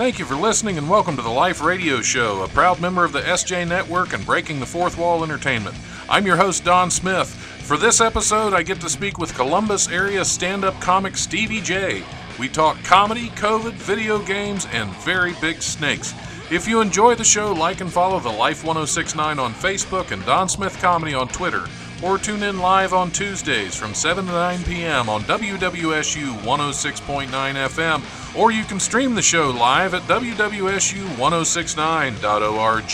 Thank 0.00 0.18
you 0.18 0.24
for 0.24 0.34
listening 0.34 0.78
and 0.78 0.88
welcome 0.88 1.14
to 1.16 1.20
the 1.20 1.28
Life 1.28 1.60
Radio 1.60 2.00
Show, 2.00 2.42
a 2.42 2.48
proud 2.48 2.80
member 2.80 3.04
of 3.04 3.12
the 3.12 3.20
SJ 3.20 3.68
Network 3.68 4.14
and 4.14 4.24
Breaking 4.24 4.58
the 4.58 4.64
Fourth 4.64 4.96
Wall 4.96 5.22
Entertainment. 5.22 5.76
I'm 6.08 6.24
your 6.24 6.38
host, 6.38 6.64
Don 6.64 6.90
Smith. 6.90 7.28
For 7.28 7.76
this 7.76 8.00
episode, 8.00 8.54
I 8.54 8.62
get 8.62 8.80
to 8.80 8.88
speak 8.88 9.18
with 9.18 9.34
Columbus 9.34 9.90
area 9.90 10.24
stand 10.24 10.64
up 10.64 10.80
comic 10.80 11.18
Stevie 11.18 11.60
J. 11.60 12.02
We 12.38 12.48
talk 12.48 12.82
comedy, 12.82 13.28
COVID, 13.28 13.72
video 13.72 14.18
games, 14.20 14.66
and 14.72 14.88
very 15.04 15.34
big 15.38 15.60
snakes. 15.60 16.14
If 16.50 16.66
you 16.66 16.80
enjoy 16.80 17.14
the 17.14 17.22
show, 17.22 17.52
like 17.52 17.82
and 17.82 17.92
follow 17.92 18.20
the 18.20 18.30
Life 18.30 18.64
1069 18.64 19.38
on 19.38 19.52
Facebook 19.52 20.12
and 20.12 20.24
Don 20.24 20.48
Smith 20.48 20.80
Comedy 20.80 21.12
on 21.12 21.28
Twitter, 21.28 21.66
or 22.02 22.18
tune 22.18 22.42
in 22.42 22.58
live 22.58 22.92
on 22.92 23.10
Tuesdays 23.10 23.74
from 23.76 23.94
7 23.94 24.26
to 24.26 24.32
9 24.32 24.64
p.m. 24.64 25.08
on 25.08 25.22
WWSU 25.22 26.32
106.9 26.38 27.28
FM, 27.28 28.36
or 28.38 28.50
you 28.50 28.64
can 28.64 28.80
stream 28.80 29.14
the 29.14 29.22
show 29.22 29.50
live 29.50 29.94
at 29.94 30.02
WWSU1069.org. 30.02 32.90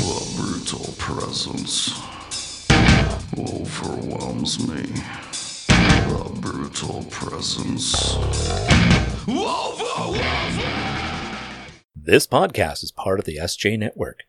The 0.00 0.34
brutal 0.36 0.94
presence 0.98 2.00
overwhelms 3.38 4.58
me. 4.68 4.82
The 5.68 6.30
brutal 6.40 7.04
presence 7.10 8.16
overwhelms 9.28 10.56
me. 10.56 11.01
This 12.04 12.26
podcast 12.26 12.82
is 12.82 12.90
part 12.90 13.20
of 13.20 13.26
the 13.26 13.36
SJ 13.36 13.78
Network. 13.78 14.24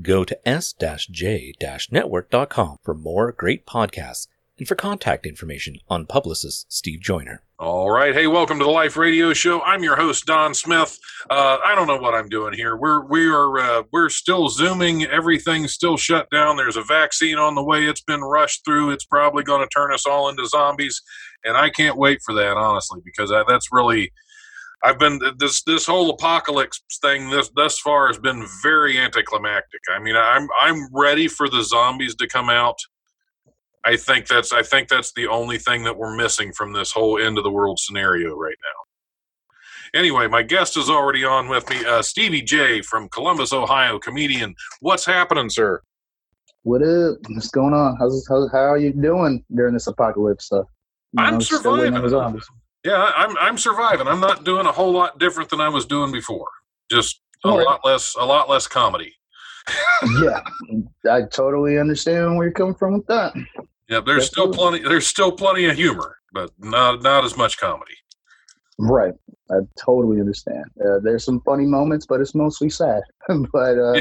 Go 0.00 0.24
to 0.24 0.48
s-j-network.com 0.48 2.76
for 2.82 2.94
more 2.94 3.32
great 3.32 3.66
podcasts 3.66 4.28
and 4.58 4.66
for 4.66 4.74
contact 4.74 5.26
information 5.26 5.76
on 5.90 6.06
publicist 6.06 6.72
Steve 6.72 7.02
Joyner. 7.02 7.42
All 7.58 7.90
right. 7.90 8.14
Hey, 8.14 8.28
welcome 8.28 8.58
to 8.58 8.64
the 8.64 8.70
Life 8.70 8.96
Radio 8.96 9.34
Show. 9.34 9.60
I'm 9.60 9.82
your 9.82 9.96
host, 9.96 10.24
Don 10.24 10.54
Smith. 10.54 10.98
Uh, 11.28 11.58
I 11.62 11.74
don't 11.74 11.86
know 11.86 11.98
what 11.98 12.14
I'm 12.14 12.30
doing 12.30 12.54
here. 12.54 12.78
We're 12.78 13.04
we 13.04 13.28
are 13.28 13.58
uh, 13.58 13.82
we're 13.92 14.08
still 14.08 14.48
zooming. 14.48 15.04
Everything's 15.04 15.74
still 15.74 15.98
shut 15.98 16.30
down. 16.30 16.56
There's 16.56 16.78
a 16.78 16.82
vaccine 16.82 17.36
on 17.36 17.54
the 17.54 17.62
way. 17.62 17.84
It's 17.84 18.00
been 18.00 18.22
rushed 18.22 18.64
through. 18.64 18.92
It's 18.92 19.04
probably 19.04 19.42
going 19.42 19.60
to 19.60 19.68
turn 19.68 19.92
us 19.92 20.06
all 20.06 20.30
into 20.30 20.46
zombies, 20.46 21.02
and 21.44 21.58
I 21.58 21.68
can't 21.68 21.98
wait 21.98 22.22
for 22.24 22.32
that, 22.36 22.56
honestly, 22.56 23.02
because 23.04 23.30
I, 23.30 23.44
that's 23.46 23.68
really. 23.70 24.12
I've 24.82 24.98
been 24.98 25.20
this 25.38 25.62
this 25.64 25.86
whole 25.86 26.10
apocalypse 26.10 26.80
thing 27.02 27.30
this 27.30 27.50
thus 27.56 27.78
far 27.78 28.06
has 28.06 28.18
been 28.18 28.46
very 28.62 28.98
anticlimactic. 28.98 29.80
I 29.90 29.98
mean, 29.98 30.16
I'm 30.16 30.46
I'm 30.60 30.88
ready 30.92 31.26
for 31.26 31.48
the 31.48 31.62
zombies 31.62 32.14
to 32.16 32.28
come 32.28 32.48
out. 32.48 32.78
I 33.84 33.96
think 33.96 34.28
that's 34.28 34.52
I 34.52 34.62
think 34.62 34.88
that's 34.88 35.12
the 35.14 35.26
only 35.26 35.58
thing 35.58 35.82
that 35.84 35.96
we're 35.96 36.16
missing 36.16 36.52
from 36.52 36.72
this 36.72 36.92
whole 36.92 37.18
end 37.18 37.38
of 37.38 37.44
the 37.44 37.50
world 37.50 37.78
scenario 37.80 38.36
right 38.36 38.56
now. 38.62 39.98
Anyway, 39.98 40.28
my 40.28 40.42
guest 40.42 40.76
is 40.76 40.90
already 40.90 41.24
on 41.24 41.48
with 41.48 41.68
me, 41.70 41.84
uh, 41.86 42.02
Stevie 42.02 42.42
J 42.42 42.82
from 42.82 43.08
Columbus, 43.08 43.52
Ohio, 43.52 43.98
comedian. 43.98 44.54
What's 44.80 45.06
happening, 45.06 45.48
sir? 45.48 45.80
What 46.62 46.82
up? 46.82 47.16
What's 47.28 47.48
going 47.50 47.72
on? 47.72 47.96
How's 47.98 48.26
how, 48.28 48.48
how 48.52 48.72
are 48.72 48.78
you 48.78 48.92
doing 48.92 49.42
during 49.54 49.72
this 49.72 49.86
apocalypse 49.86 50.46
stuff? 50.46 50.66
You 51.12 51.24
I'm 51.24 51.40
still 51.40 51.78
waiting 51.78 51.94
on 51.94 52.02
the 52.02 52.10
surviving. 52.10 52.40
Yeah, 52.88 53.12
I'm 53.14 53.36
I'm 53.36 53.58
surviving. 53.58 54.06
I'm 54.08 54.20
not 54.20 54.44
doing 54.44 54.64
a 54.66 54.72
whole 54.72 54.92
lot 54.92 55.18
different 55.18 55.50
than 55.50 55.60
I 55.60 55.68
was 55.68 55.84
doing 55.84 56.10
before. 56.10 56.48
Just 56.90 57.20
a 57.44 57.50
right. 57.50 57.66
lot 57.66 57.80
less 57.84 58.14
a 58.18 58.24
lot 58.24 58.48
less 58.48 58.66
comedy. 58.66 59.12
yeah, 60.22 60.40
I 61.10 61.22
totally 61.30 61.78
understand 61.78 62.36
where 62.36 62.46
you're 62.46 62.54
coming 62.54 62.74
from 62.74 62.94
with 62.94 63.06
that. 63.08 63.34
Yeah, 63.90 64.00
there's 64.00 64.26
still 64.26 64.50
plenty 64.50 64.78
there's 64.78 65.06
still 65.06 65.32
plenty 65.32 65.66
of 65.66 65.76
humor, 65.76 66.16
but 66.32 66.50
not 66.58 67.02
not 67.02 67.26
as 67.26 67.36
much 67.36 67.58
comedy. 67.58 67.92
Right, 68.78 69.12
I 69.50 69.56
totally 69.78 70.20
understand. 70.20 70.64
Uh, 70.82 71.00
there's 71.02 71.24
some 71.24 71.42
funny 71.42 71.66
moments, 71.66 72.06
but 72.06 72.22
it's 72.22 72.34
mostly 72.34 72.70
sad. 72.70 73.02
but 73.52 73.78
uh, 73.78 74.00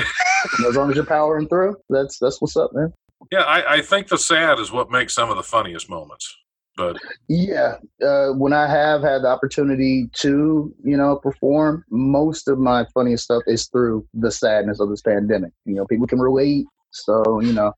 as 0.65 0.75
long 0.77 0.91
as 0.91 0.95
you're 0.95 1.05
powering 1.05 1.49
through, 1.49 1.75
that's 1.89 2.19
that's 2.19 2.41
what's 2.41 2.55
up, 2.55 2.71
man. 2.73 2.93
Yeah, 3.33 3.41
I, 3.41 3.75
I 3.75 3.81
think 3.81 4.07
the 4.07 4.17
sad 4.17 4.59
is 4.59 4.71
what 4.71 4.91
makes 4.91 5.13
some 5.13 5.29
of 5.29 5.35
the 5.35 5.43
funniest 5.43 5.89
moments. 5.89 6.33
But 6.77 6.97
Yeah, 7.27 7.77
uh, 8.05 8.29
when 8.29 8.53
I 8.53 8.69
have 8.69 9.01
had 9.01 9.23
the 9.23 9.27
opportunity 9.27 10.09
to, 10.13 10.73
you 10.83 10.95
know, 10.95 11.17
perform, 11.17 11.83
most 11.89 12.47
of 12.47 12.59
my 12.59 12.85
funniest 12.93 13.25
stuff 13.25 13.43
is 13.47 13.67
through 13.67 14.07
the 14.13 14.31
sadness 14.31 14.79
of 14.79 14.89
this 14.89 15.01
pandemic. 15.01 15.51
You 15.65 15.75
know, 15.75 15.85
people 15.87 16.07
can 16.07 16.19
relate, 16.19 16.67
so 16.91 17.41
you 17.41 17.51
know, 17.51 17.73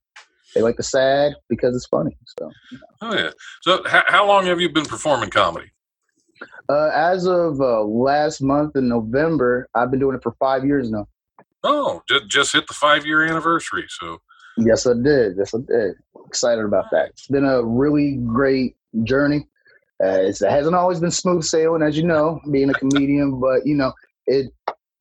they 0.53 0.61
like 0.61 0.75
the 0.75 0.83
sad 0.83 1.33
because 1.49 1.75
it's 1.75 1.87
funny. 1.87 2.17
So, 2.37 2.51
oh 3.01 3.15
yeah. 3.15 3.31
So 3.61 3.81
h- 3.87 4.03
how 4.07 4.27
long 4.27 4.45
have 4.45 4.59
you 4.61 4.69
been 4.69 4.85
performing 4.85 5.29
comedy? 5.29 5.71
uh, 6.69 6.91
as 6.93 7.25
of 7.25 7.59
uh, 7.59 7.81
last 7.81 8.41
month 8.41 8.75
in 8.75 8.87
November, 8.87 9.67
I've 9.75 9.91
been 9.91 9.99
doing 9.99 10.15
it 10.15 10.23
for 10.23 10.35
five 10.39 10.65
years 10.65 10.91
now. 10.91 11.07
Oh, 11.63 12.01
just 12.07 12.27
just 12.27 12.53
hit 12.53 12.67
the 12.67 12.73
five 12.73 13.05
year 13.05 13.23
anniversary. 13.23 13.85
So 13.89 14.19
Yes, 14.65 14.85
I 14.85 14.93
did. 14.93 15.37
Yes, 15.37 15.53
I 15.53 15.59
did. 15.59 15.95
Excited 16.27 16.65
about 16.65 16.85
that. 16.91 17.09
It's 17.09 17.27
been 17.27 17.45
a 17.45 17.63
really 17.63 18.17
great 18.25 18.75
journey. 19.03 19.47
Uh, 20.03 20.21
it 20.21 20.39
hasn't 20.39 20.75
always 20.75 20.99
been 20.99 21.11
smooth 21.11 21.43
sailing, 21.43 21.81
as 21.81 21.97
you 21.97 22.03
know, 22.03 22.39
being 22.51 22.69
a 22.69 22.73
comedian, 22.73 23.39
but 23.39 23.65
you 23.65 23.75
know, 23.75 23.91
it 24.27 24.51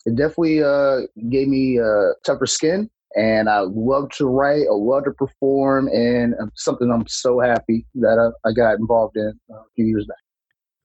it 0.07 0.17
definitely 0.17 0.63
uh, 0.63 1.01
gave 1.29 1.49
me 1.49 1.79
uh, 1.79 2.15
tougher 2.25 2.47
skin, 2.47 2.91
and 3.17 3.49
I 3.49 3.61
love 3.61 4.11
to 4.17 4.27
write, 4.27 4.67
I 4.69 4.75
love 4.75 5.05
to 5.05 5.13
perform, 5.13 5.89
and 5.89 6.35
uh, 6.35 6.47
something 6.55 6.91
I'm 6.91 7.07
so 7.07 7.41
happy 7.41 7.87
that 7.97 8.19
I, 8.19 8.49
I 8.49 8.53
got 8.53 8.79
involved 8.79 9.17
in 9.17 9.39
uh, 9.51 9.59
a 9.59 9.65
few 9.77 9.87
years 9.87 10.07
back. 10.07 10.19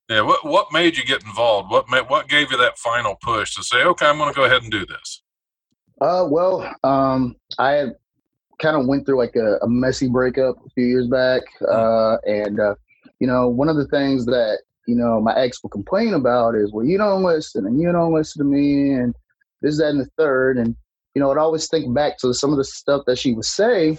yeah, 0.08 0.20
what 0.20 0.44
what 0.44 0.72
made 0.72 0.96
you 0.96 1.04
get 1.04 1.24
involved? 1.24 1.70
What 1.70 1.88
ma- 1.88 2.04
what 2.04 2.28
gave 2.28 2.52
you 2.52 2.58
that 2.58 2.78
final 2.78 3.16
push 3.16 3.54
to 3.56 3.64
say, 3.64 3.82
okay, 3.82 4.06
I'm 4.06 4.18
going 4.18 4.32
to 4.32 4.36
go 4.36 4.44
ahead 4.44 4.62
and 4.62 4.70
do 4.70 4.86
this? 4.86 5.22
Uh, 6.00 6.26
well, 6.28 6.72
um, 6.84 7.34
I 7.58 7.86
kind 8.60 8.76
of 8.76 8.86
went 8.86 9.06
through 9.06 9.18
like 9.18 9.36
a, 9.36 9.58
a 9.62 9.68
messy 9.68 10.08
breakup 10.08 10.56
a 10.64 10.70
few 10.70 10.84
years 10.84 11.08
back, 11.08 11.42
uh, 11.68 12.16
and 12.24 12.60
uh, 12.60 12.74
you 13.20 13.26
know, 13.26 13.48
one 13.48 13.68
of 13.68 13.76
the 13.76 13.86
things 13.88 14.26
that 14.26 14.60
you 14.86 14.94
know 14.94 15.20
my 15.20 15.34
ex 15.36 15.62
would 15.62 15.72
complain 15.72 16.14
about 16.14 16.54
is, 16.54 16.72
well, 16.72 16.84
you 16.84 16.98
don't 16.98 17.22
listen, 17.22 17.66
and 17.66 17.80
you 17.80 17.90
don't 17.92 18.14
listen 18.14 18.40
to 18.40 18.44
me, 18.44 18.92
and 18.92 19.14
this, 19.62 19.78
that, 19.78 19.88
and 19.88 20.00
the 20.00 20.08
third, 20.18 20.58
and 20.58 20.76
you 21.14 21.20
know, 21.20 21.30
I'd 21.30 21.38
always 21.38 21.68
think 21.68 21.94
back 21.94 22.18
to 22.18 22.34
some 22.34 22.50
of 22.50 22.58
the 22.58 22.64
stuff 22.64 23.02
that 23.06 23.18
she 23.18 23.34
would 23.34 23.44
say, 23.44 23.98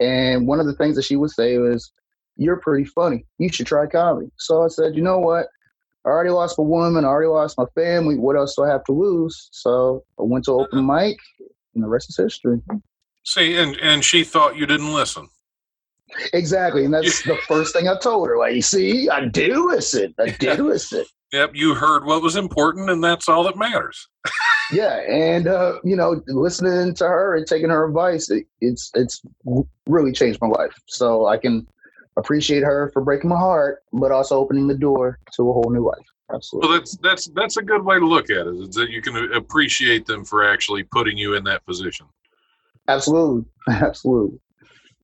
and 0.00 0.46
one 0.46 0.60
of 0.60 0.66
the 0.66 0.74
things 0.74 0.96
that 0.96 1.04
she 1.04 1.16
would 1.16 1.30
say 1.30 1.58
was, 1.58 1.92
"You're 2.36 2.60
pretty 2.60 2.84
funny. 2.84 3.24
You 3.38 3.48
should 3.48 3.66
try 3.66 3.86
comedy." 3.86 4.30
So 4.38 4.62
I 4.62 4.68
said, 4.68 4.94
you 4.94 5.02
know 5.02 5.18
what? 5.18 5.46
I 6.04 6.08
already 6.08 6.30
lost 6.30 6.58
my 6.58 6.64
woman. 6.64 7.04
I 7.04 7.08
already 7.08 7.28
lost 7.28 7.58
my 7.58 7.66
family. 7.74 8.16
What 8.16 8.36
else 8.36 8.56
do 8.56 8.64
I 8.64 8.70
have 8.70 8.84
to 8.84 8.92
lose? 8.92 9.48
So 9.52 10.02
I 10.18 10.22
went 10.22 10.46
to 10.46 10.52
open 10.52 10.86
mic, 10.86 11.18
and 11.74 11.84
the 11.84 11.88
rest 11.88 12.08
is 12.08 12.16
history. 12.16 12.60
See, 13.24 13.56
and 13.56 13.76
and 13.76 14.04
she 14.04 14.24
thought 14.24 14.56
you 14.56 14.66
didn't 14.66 14.92
listen. 14.92 15.28
Exactly, 16.32 16.84
and 16.84 16.92
that's 16.92 17.22
the 17.24 17.36
first 17.48 17.74
thing 17.74 17.88
I 17.88 17.96
told 17.98 18.28
her. 18.28 18.38
Like, 18.38 18.54
you 18.54 18.62
see, 18.62 19.08
I 19.08 19.26
do 19.26 19.68
listen. 19.68 20.14
I 20.18 20.30
did 20.30 20.58
listen. 20.60 21.04
Yep, 21.32 21.52
you 21.54 21.74
heard 21.74 22.04
what 22.04 22.22
was 22.22 22.34
important, 22.34 22.90
and 22.90 23.04
that's 23.04 23.28
all 23.28 23.44
that 23.44 23.56
matters. 23.56 24.08
Yeah, 24.72 25.00
and 25.00 25.48
uh, 25.48 25.80
you 25.82 25.96
know, 25.96 26.22
listening 26.28 26.94
to 26.94 27.04
her 27.04 27.34
and 27.34 27.44
taking 27.44 27.70
her 27.70 27.88
advice, 27.88 28.30
it, 28.30 28.46
it's 28.60 28.92
it's 28.94 29.20
really 29.88 30.12
changed 30.12 30.38
my 30.40 30.46
life. 30.46 30.72
So 30.86 31.26
I 31.26 31.38
can 31.38 31.66
appreciate 32.16 32.62
her 32.62 32.88
for 32.92 33.02
breaking 33.02 33.30
my 33.30 33.36
heart, 33.36 33.82
but 33.92 34.12
also 34.12 34.38
opening 34.38 34.68
the 34.68 34.76
door 34.76 35.18
to 35.34 35.50
a 35.50 35.52
whole 35.52 35.70
new 35.70 35.84
life. 35.84 36.06
Absolutely. 36.32 36.68
Well, 36.68 36.78
that's 36.78 36.96
that's 36.98 37.26
that's 37.34 37.56
a 37.56 37.62
good 37.62 37.84
way 37.84 37.98
to 37.98 38.06
look 38.06 38.30
at 38.30 38.46
it. 38.46 38.54
Is 38.54 38.76
that 38.76 38.90
you 38.90 39.02
can 39.02 39.32
appreciate 39.32 40.06
them 40.06 40.24
for 40.24 40.44
actually 40.44 40.84
putting 40.84 41.18
you 41.18 41.34
in 41.34 41.42
that 41.44 41.66
position. 41.66 42.06
Absolutely. 42.90 43.44
Absolutely. 43.68 44.38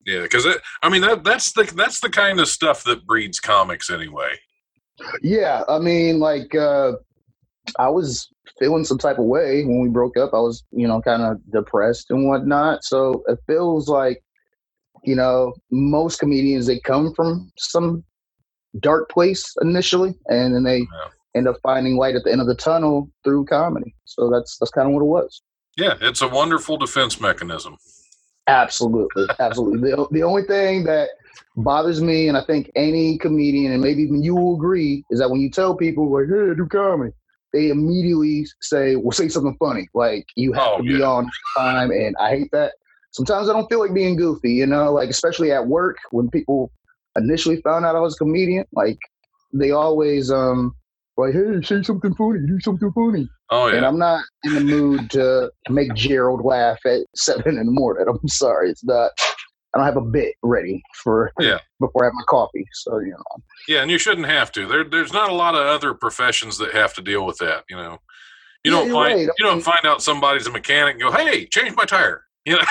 Yeah, 0.05 0.21
because 0.21 0.47
I 0.81 0.89
mean 0.89 1.01
that 1.01 1.23
that's 1.23 1.51
the 1.51 1.63
that's 1.75 1.99
the 1.99 2.09
kind 2.09 2.39
of 2.39 2.47
stuff 2.47 2.83
that 2.85 3.05
breeds 3.05 3.39
comics 3.39 3.89
anyway. 3.89 4.33
Yeah, 5.21 5.63
I 5.67 5.79
mean, 5.79 6.19
like 6.19 6.55
uh, 6.55 6.93
I 7.77 7.89
was 7.89 8.29
feeling 8.57 8.85
some 8.85 8.97
type 8.97 9.19
of 9.19 9.25
way 9.25 9.63
when 9.65 9.81
we 9.81 9.89
broke 9.89 10.17
up. 10.17 10.33
I 10.33 10.39
was, 10.39 10.63
you 10.71 10.87
know, 10.87 11.01
kind 11.01 11.21
of 11.21 11.37
depressed 11.51 12.09
and 12.09 12.27
whatnot. 12.27 12.83
So 12.83 13.23
it 13.27 13.37
feels 13.45 13.87
like, 13.89 14.23
you 15.03 15.15
know, 15.15 15.53
most 15.71 16.19
comedians 16.19 16.65
they 16.65 16.79
come 16.79 17.13
from 17.13 17.51
some 17.57 18.03
dark 18.79 19.09
place 19.09 19.53
initially, 19.61 20.15
and 20.29 20.55
then 20.55 20.63
they 20.63 20.79
Yeah. 20.79 21.09
end 21.35 21.47
up 21.47 21.57
finding 21.61 21.97
light 21.97 22.15
at 22.15 22.23
the 22.23 22.31
end 22.31 22.41
of 22.41 22.47
the 22.47 22.55
tunnel 22.55 23.11
through 23.23 23.45
comedy. 23.45 23.93
So 24.05 24.29
that's 24.29 24.57
that's 24.57 24.71
kind 24.71 24.87
of 24.87 24.93
what 24.93 25.01
it 25.01 25.05
was. 25.05 25.41
Yeah, 25.77 25.95
it's 26.01 26.21
a 26.21 26.27
wonderful 26.27 26.77
defense 26.77 27.21
mechanism. 27.21 27.77
Absolutely, 28.47 29.27
absolutely. 29.39 29.91
The, 29.91 30.07
the 30.11 30.23
only 30.23 30.43
thing 30.43 30.85
that 30.85 31.09
bothers 31.55 32.01
me, 32.01 32.27
and 32.27 32.37
I 32.37 32.43
think 32.43 32.71
any 32.75 33.17
comedian, 33.17 33.73
and 33.73 33.81
maybe 33.81 34.03
even 34.03 34.23
you 34.23 34.35
will 34.35 34.55
agree, 34.55 35.03
is 35.11 35.19
that 35.19 35.29
when 35.29 35.41
you 35.41 35.51
tell 35.51 35.75
people 35.75 36.11
like, 36.11 36.27
"Hey, 36.29 36.55
do 36.55 36.67
comedy," 36.71 37.11
they 37.53 37.69
immediately 37.69 38.47
say, 38.61 38.95
"Well, 38.95 39.11
say 39.11 39.27
something 39.27 39.55
funny." 39.59 39.87
Like 39.93 40.25
you 40.35 40.53
have 40.53 40.69
Oh, 40.69 40.77
to 40.77 40.83
be 40.83 41.01
on 41.03 41.29
time, 41.57 41.91
and 41.91 42.15
I 42.19 42.29
hate 42.29 42.49
that. 42.53 42.73
Sometimes 43.11 43.49
I 43.49 43.53
don't 43.53 43.67
feel 43.69 43.79
like 43.79 43.93
being 43.93 44.15
goofy, 44.15 44.53
you 44.53 44.65
know, 44.65 44.93
like 44.93 45.09
especially 45.09 45.51
at 45.51 45.67
work 45.67 45.97
when 46.11 46.29
people 46.29 46.71
initially 47.17 47.61
found 47.61 47.85
out 47.85 47.95
I 47.95 47.99
was 47.99 48.15
a 48.15 48.17
comedian. 48.17 48.65
Like 48.73 48.99
they 49.53 49.71
always 49.71 50.31
um 50.31 50.75
like, 51.17 51.33
hey, 51.33 51.61
say 51.63 51.81
something 51.83 52.13
funny, 52.15 52.39
do 52.47 52.59
something 52.61 52.91
funny. 52.93 53.27
Oh 53.49 53.67
yeah. 53.67 53.77
And. 53.77 53.85
I'm 53.85 53.97
not 53.97 54.23
in 54.43 54.53
the 54.53 54.61
mood 54.61 55.09
to 55.11 55.51
make 55.69 55.93
Gerald 55.95 56.45
laugh 56.45 56.79
at 56.85 57.01
seven 57.15 57.57
in 57.57 57.65
the 57.65 57.71
morning. 57.71 58.05
I'm 58.09 58.27
sorry, 58.27 58.69
it's 58.69 58.83
not. 58.83 59.11
I 59.75 59.79
don't 59.79 59.85
have 59.85 59.97
a 59.97 60.01
bit 60.01 60.33
ready 60.43 60.81
for 61.03 61.31
Yeah. 61.39 61.59
before 61.79 62.05
I 62.05 62.07
have 62.07 62.13
my 62.13 62.23
coffee. 62.29 62.65
So 62.73 62.99
you 62.99 63.11
know, 63.11 63.43
Yeah, 63.67 63.81
and 63.81 63.91
you 63.91 63.97
shouldn't 63.97 64.27
have 64.27 64.51
to. 64.53 64.65
There, 64.65 64.83
there's 64.83 65.13
not 65.13 65.29
a 65.29 65.33
lot 65.33 65.55
of 65.55 65.61
other 65.65 65.93
professions 65.93 66.57
that 66.59 66.73
have 66.73 66.93
to 66.95 67.01
deal 67.01 67.25
with 67.25 67.37
that. 67.39 67.63
You 67.69 67.75
know, 67.75 67.97
you 68.63 68.71
Yeah, 68.71 68.79
don't 68.79 68.91
find 68.91 69.13
right. 69.13 69.29
You 69.37 69.45
don't 69.45 69.61
find 69.61 69.85
out 69.85 70.01
somebody's 70.01 70.47
a 70.47 70.51
mechanic 70.51 70.93
and 70.93 71.01
go, 71.01 71.11
"Hey, 71.11 71.45
change 71.47 71.75
my 71.75 71.85
tire." 71.85 72.23
You 72.47 72.53
know, 72.55 72.63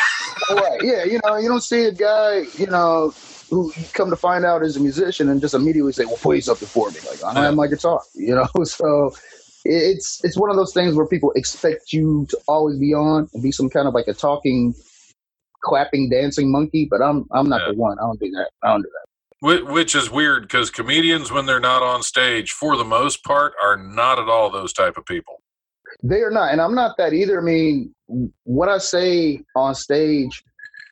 right? 0.53 0.81
Yeah, 0.83 1.05
you 1.05 1.21
know, 1.23 1.37
you 1.37 1.49
don't 1.49 1.63
see 1.63 1.85
a 1.85 1.93
guy, 1.93 2.45
you 2.57 2.67
know, 2.67 3.13
who 3.51 3.73
you 3.77 3.85
come 3.93 4.11
to 4.11 4.17
find 4.17 4.45
out 4.45 4.63
is 4.63 4.77
a 4.77 4.81
musician 4.81 5.29
and 5.29 5.41
just 5.41 5.55
immediately 5.55 5.93
say, 5.93 6.05
"Well, 6.05 6.17
play 6.17 6.41
something 6.41 6.69
for 6.69 6.91
me." 6.91 6.99
Like 7.09 7.23
I 7.25 7.35
don't 7.35 7.45
have 7.45 7.55
my 7.55 7.67
guitar, 7.67 8.01
you 8.15 8.35
know. 8.35 8.49
So 8.65 9.15
it's 9.65 10.25
it's 10.25 10.37
one 10.37 10.51
of 10.51 10.57
those 10.57 10.73
things 10.73 10.95
where 10.95 11.07
people 11.07 11.33
expect 11.37 11.93
you 11.93 12.27
to 12.31 12.39
always 12.49 12.79
be 12.79 12.95
on 12.95 13.29
and 13.33 13.43
be 13.43 13.53
some 13.53 13.69
kind 13.71 13.87
of 13.89 13.95
like 13.95 14.09
a 14.09 14.15
talking, 14.15 14.75
clapping, 15.63 16.09
dancing 16.11 16.51
monkey. 16.51 16.87
But 16.91 17.03
I'm 17.03 17.27
I'm 17.33 17.49
not 17.49 17.63
Yeah. 17.63 17.73
the 17.73 17.79
one. 17.79 17.99
I 17.99 18.03
don't 18.03 18.21
do 18.21 18.31
that. 18.33 18.51
I 18.63 18.69
don't 18.69 18.83
do 18.83 18.89
that. 18.89 19.07
Which 19.71 19.95
is 19.95 20.11
weird 20.11 20.45
because 20.45 20.71
comedians, 20.71 21.31
when 21.31 21.47
they're 21.47 21.61
not 21.61 21.83
on 21.83 22.03
stage, 22.03 22.53
for 22.53 22.77
the 22.77 22.85
most 22.85 23.23
part, 23.23 23.53
are 23.63 23.77
not 23.77 24.19
at 24.19 24.29
all 24.29 24.51
those 24.51 24.73
type 24.73 24.97
of 24.97 25.05
people. 25.05 25.43
They 26.03 26.23
are 26.23 26.31
not, 26.31 26.53
and 26.53 26.61
I'm 26.61 26.75
not 26.75 26.97
that 26.97 27.13
either. 27.13 27.41
I 27.41 27.45
mean, 27.45 27.95
what 28.45 28.69
I 28.69 28.79
say 28.79 29.43
on 29.55 29.75
stage 29.75 30.43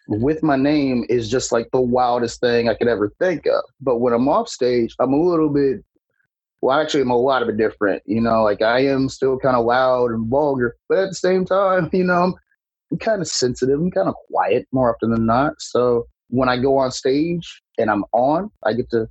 with 0.08 0.42
my 0.42 0.56
name 0.56 1.04
is 1.08 1.30
just 1.30 1.52
like 1.52 1.68
the 1.72 1.80
wildest 1.80 2.40
thing 2.40 2.68
I 2.68 2.74
could 2.74 2.88
ever 2.88 3.12
think 3.18 3.46
of. 3.46 3.62
But 3.80 3.98
when 3.98 4.12
I'm 4.12 4.28
off 4.28 4.48
stage, 4.48 4.94
I'm 5.00 5.12
a 5.12 5.20
little 5.20 5.48
bit, 5.48 5.84
well, 6.60 6.78
actually, 6.78 7.02
I'm 7.02 7.10
a 7.10 7.16
lot 7.16 7.42
of 7.42 7.48
it 7.48 7.56
different. 7.56 8.02
You 8.06 8.20
know, 8.20 8.42
like 8.42 8.62
I 8.62 8.80
am 8.80 9.08
still 9.08 9.38
kind 9.38 9.56
of 9.56 9.64
loud 9.64 10.10
and 10.10 10.28
vulgar, 10.28 10.76
but 10.88 10.98
at 10.98 11.08
the 11.08 11.14
same 11.14 11.44
time, 11.44 11.90
you 11.92 12.04
know, 12.04 12.22
I'm, 12.22 12.34
I'm 12.90 12.98
kind 12.98 13.20
of 13.20 13.28
sensitive. 13.28 13.78
I'm 13.78 13.90
kind 13.90 14.08
of 14.08 14.14
quiet 14.30 14.66
more 14.72 14.94
often 14.94 15.10
than 15.10 15.26
not. 15.26 15.54
So 15.60 16.06
when 16.28 16.48
I 16.48 16.58
go 16.58 16.76
on 16.78 16.90
stage 16.90 17.62
and 17.78 17.90
I'm 17.90 18.04
on, 18.12 18.50
I 18.64 18.74
get 18.74 18.90
to 18.90 19.08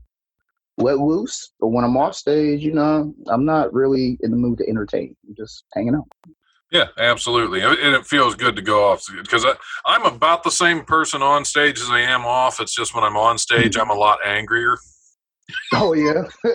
let 0.77 0.99
loose. 0.99 1.53
But 1.59 1.69
when 1.69 1.85
I'm 1.85 1.97
off 1.97 2.15
stage, 2.15 2.63
you 2.63 2.73
know, 2.73 3.13
I'm 3.27 3.45
not 3.45 3.73
really 3.73 4.17
in 4.21 4.31
the 4.31 4.37
mood 4.37 4.59
to 4.59 4.69
entertain. 4.69 5.15
I'm 5.27 5.35
just 5.35 5.63
hanging 5.73 5.95
out. 5.95 6.07
Yeah, 6.73 6.87
absolutely, 6.97 7.61
and 7.61 7.77
it 7.95 8.05
feels 8.07 8.33
good 8.33 8.55
to 8.55 8.61
go 8.63 8.89
off 8.91 9.03
because 9.15 9.45
I'm 9.85 10.05
about 10.05 10.43
the 10.43 10.49
same 10.49 10.83
person 10.83 11.21
on 11.21 11.45
stage 11.45 11.79
as 11.79 11.87
I 11.91 11.99
am 11.99 12.25
off. 12.25 12.59
It's 12.59 12.73
just 12.73 12.95
when 12.95 13.03
I'm 13.03 13.15
on 13.15 13.37
stage, 13.37 13.77
I'm 13.77 13.91
a 13.91 13.93
lot 13.93 14.17
angrier. 14.25 14.77
Oh 15.73 15.93
yeah, 15.93 16.23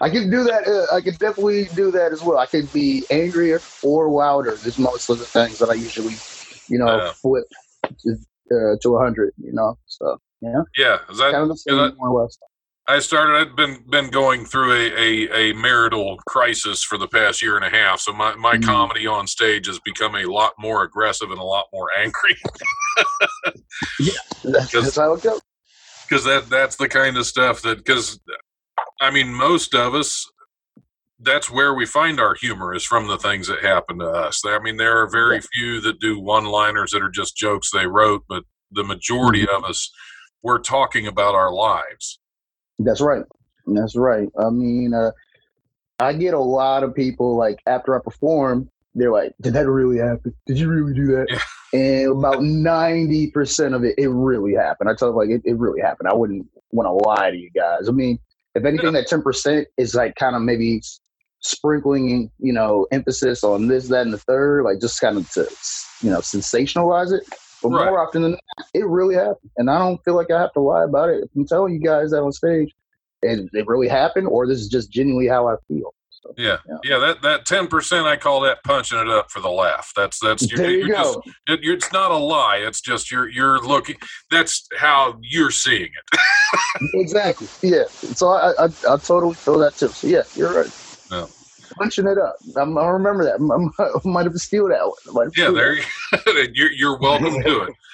I 0.00 0.08
can 0.08 0.30
do 0.30 0.44
that. 0.44 0.66
Uh, 0.66 0.94
I 0.96 1.02
can 1.02 1.12
definitely 1.16 1.66
do 1.74 1.90
that 1.90 2.10
as 2.10 2.22
well. 2.22 2.38
I 2.38 2.46
can 2.46 2.64
be 2.72 3.04
angrier 3.10 3.60
or 3.82 4.08
louder. 4.08 4.52
Is 4.52 4.78
most 4.78 5.10
of 5.10 5.18
the 5.18 5.26
things 5.26 5.58
that 5.58 5.68
I 5.68 5.74
usually, 5.74 6.14
you 6.68 6.78
know, 6.78 6.96
Yeah. 6.96 7.12
flip 7.12 7.44
to, 7.84 8.12
uh, 8.52 8.76
to 8.82 8.96
a 8.96 8.98
hundred. 8.98 9.34
You 9.36 9.52
know, 9.52 9.76
so 9.86 10.16
yeah, 10.40 10.62
Yeah, 10.78 10.98
is 11.10 11.18
that 11.18 11.32
kind 11.32 11.50
of 11.50 11.56
is 11.56 11.64
that- 11.66 11.96
more 11.98 12.08
or 12.08 12.22
less. 12.22 12.38
I 12.86 12.98
started. 12.98 13.34
I'd 13.36 13.56
been 13.56 13.84
been 13.88 14.10
going 14.10 14.44
through 14.44 14.72
a, 14.72 14.90
a, 14.96 15.50
a 15.50 15.54
marital 15.54 16.16
crisis 16.26 16.82
for 16.82 16.98
the 16.98 17.06
past 17.06 17.40
year 17.42 17.56
and 17.56 17.64
a 17.64 17.70
half. 17.70 18.00
So 18.00 18.12
my, 18.12 18.34
my 18.34 18.56
Mhm. 18.56 18.64
comedy 18.64 19.06
on 19.06 19.26
stage 19.26 19.66
has 19.66 19.78
become 19.80 20.16
a 20.16 20.24
lot 20.24 20.54
more 20.58 20.82
aggressive 20.82 21.30
and 21.30 21.38
a 21.38 21.44
lot 21.44 21.66
more 21.72 21.88
angry 21.96 22.34
That's, 24.44 24.72
that's 24.72 24.96
how 24.96 25.12
it 25.14 25.22
goes. 25.22 25.40
because 26.08 26.24
that 26.24 26.48
that's 26.48 26.76
the 26.76 26.88
kind 26.88 27.16
of 27.16 27.26
stuff 27.26 27.62
that 27.62 27.78
because 27.78 28.18
I 29.00 29.10
mean 29.10 29.32
most 29.32 29.74
of 29.74 29.94
us 29.94 30.28
that's 31.20 31.50
where 31.50 31.74
we 31.74 31.84
find 31.86 32.18
our 32.18 32.34
humor 32.34 32.74
is 32.74 32.84
from 32.84 33.06
the 33.06 33.18
things 33.18 33.46
that 33.48 33.60
happen 33.62 33.98
to 33.98 34.08
us. 34.08 34.42
I 34.44 34.58
mean 34.58 34.78
there 34.78 34.98
are 35.00 35.08
very 35.08 35.36
Yeah. 35.36 35.42
few 35.52 35.80
that 35.82 36.00
do 36.00 36.18
one 36.18 36.46
liners 36.46 36.90
that 36.92 37.02
are 37.02 37.10
just 37.10 37.36
jokes 37.36 37.70
they 37.70 37.86
wrote, 37.86 38.24
but 38.28 38.42
the 38.72 38.82
majority 38.84 39.42
Mm-hmm. 39.46 39.64
of 39.64 39.70
us 39.70 39.90
we're 40.42 40.58
talking 40.58 41.06
about 41.06 41.34
our 41.34 41.52
lives. 41.52 42.18
That's 42.84 43.00
right. 43.00 43.24
That's 43.66 43.96
right. 43.96 44.28
I 44.38 44.50
mean, 44.50 44.94
uh, 44.94 45.12
I 45.98 46.12
get 46.14 46.34
a 46.34 46.38
lot 46.38 46.82
of 46.82 46.94
people 46.94 47.36
like 47.36 47.60
after 47.66 47.94
I 47.94 48.02
perform, 48.02 48.70
they're 48.94 49.12
like, 49.12 49.34
"Did 49.40 49.52
that 49.52 49.68
really 49.68 49.98
happen? 49.98 50.34
Did 50.46 50.58
you 50.58 50.68
really 50.68 50.94
do 50.94 51.06
that?" 51.06 51.40
And 51.72 52.10
about 52.10 52.42
ninety 52.42 53.30
percent 53.30 53.76
of 53.76 53.84
it, 53.84 53.94
it 53.96 54.08
really 54.08 54.54
happened. 54.54 54.90
I 54.90 54.94
tell 54.94 55.06
them 55.06 55.16
like, 55.16 55.30
it, 55.30 55.40
it 55.44 55.56
really 55.56 55.80
happened. 55.80 56.08
I 56.08 56.14
wouldn't 56.14 56.48
want 56.72 56.88
to 56.88 57.08
lie 57.08 57.30
to 57.30 57.36
you 57.36 57.48
guys. 57.54 57.88
I 57.88 57.92
mean, 57.92 58.18
if 58.56 58.64
anything, 58.64 58.92
that 58.94 59.06
ten 59.06 59.22
percent 59.22 59.68
is 59.76 59.94
like 59.94 60.16
kind 60.16 60.34
of 60.34 60.42
maybe 60.42 60.82
sprinkling, 61.38 62.28
you 62.40 62.52
know, 62.52 62.88
emphasis 62.90 63.44
on 63.44 63.68
this, 63.68 63.86
that, 63.86 64.02
and 64.02 64.12
the 64.12 64.18
third, 64.18 64.64
like 64.64 64.80
just 64.80 65.00
kind 65.00 65.16
of 65.16 65.30
to, 65.30 65.42
you 66.02 66.10
know, 66.10 66.18
sensationalize 66.18 67.12
it. 67.12 67.22
But 67.62 67.68
Right. 67.70 67.86
more 67.86 68.06
often 68.06 68.22
than 68.22 68.30
not, 68.32 68.66
it 68.74 68.86
really 68.86 69.14
happened, 69.14 69.50
and 69.56 69.70
I 69.70 69.78
don't 69.78 70.02
feel 70.04 70.14
like 70.16 70.30
I 70.30 70.40
have 70.40 70.52
to 70.54 70.60
lie 70.60 70.84
about 70.84 71.10
it. 71.10 71.24
If 71.24 71.30
I'm 71.36 71.46
telling 71.46 71.74
you 71.74 71.80
guys 71.80 72.10
that 72.10 72.22
on 72.22 72.32
stage, 72.32 72.74
and 73.22 73.50
it 73.52 73.66
really 73.66 73.88
happened, 73.88 74.28
or 74.28 74.46
this 74.46 74.58
is 74.60 74.68
just 74.68 74.90
genuinely 74.90 75.28
how 75.28 75.46
I 75.48 75.56
feel. 75.68 75.92
So, 76.22 76.34
Yeah, 76.38 76.58
Yeah. 76.68 76.76
yeah. 76.84 76.98
That 76.98 77.22
that 77.22 77.46
ten 77.46 77.66
percent, 77.66 78.06
I 78.06 78.16
call 78.16 78.40
that 78.40 78.62
punching 78.64 78.98
it 78.98 79.08
up 79.08 79.30
for 79.30 79.40
the 79.40 79.50
laugh. 79.50 79.92
That's 79.96 80.18
that's 80.20 80.42
you're, 80.50 80.58
there 80.58 80.70
you 80.70 80.86
you're 80.86 80.96
just 80.96 81.14
go. 81.14 81.22
it, 81.48 81.60
you're, 81.62 81.74
it's 81.74 81.92
not 81.92 82.10
a 82.10 82.16
lie. 82.16 82.56
It's 82.58 82.80
just 82.80 83.10
you're 83.10 83.28
you're 83.28 83.58
looking. 83.58 83.96
That's 84.30 84.66
how 84.76 85.18
you're 85.22 85.50
seeing 85.50 85.88
it. 86.12 86.20
exactly. 86.94 87.46
Yeah. 87.62 87.84
So 87.88 88.28
I, 88.28 88.52
I 88.58 88.64
I 88.64 88.96
totally 88.96 89.34
feel 89.34 89.58
that 89.58 89.74
too. 89.76 89.88
So 89.88 90.06
yeah, 90.06 90.22
you're 90.34 90.54
right. 90.54 90.70
Yeah. 91.10 91.26
Punching 91.80 92.06
it 92.06 92.18
up. 92.18 92.36
I'm, 92.56 92.76
I 92.76 92.88
remember 92.88 93.24
that. 93.24 93.40
I, 94.04 94.08
might 94.08 94.26
have 94.26 94.34
stealed 94.36 94.70
that 94.70 94.84
one. 94.84 94.92
I 95.08 95.12
might 95.12 95.24
have 95.24 95.32
Yeah, 95.36 95.50
there 95.50 95.74
you, 95.74 95.82
you're 96.54 96.72
you're 96.72 96.98
welcome 96.98 97.42
to 97.42 97.62
it. 97.62 97.74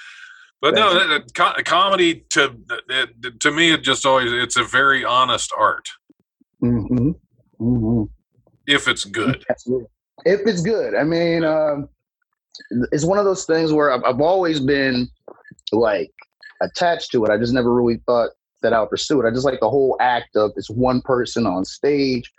But 0.62 0.74
no, 0.74 0.94
that, 0.94 1.08
that 1.08 1.34
co- 1.34 1.62
comedy 1.64 2.24
to 2.30 2.56
it, 2.88 3.40
to 3.40 3.52
me, 3.52 3.72
it 3.72 3.82
just 3.82 4.06
always 4.06 4.32
it's 4.32 4.56
a 4.56 4.64
very 4.64 5.04
honest 5.04 5.52
art 5.56 5.86
that. 6.62 6.66
Mhm. 6.68 7.14
Mhm. 7.60 8.08
if 8.66 8.88
it's 8.88 9.04
good. 9.04 9.44
Absolutely. 9.50 9.86
If 10.24 10.40
it's 10.46 10.62
good, 10.62 10.94
I 10.94 11.04
mean, 11.04 11.44
um, 11.44 11.88
it's 12.90 13.04
one 13.04 13.18
of 13.18 13.26
those 13.26 13.44
things 13.44 13.70
where 13.70 13.92
I've, 13.92 14.02
I've 14.02 14.20
always 14.20 14.58
been 14.58 15.08
like 15.72 16.10
attached 16.62 17.12
to 17.12 17.24
it. 17.24 17.30
I 17.30 17.36
just 17.36 17.52
never 17.52 17.72
really 17.72 18.00
thought 18.06 18.30
that 18.62 18.72
I 18.72 18.80
would 18.80 18.90
pursue 18.90 19.22
it. 19.22 19.28
I 19.28 19.30
just 19.30 19.44
like 19.44 19.60
the 19.60 19.70
whole 19.70 19.96
act 20.00 20.36
of 20.36 20.54
this 20.54 20.68
one 20.68 21.02
person 21.02 21.46
on 21.46 21.64
stage, 21.64 22.32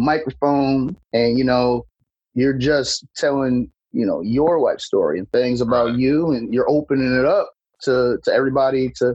microphone, 0.00 0.96
and 1.12 1.38
you 1.38 1.44
know, 1.44 1.86
you're 2.34 2.58
just 2.58 3.06
telling 3.16 3.70
you 3.92 4.06
know 4.06 4.20
your 4.20 4.60
life 4.60 4.80
story 4.80 5.18
and 5.18 5.30
things 5.32 5.60
about 5.60 5.88
Right. 5.90 5.98
you, 5.98 6.32
and 6.32 6.52
you're 6.52 6.68
opening 6.70 7.14
it 7.18 7.24
up 7.26 7.50
to 7.82 8.18
to 8.24 8.32
everybody 8.32 8.90
to 8.96 9.14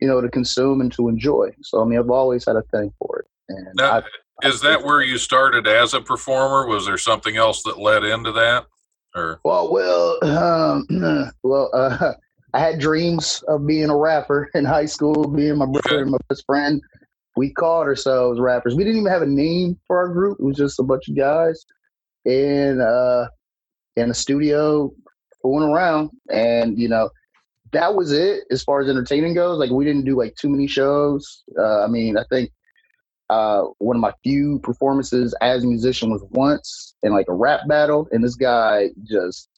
you 0.00 0.08
know 0.08 0.20
to 0.20 0.28
consume 0.28 0.80
and 0.80 0.92
to 0.92 1.08
enjoy. 1.08 1.50
So 1.62 1.82
I 1.82 1.84
mean, 1.84 1.98
I've 1.98 2.10
always 2.10 2.44
had 2.46 2.56
a 2.56 2.62
thing 2.70 2.92
for 2.98 3.20
it. 3.20 3.26
And 3.50 3.68
Now, 3.74 4.02
I, 4.42 4.48
is 4.48 4.60
that 4.62 4.84
where 4.84 5.02
you 5.02 5.18
started 5.18 5.66
as 5.66 5.94
a 5.94 6.00
performer? 6.00 6.66
Was 6.66 6.86
there 6.86 6.98
something 6.98 7.36
else 7.36 7.62
that 7.64 7.78
led 7.78 8.04
into 8.04 8.32
that? 8.32 8.66
Or 9.14 9.40
Well, 9.44 9.72
well, 9.72 10.18
um, 10.22 10.86
well, 11.42 11.70
uh, 11.74 12.12
I 12.54 12.60
had 12.60 12.78
dreams 12.78 13.42
of 13.48 13.66
being 13.66 13.90
a 13.90 13.96
rapper 13.96 14.48
in 14.54 14.64
high 14.64 14.86
school. 14.86 15.28
being 15.28 15.56
my 15.58 15.66
brother 15.66 15.80
Okay. 15.86 16.02
and 16.02 16.10
my 16.10 16.18
best 16.28 16.44
friend, 16.46 16.80
we 17.38 17.52
called 17.52 17.86
ourselves 17.86 18.40
rappers. 18.40 18.74
We 18.74 18.82
didn't 18.82 18.98
even 18.98 19.12
have 19.12 19.22
a 19.22 19.26
name 19.26 19.78
for 19.86 19.96
our 19.96 20.08
group. 20.08 20.38
It 20.40 20.44
was 20.44 20.56
just 20.56 20.80
a 20.80 20.82
bunch 20.82 21.08
of 21.08 21.16
guys 21.16 21.64
in 22.24 22.80
uh, 22.80 23.28
in 23.96 24.10
a 24.10 24.14
studio 24.14 24.92
fooling 25.40 25.70
around, 25.70 26.10
and 26.28 26.76
you 26.76 26.88
know, 26.88 27.10
that 27.72 27.94
was 27.94 28.10
it 28.10 28.42
as 28.50 28.64
far 28.64 28.80
as 28.80 28.88
entertaining 28.88 29.34
goes. 29.34 29.58
Like 29.58 29.70
we 29.70 29.84
didn't 29.84 30.04
do 30.04 30.18
like 30.18 30.34
too 30.34 30.48
many 30.48 30.66
shows. 30.66 31.44
Uh, 31.56 31.84
I 31.84 31.86
mean, 31.86 32.18
I 32.18 32.24
think 32.28 32.50
uh, 33.30 33.62
one 33.78 33.94
of 33.94 34.00
my 34.00 34.12
few 34.24 34.58
performances 34.58 35.32
as 35.40 35.62
a 35.62 35.66
musician 35.68 36.10
was 36.10 36.24
once 36.30 36.96
in 37.04 37.12
like 37.12 37.26
a 37.28 37.34
rap 37.34 37.60
battle, 37.68 38.08
and 38.10 38.24
this 38.24 38.34
guy 38.34 38.88
just 39.04 39.48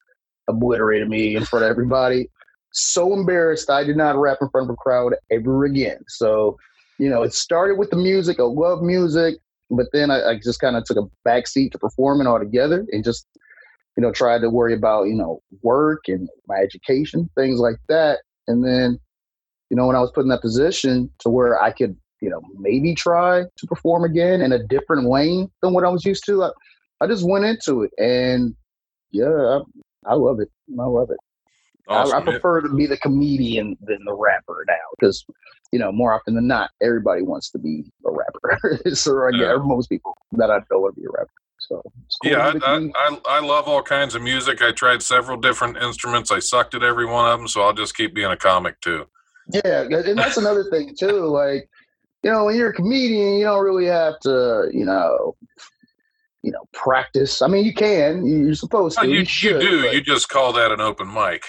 obliterated 0.49 1.09
me 1.09 1.35
in 1.35 1.47
front 1.47 1.65
of 1.65 1.71
everybody. 1.71 2.29
So 2.73 3.15
embarrassed, 3.15 3.71
I 3.71 3.85
did 3.85 3.97
not 3.97 4.17
rap 4.17 4.37
in 4.43 4.51
front 4.51 4.69
of 4.69 4.75
a 4.75 4.77
crowd 4.77 5.15
ever 5.31 5.65
again. 5.65 5.99
So, 6.09 6.59
you 7.01 7.09
know, 7.09 7.23
it 7.23 7.33
started 7.33 7.79
with 7.79 7.89
the 7.89 7.97
music. 7.97 8.39
I 8.39 8.43
love 8.43 8.83
music, 8.83 9.37
but 9.71 9.87
then 9.95 10.11
I, 10.11 10.23
I 10.23 10.35
just 10.37 10.61
kind 10.61 10.77
of 10.77 10.85
took 10.85 10.99
a 10.99 11.29
backseat 11.29 11.73
to 11.73 11.79
performing 11.79 12.27
altogether 12.27 12.85
and 12.93 13.03
just, 13.03 13.27
you 13.97 14.03
know, 14.03 14.13
tried 14.13 14.43
to 14.43 14.51
worry 14.51 14.75
about, 14.75 15.05
you 15.05 15.15
know, 15.15 15.41
work 15.63 16.03
and 16.09 16.29
my 16.47 16.57
education, 16.57 17.31
things 17.35 17.59
like 17.59 17.77
that. 17.89 18.19
And 18.47 18.63
then, 18.63 18.99
you 19.71 19.79
know, 19.79 19.87
when 19.87 19.97
I 19.97 20.01
was 20.01 20.13
put 20.15 20.25
in 20.25 20.29
that 20.29 20.43
position 20.43 21.09
to 21.21 21.31
where 21.31 21.61
I 21.61 21.71
could, 21.73 21.97
you 22.21 22.29
know, 22.29 22.43
maybe 22.59 22.95
try 22.95 23.45
to 23.45 23.67
perform 23.67 24.05
again 24.05 24.43
in 24.43 24.53
a 24.53 24.63
different 24.63 25.09
lane 25.09 25.51
than 25.63 25.73
what 25.73 25.85
I 25.85 25.89
was 25.89 26.05
used 26.05 26.27
to, 26.27 26.45
I, 26.45 26.51
I 27.01 27.07
just 27.07 27.27
went 27.27 27.47
into 27.47 27.83
it. 27.83 27.93
And 27.97 28.55
yeah, 29.11 29.61
I, 30.07 30.11
I 30.11 30.15
love 30.17 30.39
it. 30.39 30.51
I 30.79 30.85
love 30.85 31.09
it. 31.11 31.19
I, 31.89 31.95
I 31.95 32.03
awesome. 32.03 32.25
prefer 32.25 32.61
to 32.61 32.69
be 32.69 32.85
the 32.85 32.99
comedian 32.99 33.79
than 33.81 34.05
the 34.05 34.13
rapper 34.15 34.67
now 34.69 34.75
because 34.99 35.25
you 35.73 35.79
know, 35.79 35.93
more 35.93 36.13
often 36.13 36.35
than 36.35 36.47
not, 36.47 36.71
everybody 36.83 37.23
wants 37.23 37.51
to 37.51 37.59
be 37.59 37.85
a 38.07 38.11
rapper. 38.11 38.81
so 38.95 39.29
yeah, 39.33 39.53
Yeah. 39.53 39.57
most 39.63 39.89
people 39.89 40.17
that 40.33 40.51
I 40.51 40.59
know 40.71 40.81
want 40.81 40.95
to 40.97 41.01
be 41.01 41.07
a 41.07 41.11
rapper. 41.11 41.31
So 41.59 41.83
it's 42.07 42.17
cool 42.17 42.33
Yeah, 42.33 42.53
I, 42.65 42.77
I, 42.77 42.91
I, 42.95 43.19
I 43.37 43.41
love 43.41 43.69
all 43.69 43.83
kinds 43.83 44.15
of 44.15 44.23
music. 44.23 44.63
I 44.63 44.73
tried 44.73 45.03
several 45.03 45.37
different 45.37 45.77
instruments. 45.77 46.31
I 46.31 46.39
sucked 46.41 46.75
at 46.75 46.83
every 46.83 47.07
one 47.07 47.31
of 47.31 47.39
them, 47.39 47.47
so 47.47 47.63
I'll 47.63 47.73
just 47.73 47.97
keep 47.97 48.15
being 48.15 48.31
a 48.31 48.37
comic 48.37 48.81
too. 48.81 49.07
Yeah, 49.53 49.83
and 49.83 50.19
that's 50.19 50.37
another 50.37 50.65
thing 50.71 50.95
too. 50.99 51.27
Like, 51.27 51.69
you 52.23 52.31
know, 52.31 52.45
when 52.45 52.57
you're 52.57 52.71
a 52.71 52.75
comedian, 52.75 53.35
you 53.35 53.45
don't 53.45 53.65
really 53.65 53.87
have 53.87 54.19
to, 54.21 54.69
you 54.73 54.85
know, 54.85 55.37
you 56.43 56.53
know, 56.53 56.65
practice. 56.73 57.43
I 57.43 57.49
mean, 57.49 57.65
you 57.65 57.75
can. 57.75 58.25
You're 58.27 58.55
supposed 58.55 58.99
oh, 58.99 59.03
to. 59.03 59.09
Oh, 59.09 59.11
you, 59.11 59.21
you 59.21 59.25
should, 59.25 59.61
do. 59.61 59.83
but- 59.83 59.95
You 59.95 60.01
just 60.01 60.29
call 60.29 60.53
that 60.55 60.73
an 60.73 60.81
open 60.81 61.13
mic. 61.13 61.45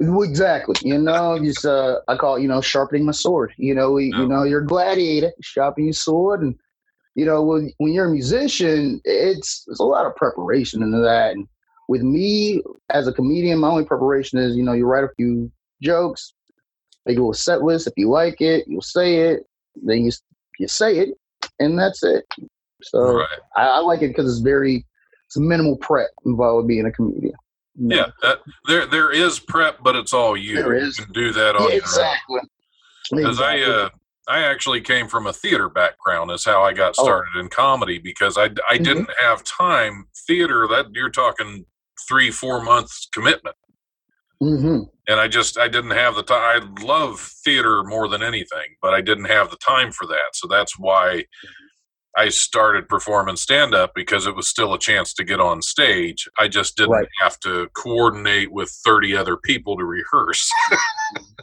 Exactly. 0.00 0.76
You 0.82 0.98
know, 0.98 1.38
just 1.38 1.64
uh, 1.64 2.00
I 2.08 2.16
call 2.16 2.36
it, 2.36 2.42
you 2.42 2.48
know, 2.48 2.60
sharpening 2.60 3.04
my 3.04 3.12
sword. 3.12 3.52
You 3.56 3.74
know, 3.74 3.92
we, 3.92 4.06
you 4.06 4.26
know, 4.26 4.44
you're 4.44 4.62
a 4.62 4.66
gladiator, 4.66 5.32
sharpening 5.42 5.88
your 5.88 5.94
sword, 5.94 6.42
and 6.42 6.54
you 7.14 7.26
know, 7.26 7.42
when 7.42 7.70
when 7.78 7.92
you're 7.92 8.06
a 8.06 8.10
musician, 8.10 9.00
it's 9.04 9.64
there's 9.66 9.80
a 9.80 9.84
lot 9.84 10.06
of 10.06 10.16
preparation 10.16 10.82
into 10.82 10.98
that. 10.98 11.32
And 11.32 11.46
with 11.88 12.02
me 12.02 12.62
as 12.90 13.06
a 13.08 13.12
comedian, 13.12 13.58
my 13.58 13.68
only 13.68 13.84
preparation 13.84 14.38
is, 14.38 14.56
you 14.56 14.62
know, 14.62 14.72
you 14.72 14.86
write 14.86 15.04
a 15.04 15.14
few 15.16 15.50
jokes, 15.82 16.32
make 17.04 17.16
a 17.16 17.20
little 17.20 17.34
set 17.34 17.62
list. 17.62 17.86
If 17.86 17.94
you 17.96 18.08
like 18.08 18.40
it, 18.40 18.64
you'll 18.66 18.80
say 18.80 19.16
it. 19.16 19.40
Then 19.82 20.04
you 20.04 20.12
you 20.58 20.68
say 20.68 20.98
it, 20.98 21.10
and 21.58 21.78
that's 21.78 22.02
it. 22.02 22.24
So 22.82 23.18
right. 23.18 23.38
I, 23.56 23.66
I 23.66 23.78
like 23.80 24.02
it 24.02 24.08
because 24.08 24.30
it's 24.30 24.40
very 24.40 24.86
it's 25.26 25.36
minimal 25.36 25.76
prep 25.76 26.10
involved 26.24 26.64
with 26.64 26.68
being 26.68 26.86
a 26.86 26.92
comedian. 26.92 27.34
Know? 27.80 27.96
Yeah. 27.96 28.06
That, 28.22 28.38
there 28.66 28.86
there 28.86 29.10
is 29.10 29.40
prep, 29.40 29.78
but 29.82 29.96
it's 29.96 30.12
all 30.12 30.36
you. 30.36 30.56
There 30.56 30.74
is. 30.74 30.98
You 30.98 31.04
can 31.04 31.12
do 31.14 31.32
that 31.32 31.56
on 31.56 31.70
Yeah, 31.70 31.76
exactly. 31.76 32.40
Because 33.10 33.40
I 33.40 33.60
uh, 33.60 33.88
I 34.28 34.40
actually 34.42 34.82
came 34.82 35.08
from 35.08 35.26
a 35.26 35.32
theater 35.32 35.68
background. 35.70 36.30
Is 36.30 36.44
how 36.44 36.62
I 36.62 36.74
got 36.74 36.94
Oh. 36.98 37.04
started 37.04 37.36
in 37.40 37.48
comedy 37.48 37.98
because 37.98 38.36
I 38.36 38.44
I 38.68 38.76
Mhm. 38.78 38.84
didn't 38.84 39.10
have 39.20 39.42
time. 39.44 40.08
Theater 40.26 40.68
that 40.68 40.86
you're 40.92 41.10
talking 41.10 41.64
three 42.08 42.30
four 42.30 42.62
months 42.62 43.08
commitment. 43.12 43.56
Mhm. 44.42 44.88
and 45.06 45.20
I 45.20 45.28
just 45.28 45.58
I 45.58 45.68
didn't 45.68 45.90
have 45.90 46.14
the 46.14 46.22
time. 46.22 46.40
I 46.78 46.82
love 46.82 47.20
theater 47.44 47.82
more 47.84 48.08
than 48.08 48.22
anything, 48.22 48.76
but 48.80 48.94
I 48.94 49.00
didn't 49.02 49.26
have 49.26 49.50
the 49.50 49.58
time 49.58 49.90
for 49.92 50.06
that. 50.06 50.34
So 50.34 50.46
that's 50.48 50.78
why 50.78 51.24
I 52.20 52.28
started 52.28 52.86
performing 52.86 53.36
stand 53.36 53.74
up 53.74 53.92
because 53.94 54.26
it 54.26 54.36
was 54.36 54.46
still 54.46 54.74
a 54.74 54.78
chance 54.78 55.14
to 55.14 55.24
get 55.24 55.40
on 55.40 55.62
stage. 55.62 56.28
I 56.38 56.48
just 56.48 56.76
didn't 56.76 56.90
Right. 56.90 57.08
have 57.22 57.40
to 57.40 57.66
coordinate 57.72 58.52
with 58.52 58.68
30 58.68 59.16
other 59.16 59.38
people 59.38 59.76
to 59.78 59.84
rehearse. 59.84 60.50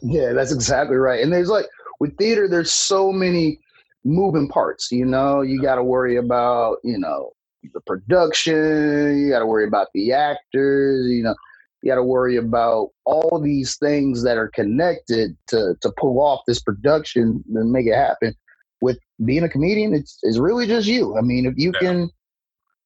Yeah, 0.03 0.31
that's 0.33 0.53
exactly 0.53 0.95
right. 0.95 1.23
And 1.23 1.33
there's 1.33 1.49
like 1.49 1.65
with 1.99 2.15
theater, 2.17 2.47
there's 2.47 2.71
so 2.71 3.11
many 3.11 3.59
moving 4.05 4.47
parts. 4.47 4.91
You 4.91 5.05
know, 5.05 5.41
you 5.41 5.59
got 5.59 5.75
to 5.75 5.83
worry 5.83 6.17
about 6.17 6.77
you 6.83 6.99
know 6.99 7.31
the 7.73 7.81
production. 7.81 9.17
You 9.19 9.29
got 9.29 9.39
to 9.39 9.47
worry 9.47 9.67
about 9.67 9.87
the 9.95 10.13
actors. 10.13 11.07
You 11.09 11.23
know, 11.23 11.35
you 11.81 11.91
got 11.91 11.95
to 11.95 12.03
worry 12.03 12.37
about 12.37 12.91
all 13.05 13.41
these 13.43 13.75
things 13.77 14.23
that 14.23 14.37
are 14.37 14.49
connected 14.49 15.35
to 15.47 15.75
to 15.81 15.91
pull 15.97 16.19
off 16.21 16.41
this 16.47 16.61
production 16.61 17.43
and 17.55 17.71
make 17.71 17.87
it 17.87 17.95
happen. 17.95 18.35
With 18.81 18.99
being 19.25 19.43
a 19.43 19.49
comedian, 19.49 19.93
it's 19.93 20.19
it's 20.23 20.37
really 20.37 20.67
just 20.67 20.87
you. 20.87 21.17
I 21.17 21.21
mean, 21.21 21.45
if 21.45 21.55
you 21.57 21.71
Yeah. 21.73 21.79
can, 21.79 21.99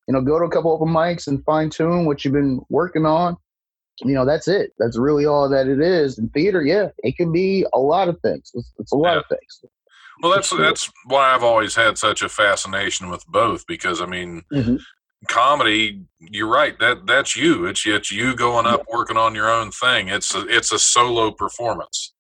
you 0.08 0.14
know, 0.14 0.22
go 0.22 0.40
to 0.40 0.46
a 0.46 0.50
couple 0.50 0.72
open 0.72 0.88
mics 0.88 1.28
and 1.28 1.44
fine 1.44 1.70
tune 1.70 2.06
what 2.06 2.24
you've 2.24 2.34
been 2.34 2.62
working 2.70 3.06
on, 3.06 3.36
you 4.02 4.14
know, 4.14 4.26
that's 4.26 4.48
it. 4.48 4.72
That's 4.80 4.98
really 4.98 5.26
all 5.26 5.50
that 5.50 5.68
it 5.68 5.82
is. 5.82 6.18
In 6.18 6.30
theater, 6.30 6.62
yeah, 6.64 6.90
it 7.00 7.18
can 7.18 7.32
be 7.32 7.66
a 7.74 7.80
lot 7.80 8.08
of 8.08 8.20
things. 8.22 8.52
It's, 8.54 8.72
it's 8.80 8.92
a 8.94 8.96
lot 8.96 9.14
Yeah. 9.14 9.20
of 9.20 9.26
things. 9.28 9.66
well, 10.22 10.32
that's 10.34 10.50
that's 10.52 10.90
why 11.06 11.34
I've 11.34 11.44
always 11.44 11.76
had 11.76 11.98
such 11.98 12.22
a 12.22 12.30
fascination 12.30 13.10
with 13.10 13.26
both 13.28 13.66
because 13.68 14.02
I 14.02 14.06
mean, 14.06 14.44
Mhm. 14.54 14.80
comedy. 15.28 16.04
You're 16.20 16.48
right. 16.48 16.78
That 16.80 17.06
that's 17.08 17.36
you. 17.36 17.66
It's 17.66 17.86
it's 17.86 18.12
you 18.12 18.36
going 18.36 18.66
up 18.66 18.84
working 18.92 19.18
on 19.18 19.36
your 19.36 19.50
own 19.50 19.72
thing. 19.72 20.08
It's 20.10 20.34
a, 20.36 20.48
it's 20.48 20.72
a 20.72 20.80
solo 20.80 21.32
performance. 21.32 22.14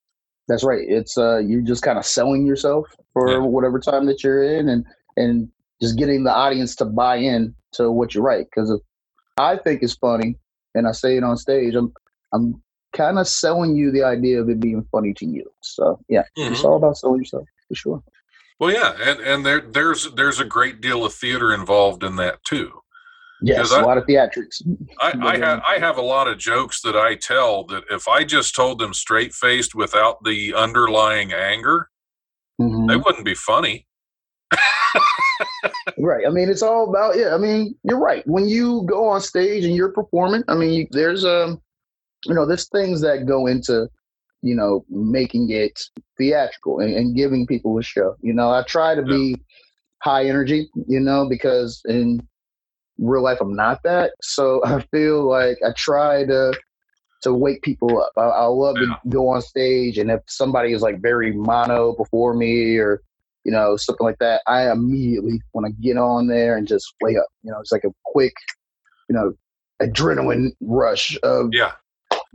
That's 0.51 0.65
right. 0.65 0.84
It's 0.86 1.17
uh, 1.17 1.38
you're 1.38 1.62
just 1.62 1.81
kind 1.81 1.98
of 1.98 2.05
selling 2.05 2.46
yourself 2.46 2.88
for 3.13 3.31
Yeah. 3.31 3.38
whatever 3.38 3.79
time 3.79 4.05
that 4.08 4.22
you're 4.22 4.43
in, 4.43 4.67
and 4.67 4.86
and 5.15 5.48
just 5.81 5.98
getting 5.98 6.25
the 6.25 6.34
audience 6.34 6.75
to 6.77 6.86
buy 6.86 7.15
in 7.15 7.55
to 7.74 7.89
what 7.89 8.13
you 8.13 8.22
write. 8.22 8.48
Because 8.53 8.77
I 9.38 9.55
think 9.55 9.81
it's 9.81 9.96
funny, 9.96 10.36
and 10.75 10.89
I 10.89 10.91
say 10.91 11.15
it 11.15 11.24
on 11.24 11.38
stage, 11.38 11.74
I'm 11.75 11.93
I'm 12.34 12.62
kind 12.91 13.17
of 13.17 13.29
selling 13.29 13.77
you 13.77 13.91
the 13.91 14.03
idea 14.03 14.41
of 14.41 14.50
it 14.50 14.60
being 14.60 14.86
funny 14.91 15.13
to 15.13 15.25
you. 15.25 15.50
So 15.62 15.98
yeah, 16.10 16.24
Mhm. 16.38 16.51
it's 16.51 16.65
all 16.65 16.75
about 16.75 16.98
selling 16.98 17.20
yourself 17.22 17.48
for 17.70 17.75
sure. 17.75 18.03
Well, 18.60 18.72
yeah, 18.72 18.93
and 19.01 19.22
and 19.22 19.46
there 19.46 19.62
there's 19.62 20.12
there's 20.15 20.41
a 20.41 20.46
great 20.46 20.81
deal 20.81 21.05
of 21.05 21.13
theater 21.13 21.53
involved 21.53 22.03
in 22.03 22.17
that 22.17 22.43
too. 22.43 22.81
Yes, 23.42 23.72
a 23.72 23.78
I- 23.78 23.82
lot 23.84 23.98
of 23.98 24.06
theatrics. 24.06 24.62
I, 25.00 25.14
I 25.22 25.38
have 25.38 25.62
I 25.68 25.78
have 25.80 25.98
a 25.98 26.02
lot 26.02 26.28
of 26.28 26.38
jokes 26.38 26.82
that 26.82 26.96
I 26.96 27.16
tell 27.16 27.64
that 27.66 27.84
if 27.90 28.08
I 28.08 28.24
just 28.24 28.56
told 28.56 28.80
them 28.80 28.94
straight 28.94 29.34
faced 29.34 29.74
without 29.76 30.24
the 30.24 30.54
underlying 30.54 31.34
anger, 31.34 31.90
Mhm. 32.60 32.88
they 32.88 32.98
wouldn't 32.98 33.26
be 33.26 33.36
funny. 33.36 33.88
Right. 35.98 36.26
I 36.26 36.30
mean, 36.32 36.50
it's 36.50 36.62
all 36.64 36.90
about 36.90 37.18
yeah. 37.18 37.34
I 37.34 37.38
mean, 37.38 37.76
you're 37.84 38.00
right. 38.00 38.26
When 38.28 38.48
you 38.48 38.84
go 38.88 39.08
on 39.08 39.22
stage 39.22 39.64
and 39.66 39.76
you're 39.76 39.92
performing, 39.92 40.44
I 40.48 40.56
mean, 40.56 40.72
you, 40.74 40.88
there's 40.92 41.24
um, 41.26 41.62
you 42.26 42.34
know, 42.34 42.46
there's 42.46 42.68
things 42.70 43.02
that 43.02 43.26
go 43.28 43.48
into, 43.48 43.88
you 44.42 44.56
know, 44.56 44.84
making 44.90 45.50
it 45.52 45.80
theatrical 46.18 46.80
and, 46.80 46.94
and 46.94 47.16
giving 47.16 47.46
people 47.48 47.78
a 47.78 47.84
show. 47.84 48.16
You 48.22 48.34
know, 48.34 48.50
I 48.50 48.64
try 48.64 48.96
to 48.96 49.02
be 49.04 49.36
high 50.02 50.26
energy, 50.26 50.70
you 50.88 51.00
know, 51.00 51.28
because 51.30 51.82
in 51.86 52.28
real 52.98 53.24
life 53.24 53.40
I'm 53.42 53.56
not 53.56 53.82
that. 53.84 54.12
So 54.22 54.62
I 54.66 54.82
feel 54.92 55.28
like 55.28 55.58
I 55.66 55.72
try 55.76 56.26
to 56.26 56.54
to 57.24 57.34
wake 57.34 57.62
people 57.62 58.02
up. 58.02 58.12
I, 58.18 58.22
I 58.22 58.46
love 58.46 58.78
Yeah. 58.80 58.88
to 58.88 59.10
go 59.10 59.28
on 59.30 59.42
stage, 59.42 59.98
and 59.98 60.10
if 60.10 60.22
somebody 60.28 60.74
is 60.74 60.82
like 60.82 61.02
very 61.02 61.32
mono 61.32 61.94
before 61.96 62.34
me 62.34 62.78
or 62.78 63.02
you 63.44 63.52
know, 63.52 63.76
something 63.76 64.06
like 64.06 64.20
that, 64.20 64.42
I 64.48 64.72
immediately 64.72 65.42
want 65.54 65.66
to 65.66 65.82
get 65.82 65.98
on 65.98 66.28
there 66.28 66.58
and 66.58 66.68
just 66.68 66.94
wake 67.02 67.18
up. 67.18 67.26
You 67.44 67.52
know, 67.52 67.60
it's 67.60 67.72
like 67.72 67.84
a 67.84 67.94
quick, 68.06 68.34
you 69.10 69.16
know, 69.16 69.34
adrenaline 69.82 70.52
rush 70.62 71.18
of 71.24 71.50
Yeah. 71.52 71.72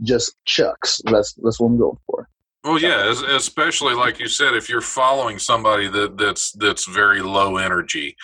just 0.01 0.35
chucks. 0.45 1.01
That's 1.05 1.33
that's 1.33 1.59
what 1.59 1.67
I'm 1.67 1.77
going 1.77 1.97
for. 2.05 2.27
Well, 2.63 2.79
yeah, 2.79 3.09
especially 3.29 3.93
like 3.93 4.19
you 4.19 4.27
said, 4.27 4.53
if 4.53 4.67
you're 4.67 4.81
following 4.81 5.39
somebody 5.39 5.87
that 5.87 6.17
that's 6.17 6.51
that's 6.51 6.85
very 6.85 7.21
low 7.21 7.55
energy, 7.55 8.17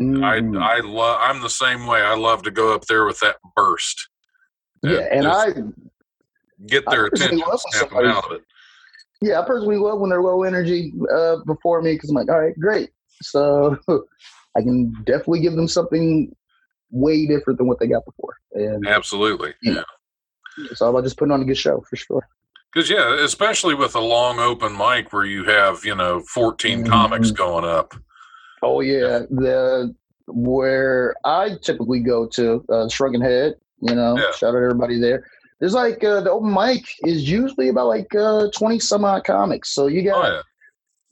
Mhm. 0.00 0.22
I 0.58 0.76
I 0.76 0.80
love. 0.80 1.18
I'm 1.20 1.40
the 1.42 1.50
same 1.50 1.86
way. 1.86 2.00
I 2.00 2.14
love 2.16 2.42
to 2.44 2.50
go 2.50 2.74
up 2.74 2.86
there 2.86 3.04
with 3.04 3.20
that 3.20 3.36
burst. 3.54 4.08
yeah, 4.82 5.06
and 5.12 5.26
I 5.26 5.46
get 6.66 6.84
their 6.90 7.10
personally 7.10 7.42
attention, 7.42 7.58
snap 7.70 7.90
them 7.90 8.06
out 8.06 8.24
of 8.24 8.32
it. 8.32 8.42
yeah, 9.20 9.40
I 9.40 9.46
personally 9.46 9.76
love 9.76 10.00
when 10.00 10.10
they're 10.10 10.22
low 10.22 10.42
energy 10.44 10.92
uh, 11.14 11.36
before 11.46 11.82
me 11.82 11.92
because 11.94 12.10
I'm 12.10 12.16
like, 12.16 12.28
all 12.30 12.40
right, 12.40 12.58
great. 12.58 12.90
So 13.20 13.76
I 14.56 14.62
can 14.62 14.92
definitely 15.04 15.40
give 15.40 15.54
them 15.54 15.68
something 15.68 16.34
way 16.90 17.26
different 17.26 17.58
than 17.58 17.66
what 17.68 17.78
they 17.78 17.86
got 17.86 18.04
before, 18.04 18.36
and 18.52 18.86
Absolutely. 18.86 19.54
Yeah. 19.62 19.82
it's 20.70 20.80
all 20.82 20.90
about 20.90 21.04
just 21.04 21.16
putting 21.16 21.32
on 21.32 21.42
a 21.42 21.44
good 21.44 21.56
show 21.58 21.82
for 21.88 21.96
sure. 21.96 22.28
Because 22.72 22.88
yeah, 22.90 23.22
especially 23.22 23.74
with 23.74 23.94
a 23.94 24.00
long 24.00 24.38
open 24.38 24.76
mic 24.76 25.12
where 25.12 25.24
you 25.26 25.44
have 25.44 25.84
you 25.84 25.94
know 25.94 26.20
14 26.34 26.86
comics 26.86 27.30
Mhm. 27.30 27.36
going 27.36 27.64
up. 27.64 27.94
Oh 28.62 28.80
yeah, 28.80 29.20
the 29.30 29.94
where 30.28 31.14
I 31.24 31.56
typically 31.62 32.00
go 32.00 32.26
to 32.28 32.64
uh, 32.68 32.88
Shrunken 32.88 33.20
Head. 33.20 33.54
You 33.80 33.94
know, 33.94 34.16
Yeah. 34.16 34.32
shout 34.32 34.54
out 34.54 34.62
everybody 34.62 35.00
there. 35.00 35.24
There's 35.58 35.74
like 35.74 36.02
uh, 36.04 36.20
the 36.20 36.30
open 36.30 36.52
mic 36.52 36.84
is 37.04 37.28
usually 37.28 37.68
about 37.68 37.88
like 37.88 38.14
uh, 38.14 38.48
twenty 38.56 38.78
some 38.78 39.04
odd 39.04 39.24
comics. 39.24 39.74
So 39.74 39.86
you 39.86 40.02
got 40.02 40.24
Oh 40.24 40.34
yeah, 40.34 40.42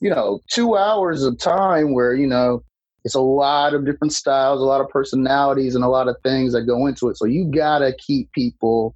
you 0.01 0.11
know 0.11 0.41
two 0.51 0.77
hours 0.77 1.25
of 1.25 1.39
time 1.39 1.93
where 1.95 2.15
you 2.15 2.27
know 2.27 2.63
it's 3.05 3.15
a 3.15 3.21
lot 3.21 3.75
of 3.75 3.85
different 3.87 4.13
styles, 4.13 4.61
a 4.61 4.65
lot 4.65 4.81
of 4.81 4.89
personalities, 4.89 5.75
and 5.75 5.83
a 5.85 5.89
lot 5.89 6.09
of 6.09 6.17
things 6.23 6.53
that 6.53 6.63
go 6.63 6.87
into 6.87 7.09
it. 7.09 7.17
So 7.17 7.25
you 7.25 7.51
gotta 7.51 7.95
keep 7.99 8.31
people 8.33 8.95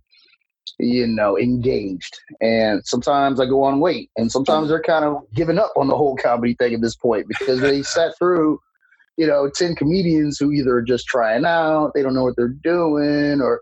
you 0.79 1.07
know 1.07 1.39
engaged 1.39 2.19
and 2.41 2.85
sometimes 2.85 3.39
i 3.41 3.47
go 3.47 3.63
on 3.63 3.81
wait 3.81 4.11
and 4.17 4.31
sometimes 4.33 4.69
they're 4.69 4.83
kind 4.83 5.05
of 5.05 5.23
giving 5.35 5.59
up 5.59 5.73
on 5.77 5.89
the 5.89 5.97
whole 5.97 6.17
comedy 6.17 6.55
thing 6.59 6.75
at 6.75 6.81
this 6.81 6.97
point 6.97 7.27
because 7.29 7.61
they 7.61 7.83
sat 7.83 8.13
through 8.19 8.59
you 9.17 9.27
know 9.27 9.49
10 9.49 9.77
comedians 9.77 10.39
who 10.39 10.51
either 10.53 10.77
are 10.77 10.83
just 10.83 11.07
trying 11.07 11.45
out 11.45 11.93
they 11.95 12.03
don't 12.03 12.15
know 12.15 12.25
what 12.25 12.35
they're 12.37 12.49
doing 12.49 13.41
or 13.41 13.61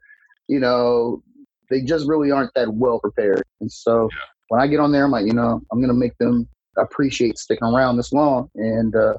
you 0.49 0.59
know 0.59 1.23
they 1.71 1.83
just 1.83 2.07
really 2.07 2.31
aren't 2.31 2.55
that 2.55 2.73
well 2.73 2.99
prepared 3.01 3.43
and 3.61 3.71
so 3.71 4.09
Yeah. 4.11 4.19
when 4.49 4.61
i 4.61 4.67
get 4.67 4.81
on 4.81 4.93
there 4.93 5.05
i'm 5.05 5.11
like 5.11 5.27
you 5.27 5.35
know 5.35 5.61
i'm 5.71 5.81
gonna 5.81 5.93
make 5.93 6.17
them 6.19 6.49
appreciate 6.79 7.37
sticking 7.37 7.69
around 7.69 7.97
this 7.97 8.13
long 8.13 8.49
and 8.55 8.95
uh 8.97 9.15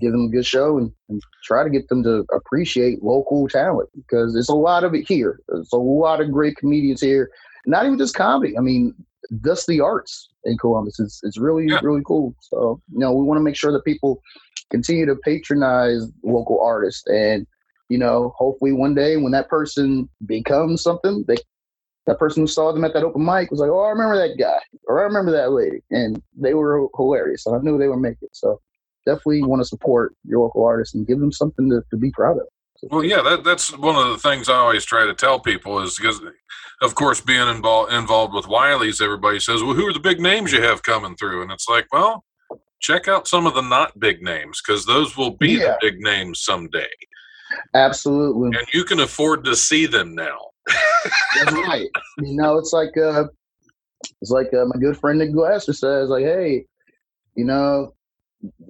give 0.00 0.12
them 0.12 0.26
a 0.26 0.28
good 0.28 0.46
show 0.46 0.78
and, 0.78 0.90
and 1.08 1.20
try 1.44 1.62
to 1.62 1.70
get 1.70 1.88
them 1.88 2.02
to 2.02 2.24
appreciate 2.34 3.02
local 3.02 3.48
talent 3.48 3.88
because 3.94 4.32
there's 4.32 4.48
a 4.48 4.54
lot 4.54 4.84
of 4.84 4.94
it 4.94 5.06
here. 5.06 5.40
There's 5.48 5.72
a 5.72 5.76
lot 5.78 6.20
of 6.20 6.30
great 6.32 6.56
comedians 6.56 7.00
here. 7.00 7.30
Not 7.66 7.84
even 7.84 7.98
just 7.98 8.14
comedy. 8.14 8.56
I 8.56 8.60
mean, 8.60 8.94
just 9.44 9.66
the 9.66 9.80
arts 9.80 10.30
in 10.44 10.58
Columbus. 10.58 10.98
It's 10.98 11.20
it's 11.22 11.38
really 11.38 11.66
Yeah. 11.68 11.80
really 11.82 12.02
cool. 12.06 12.34
So 12.40 12.80
you 12.92 12.98
know, 12.98 13.12
we 13.12 13.24
want 13.24 13.38
to 13.38 13.42
make 13.42 13.56
sure 13.56 13.72
that 13.72 13.84
people 13.84 14.20
continue 14.70 15.06
to 15.06 15.16
patronize 15.16 16.02
local 16.24 16.60
artists, 16.60 17.06
and 17.06 17.46
you 17.88 17.98
know, 17.98 18.32
hopefully 18.36 18.72
one 18.72 18.94
day 18.94 19.16
when 19.16 19.32
that 19.32 19.48
person 19.48 20.08
becomes 20.26 20.82
something, 20.82 21.24
they 21.28 21.36
that 22.06 22.18
person 22.18 22.42
who 22.42 22.46
saw 22.48 22.72
them 22.72 22.84
at 22.84 22.94
that 22.94 23.04
open 23.04 23.24
mic 23.24 23.50
was 23.50 23.60
like, 23.60 23.70
"Oh, 23.70 23.80
I 23.80 23.90
remember 23.90 24.16
that 24.16 24.36
guy, 24.38 24.58
or 24.88 25.00
I 25.00 25.04
remember 25.04 25.30
that 25.30 25.52
lady," 25.52 25.82
and 25.90 26.20
they 26.36 26.54
were 26.54 26.88
hilarious, 26.96 27.46
and 27.46 27.54
I 27.54 27.60
knew 27.60 27.78
they 27.78 27.88
would 27.88 27.98
make 28.00 28.16
it. 28.22 28.30
So 28.32 28.60
definitely 29.06 29.42
want 29.42 29.60
to 29.60 29.66
support 29.66 30.14
your 30.24 30.40
local 30.40 30.64
artists 30.64 30.94
and 30.94 31.06
give 31.06 31.18
them 31.20 31.32
something 31.32 31.68
to, 31.70 31.82
to 31.90 31.96
be 31.96 32.10
proud 32.10 32.38
of. 32.38 32.46
Well, 32.90 33.04
yeah, 33.04 33.22
that, 33.22 33.44
that's 33.44 33.76
one 33.78 33.94
of 33.94 34.08
the 34.08 34.18
things 34.18 34.48
I 34.48 34.54
always 34.54 34.84
try 34.84 35.06
to 35.06 35.14
tell 35.14 35.38
people 35.38 35.80
is 35.80 35.96
because, 35.96 36.20
of 36.80 36.94
course, 36.96 37.20
being 37.20 37.46
involved 37.48 37.92
involved 37.92 38.34
with 38.34 38.48
Wiley's, 38.48 39.00
everybody 39.00 39.38
says, 39.38 39.62
"Well, 39.62 39.74
who 39.74 39.86
are 39.86 39.92
the 39.92 40.00
big 40.00 40.20
names 40.20 40.52
you 40.52 40.62
have 40.62 40.82
coming 40.82 41.14
through?" 41.14 41.42
And 41.42 41.52
it's 41.52 41.68
like, 41.68 41.86
well, 41.92 42.24
check 42.80 43.06
out 43.06 43.28
some 43.28 43.46
of 43.46 43.54
the 43.54 43.60
not 43.60 44.00
big 44.00 44.20
names 44.20 44.60
because 44.60 44.84
those 44.84 45.16
will 45.16 45.30
be 45.36 45.52
Yeah. 45.52 45.76
the 45.80 45.90
big 45.92 46.00
names 46.00 46.42
someday, 46.42 46.88
Absolutely. 47.74 48.58
and 48.58 48.66
you 48.72 48.82
can 48.84 48.98
afford 48.98 49.44
to 49.44 49.54
see 49.54 49.86
them 49.86 50.16
now. 50.16 50.38
That's 51.36 51.52
right. 51.52 51.88
You 52.18 52.34
know, 52.36 52.58
it's 52.58 52.72
like 52.72 52.96
uh, 52.96 53.24
it's 54.20 54.30
like 54.32 54.52
uh, 54.52 54.64
my 54.66 54.80
good 54.80 54.96
friend 54.98 55.20
Nick 55.20 55.32
Glasser 55.32 55.72
says, 55.72 56.08
like, 56.08 56.24
hey, 56.24 56.64
you 57.36 57.44
know, 57.44 57.94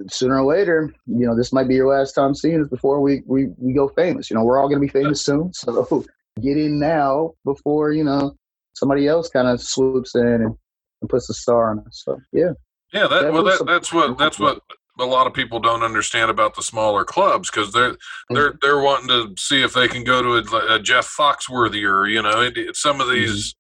sooner 0.08 0.40
or 0.40 0.44
later, 0.44 0.94
you 1.06 1.26
know, 1.26 1.36
this 1.36 1.52
might 1.52 1.68
be 1.68 1.74
your 1.74 1.88
last 1.96 2.12
time 2.12 2.34
seeing 2.34 2.60
us 2.60 2.68
before 2.68 3.00
we 3.00 3.22
we, 3.26 3.48
we 3.58 3.72
go 3.72 3.88
famous. 3.88 4.30
You 4.30 4.36
know, 4.36 4.44
we're 4.44 4.60
all 4.60 4.68
gonna 4.68 4.80
be 4.80 4.88
famous 4.88 5.24
soon, 5.24 5.52
so 5.52 6.04
get 6.40 6.56
in 6.56 6.78
now 6.78 7.32
before 7.44 7.92
you 7.92 8.04
know 8.04 8.34
somebody 8.74 9.06
else 9.06 9.28
kind 9.28 9.48
of 9.48 9.60
swoops 9.60 10.14
in 10.14 10.26
and, 10.26 10.56
and 11.00 11.10
puts 11.10 11.28
a 11.28 11.34
star 11.34 11.70
on 11.70 11.80
us. 11.80 12.02
So 12.04 12.18
yeah, 12.32 12.52
Yeah, 12.92 13.06
that 13.08 13.32
well, 13.32 13.44
that, 13.44 13.64
that's 13.66 13.92
what 13.92 14.18
that's 14.18 14.38
what 14.38 14.60
a 14.98 15.04
lot 15.04 15.26
of 15.26 15.32
people 15.32 15.58
don't 15.58 15.82
understand 15.82 16.30
about 16.30 16.54
the 16.54 16.62
smaller 16.62 17.04
clubs 17.04 17.50
because 17.50 17.72
they're 17.72 17.96
they're 18.30 18.54
they're 18.60 18.80
wanting 18.80 19.08
to 19.08 19.34
see 19.40 19.62
if 19.62 19.72
they 19.72 19.88
can 19.88 20.04
go 20.04 20.22
to 20.22 20.56
a, 20.56 20.74
a 20.74 20.78
Jeff 20.78 21.06
Foxworthy 21.06 21.88
or 21.88 22.06
you 22.06 22.22
know 22.22 22.42
it, 22.42 22.56
it- 22.56 22.76
some 22.76 23.00
of 23.00 23.06
mm-hmm. 23.06 23.16
these 23.16 23.54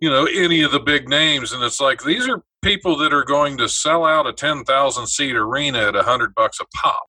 you 0.00 0.10
know 0.10 0.26
any 0.26 0.62
of 0.62 0.72
the 0.72 0.80
big 0.80 1.08
names, 1.08 1.52
and 1.52 1.62
it's 1.62 1.80
like 1.80 2.02
these 2.02 2.28
are 2.28 2.42
people 2.64 2.96
that 2.96 3.12
are 3.12 3.24
going 3.24 3.56
to 3.58 3.68
sell 3.68 4.04
out 4.04 4.26
a 4.26 4.32
ten 4.32 4.64
thousand 4.64 5.06
seat 5.08 5.36
arena 5.36 5.78
at 5.88 5.94
a 5.96 6.02
hundred 6.02 6.34
bucks 6.34 6.58
a 6.60 6.64
pop. 6.76 7.06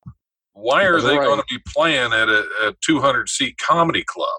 Why 0.53 0.83
are 0.85 0.93
That's 0.93 1.05
they 1.05 1.17
right. 1.17 1.25
going 1.25 1.39
to 1.39 1.45
be 1.49 1.59
playing 1.67 2.13
at 2.13 2.29
a, 2.29 2.45
a 2.67 2.73
two 2.85 2.99
hundred 3.01 3.29
seat 3.29 3.57
comedy 3.57 4.03
club? 4.05 4.29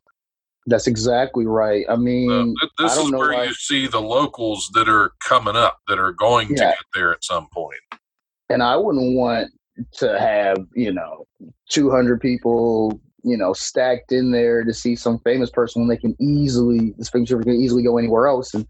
that's 0.69 0.89
exactly 0.89 1.47
right. 1.47 1.87
I 1.89 1.95
mean, 1.95 2.29
Uh, 2.29 2.43
th- 2.61 2.73
this 2.81 2.93
I 2.93 2.95
don't 2.97 3.05
is 3.07 3.11
know 3.13 3.19
where 3.19 3.33
why- 3.35 3.45
you 3.45 3.55
see 3.55 3.87
the 3.87 4.01
locals 4.01 4.69
that 4.75 4.89
are 4.89 5.13
coming 5.25 5.55
up 5.55 5.79
that 5.87 5.99
are 6.01 6.11
going 6.13 6.49
to 6.49 6.55
get 6.55 6.75
there 6.95 7.13
at 7.13 7.23
some 7.23 7.47
point. 7.53 7.79
and 8.51 8.63
I 8.65 8.75
wouldn't 8.77 9.17
want 9.17 9.51
to 9.93 10.19
have 10.19 10.59
you 10.75 10.93
know 10.93 11.25
200 11.71 12.21
people 12.21 13.01
you 13.23 13.37
know 13.37 13.53
stacked 13.53 14.11
in 14.11 14.31
there 14.33 14.65
to 14.65 14.73
see 14.75 14.97
some 14.97 15.19
famous 15.21 15.51
person 15.51 15.83
when 15.83 15.89
they 15.89 15.97
can 15.99 16.17
easily 16.21 16.95
this 16.99 17.11
famous 17.11 17.31
person 17.31 17.45
can 17.45 17.61
easily 17.61 17.83
go 17.85 17.99
anywhere 17.99 18.27
else 18.27 18.53
and 18.55 18.67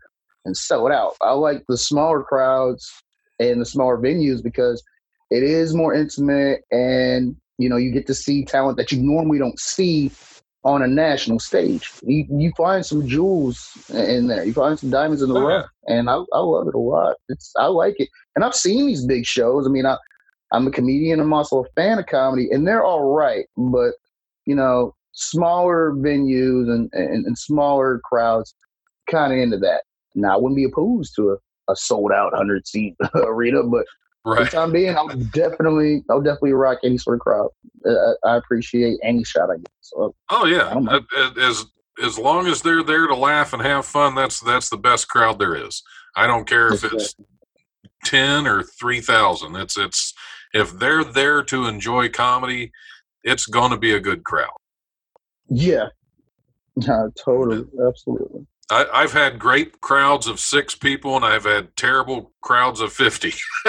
and 0.46 0.56
sell 0.56 0.86
it 0.86 0.92
out. 0.92 1.16
I 1.20 1.32
like 1.32 1.64
the 1.68 1.76
smaller 1.76 2.22
crowds 2.22 2.90
and 3.38 3.60
the 3.60 3.66
smaller 3.66 3.98
venues 3.98 4.42
because 4.42 4.82
it 5.30 5.42
is 5.42 5.74
more 5.74 5.92
intimate 5.92 6.62
and 6.70 7.36
you 7.58 7.68
know 7.68 7.76
you 7.76 7.90
get 7.92 8.06
to 8.06 8.14
see 8.14 8.44
talent 8.44 8.78
that 8.78 8.92
you 8.92 9.02
normally 9.02 9.38
don't 9.38 9.58
see 9.58 10.10
on 10.66 10.82
a 10.82 10.88
national 10.88 11.38
stage. 11.38 11.92
You, 12.02 12.26
you 12.28 12.52
find 12.56 12.84
some 12.84 13.06
jewels 13.06 13.70
in 13.90 14.26
there. 14.26 14.44
You 14.44 14.52
find 14.52 14.76
some 14.76 14.90
diamonds 14.90 15.22
in 15.22 15.28
the 15.28 15.38
Oh, 15.38 15.46
rough, 15.46 15.70
and 15.86 16.10
I, 16.10 16.14
I 16.14 16.40
love 16.40 16.66
it 16.66 16.74
a 16.74 16.78
lot. 16.78 17.16
It's 17.28 17.52
I 17.56 17.66
like 17.66 17.94
it, 17.98 18.08
and 18.34 18.44
I've 18.44 18.54
seen 18.54 18.86
these 18.86 19.06
big 19.06 19.24
shows. 19.26 19.66
I 19.66 19.70
mean, 19.70 19.86
I, 19.86 19.96
I'm 20.52 20.66
a 20.66 20.72
comedian. 20.72 21.20
I'm 21.20 21.32
also 21.32 21.62
a 21.62 21.68
fan 21.76 22.00
of 22.00 22.06
comedy, 22.06 22.48
and 22.50 22.66
they're 22.66 22.84
all 22.84 23.14
right. 23.14 23.46
But 23.56 23.92
you 24.44 24.56
know, 24.56 24.94
smaller 25.12 25.92
venues 25.92 26.68
and 26.68 26.90
and, 26.92 27.24
and 27.26 27.38
smaller 27.38 28.00
crowds, 28.04 28.52
kind 29.08 29.32
of 29.32 29.38
into 29.38 29.58
that. 29.58 29.82
Now, 30.16 30.34
I 30.34 30.36
wouldn't 30.36 30.56
be 30.56 30.64
opposed 30.64 31.14
to 31.16 31.32
a, 31.32 31.72
a 31.72 31.76
sold 31.76 32.12
out 32.12 32.34
hundred 32.34 32.66
seat 32.66 32.96
arena, 33.14 33.62
but 33.62 33.86
for 34.26 34.42
the 34.42 34.50
time 34.50 34.72
being, 34.72 34.96
I'll 34.96 35.08
definitely 35.08 36.02
I'll 36.10 36.20
definitely 36.20 36.52
rock 36.52 36.78
any 36.82 36.98
sort 36.98 37.16
of 37.16 37.20
crowd. 37.20 37.50
Uh, 37.88 38.14
I 38.24 38.36
appreciate 38.36 38.98
any 39.04 39.22
shot 39.22 39.50
I 39.50 39.56
get. 39.56 39.68
So 39.82 40.14
Oh 40.30 40.46
yeah, 40.46 40.68
I 40.68 40.74
don't 40.74 40.84
mind. 40.84 41.06
Uh, 41.16 41.30
uh, 41.36 41.48
as 41.48 41.64
as 42.02 42.18
long 42.18 42.46
as 42.48 42.60
they're 42.60 42.82
there 42.82 43.06
to 43.06 43.14
laugh 43.14 43.52
and 43.52 43.62
have 43.62 43.86
fun, 43.86 44.14
that's 44.16 44.40
that's 44.40 44.68
the 44.68 44.76
best 44.76 45.08
crowd 45.08 45.38
there 45.38 45.54
is. 45.54 45.82
I 46.16 46.26
don't 46.26 46.48
care 46.48 46.72
if 46.72 46.82
it's 46.82 47.14
ten 48.04 48.46
or 48.46 48.64
three 48.64 49.00
thousand. 49.00 49.54
It's 49.54 49.78
it's 49.78 50.12
if 50.52 50.76
they're 50.78 51.04
there 51.04 51.42
to 51.44 51.66
enjoy 51.66 52.08
comedy, 52.08 52.72
it's 53.22 53.46
going 53.46 53.70
to 53.70 53.78
be 53.78 53.92
a 53.92 54.00
good 54.00 54.24
crowd. 54.24 54.50
yeah, 55.48 55.86
yeah, 56.76 57.06
totally, 57.24 57.64
absolutely. 57.86 58.46
I, 58.70 58.86
I've 58.92 59.12
had 59.12 59.38
great 59.38 59.80
crowds 59.80 60.26
of 60.26 60.40
six 60.40 60.74
people, 60.74 61.14
and 61.16 61.24
I've 61.24 61.44
had 61.44 61.76
terrible 61.76 62.32
crowds 62.40 62.80
of 62.80 62.92
fifty. 62.92 63.32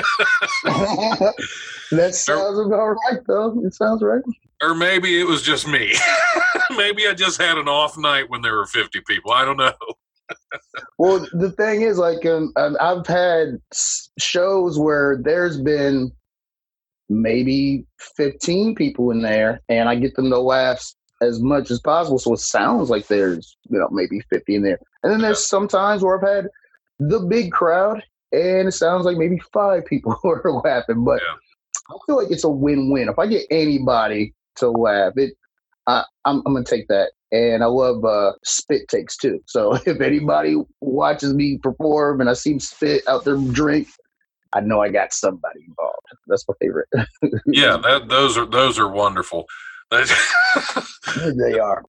that 0.63 2.11
sounds 2.13 2.59
about 2.59 2.97
right, 3.09 3.21
though. 3.27 3.61
It 3.63 3.73
sounds 3.73 4.01
right. 4.01 4.23
or 4.61 4.73
maybe 4.73 5.19
it 5.19 5.25
was 5.25 5.43
just 5.43 5.67
me. 5.67 5.93
maybe 6.77 7.07
I 7.07 7.13
just 7.13 7.39
had 7.39 7.57
an 7.57 7.67
off 7.67 7.97
night 7.97 8.29
when 8.29 8.41
there 8.41 8.55
were 8.55 8.65
fifty 8.65 9.01
people. 9.07 9.31
I 9.31 9.45
don't 9.45 9.57
know. 9.57 9.73
Well, 10.97 11.25
the 11.31 11.51
thing 11.51 11.83
is, 11.83 11.97
like, 11.97 12.25
um, 12.25 12.51
I've 12.57 12.75
I've 12.81 13.07
had 13.07 13.61
shows 14.17 14.79
where 14.79 15.21
there's 15.23 15.61
been 15.61 16.11
maybe 17.09 17.85
15 18.17 18.75
people 18.75 19.11
in 19.11 19.21
there, 19.21 19.61
and 19.69 19.87
I 19.87 19.95
get 19.95 20.15
them 20.15 20.29
to 20.29 20.39
laugh 20.39 20.83
as 21.21 21.39
much 21.41 21.71
as 21.71 21.79
possible. 21.79 22.19
So 22.19 22.33
it 22.33 22.39
sounds 22.39 22.89
like 22.89 23.07
there's, 23.07 23.57
you 23.69 23.79
know, 23.79 23.89
maybe 23.91 24.21
50 24.29 24.55
in 24.55 24.63
there. 24.63 24.79
And 25.03 25.11
then 25.11 25.21
there's 25.21 25.47
some 25.47 25.67
times 25.67 26.03
where 26.03 26.17
I've 26.17 26.35
had 26.35 26.47
the 26.99 27.19
big 27.19 27.51
crowd, 27.51 28.03
and 28.31 28.67
it 28.67 28.73
sounds 28.73 29.05
like 29.05 29.17
maybe 29.17 29.39
five 29.53 29.85
people 29.85 30.19
are 30.23 30.51
laughing. 30.63 31.03
But 31.03 31.21
Yeah. 31.21 31.35
I 31.89 31.97
feel 32.05 32.17
like 32.17 32.31
it's 32.31 32.43
a 32.43 32.49
win-win. 32.49 33.07
If 33.07 33.17
I 33.17 33.27
get 33.27 33.45
anybody 33.49 34.33
to 34.57 34.69
laugh, 34.69 35.13
it, 35.15 35.33
I, 35.87 36.03
I'm, 36.25 36.41
I'm 36.45 36.53
gonna 36.53 36.65
take 36.65 36.87
that. 36.89 37.11
And 37.31 37.63
I 37.63 37.67
love 37.67 38.03
uh, 38.05 38.33
spit 38.43 38.87
takes 38.87 39.15
too. 39.17 39.41
So 39.47 39.73
if 39.85 40.01
anybody 40.01 40.57
watches 40.81 41.33
me 41.33 41.57
perform 41.57 42.21
and 42.21 42.29
I 42.29 42.33
see 42.33 42.51
them 42.51 42.59
spit 42.59 43.07
out 43.07 43.25
their 43.25 43.37
drink, 43.37 43.87
I 44.53 44.61
know 44.61 44.81
I 44.81 44.89
got 44.89 45.13
somebody 45.13 45.61
involved. 45.67 45.95
That's 46.27 46.45
my 46.47 46.55
favorite. 46.59 46.87
Yeah, 47.47 47.77
that 47.77 48.09
those 48.09 48.37
are 48.37 48.45
those 48.45 48.77
are 48.79 48.89
wonderful. 48.89 49.45
They 49.91 51.59
are. 51.59 51.83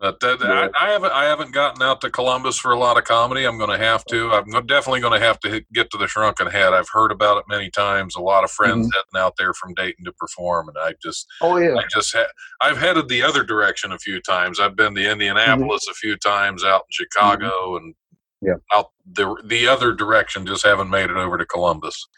But 0.00 0.20
that, 0.20 0.40
Yeah. 0.40 0.68
I, 0.78 0.86
I 0.86 0.90
haven't 0.90 1.12
I 1.12 1.24
haven't 1.24 1.52
gotten 1.52 1.80
out 1.82 2.00
to 2.02 2.10
Columbus 2.10 2.58
for 2.58 2.72
a 2.72 2.78
lot 2.78 2.98
of 2.98 3.04
comedy. 3.04 3.44
I'm 3.46 3.56
going 3.56 3.70
to 3.70 3.82
have 3.82 4.04
to. 4.06 4.32
I'm 4.32 4.50
definitely 4.66 5.00
going 5.00 5.18
to 5.18 5.24
have 5.24 5.38
to 5.40 5.48
hit, 5.48 5.72
get 5.72 5.90
to 5.92 5.96
the 5.96 6.08
Shrunken 6.08 6.48
Head. 6.48 6.74
I've 6.74 6.90
heard 6.92 7.10
about 7.10 7.38
it 7.38 7.44
many 7.48 7.70
times. 7.70 8.14
A 8.14 8.20
lot 8.20 8.44
of 8.44 8.50
friends 8.50 8.86
mm-hmm. 8.86 8.90
heading 8.94 9.24
out 9.24 9.34
there 9.38 9.54
from 9.54 9.72
Dayton 9.72 10.04
to 10.04 10.12
perform, 10.12 10.68
and 10.68 10.76
I 10.78 10.94
just 11.02 11.26
Oh 11.40 11.56
yeah. 11.56 11.76
I 11.76 11.84
just 11.90 12.14
ha- 12.14 12.26
I've 12.60 12.78
headed 12.78 13.08
the 13.08 13.22
other 13.22 13.44
direction 13.44 13.92
a 13.92 13.98
few 13.98 14.20
times. 14.20 14.60
I've 14.60 14.76
been 14.76 14.94
to 14.96 15.00
mm-hmm. 15.00 15.12
Indianapolis 15.12 15.86
a 15.90 15.94
few 15.94 16.16
times, 16.18 16.64
out 16.64 16.82
in 16.82 17.06
mm-hmm. 17.06 17.38
Chicago, 17.40 17.76
and 17.76 17.94
Yeah. 18.42 18.56
out 18.74 18.90
the 19.10 19.40
the 19.46 19.68
other 19.68 19.94
direction. 19.94 20.44
Just 20.44 20.66
haven't 20.66 20.90
made 20.90 21.08
it 21.08 21.16
over 21.16 21.38
to 21.38 21.46
Columbus. 21.46 22.08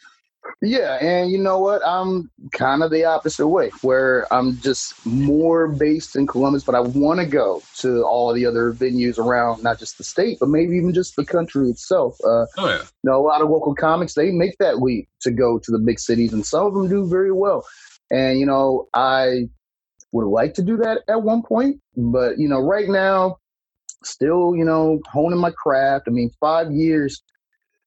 Yeah, 0.63 0.95
and 1.01 1.31
you 1.31 1.39
know 1.39 1.59
what? 1.59 1.83
I'm 1.85 2.31
kind 2.53 2.83
of 2.83 2.91
the 2.91 3.05
opposite 3.05 3.47
way, 3.47 3.71
where 3.83 4.33
I'm 4.33 4.59
just 4.61 5.05
more 5.05 5.69
based 5.69 6.17
in 6.17 6.27
Columbus, 6.27 6.65
but 6.65 6.75
I 6.75 6.81
want 6.81 7.21
to 7.21 7.27
go 7.27 7.63
to 7.79 8.03
all 8.05 8.31
of 8.31 8.37
the 8.37 8.47
other 8.47 8.73
venues 8.73 9.19
around, 9.19 9.63
not 9.63 9.79
just 9.79 9.99
the 9.99 10.05
state, 10.05 10.39
but 10.41 10.49
maybe 10.49 10.77
even 10.77 10.95
just 10.95 11.17
the 11.17 11.25
country 11.25 11.69
itself. 11.69 12.17
Uh, 12.25 12.47
Oh 12.59 12.69
yeah, 12.69 12.83
you 12.83 13.11
know, 13.11 13.21
a 13.21 13.25
lot 13.27 13.43
of 13.43 13.51
local 13.51 13.75
comics 13.75 14.15
they 14.15 14.31
make 14.31 14.57
that 14.59 14.81
leap 14.81 15.09
to 15.21 15.31
go 15.31 15.59
to 15.59 15.71
the 15.71 15.79
big 15.79 16.01
cities, 16.01 16.33
and 16.33 16.45
some 16.45 16.67
of 16.67 16.75
them 16.75 16.89
do 16.89 17.07
very 17.07 17.33
well. 17.33 17.65
And 18.11 18.39
you 18.39 18.47
know, 18.47 18.89
I 18.95 19.49
would 20.13 20.27
like 20.27 20.55
to 20.55 20.63
do 20.63 20.77
that 20.79 21.03
at 21.09 21.23
one 21.23 21.43
point, 21.43 21.81
but 21.97 22.39
you 22.39 22.49
know, 22.49 22.61
right 22.61 22.89
now, 22.89 23.39
still, 24.05 24.57
you 24.57 24.65
know, 24.65 25.01
honing 25.13 25.39
my 25.39 25.51
craft. 25.51 26.07
I 26.09 26.11
mean, 26.11 26.31
five 26.41 26.73
years, 26.73 27.23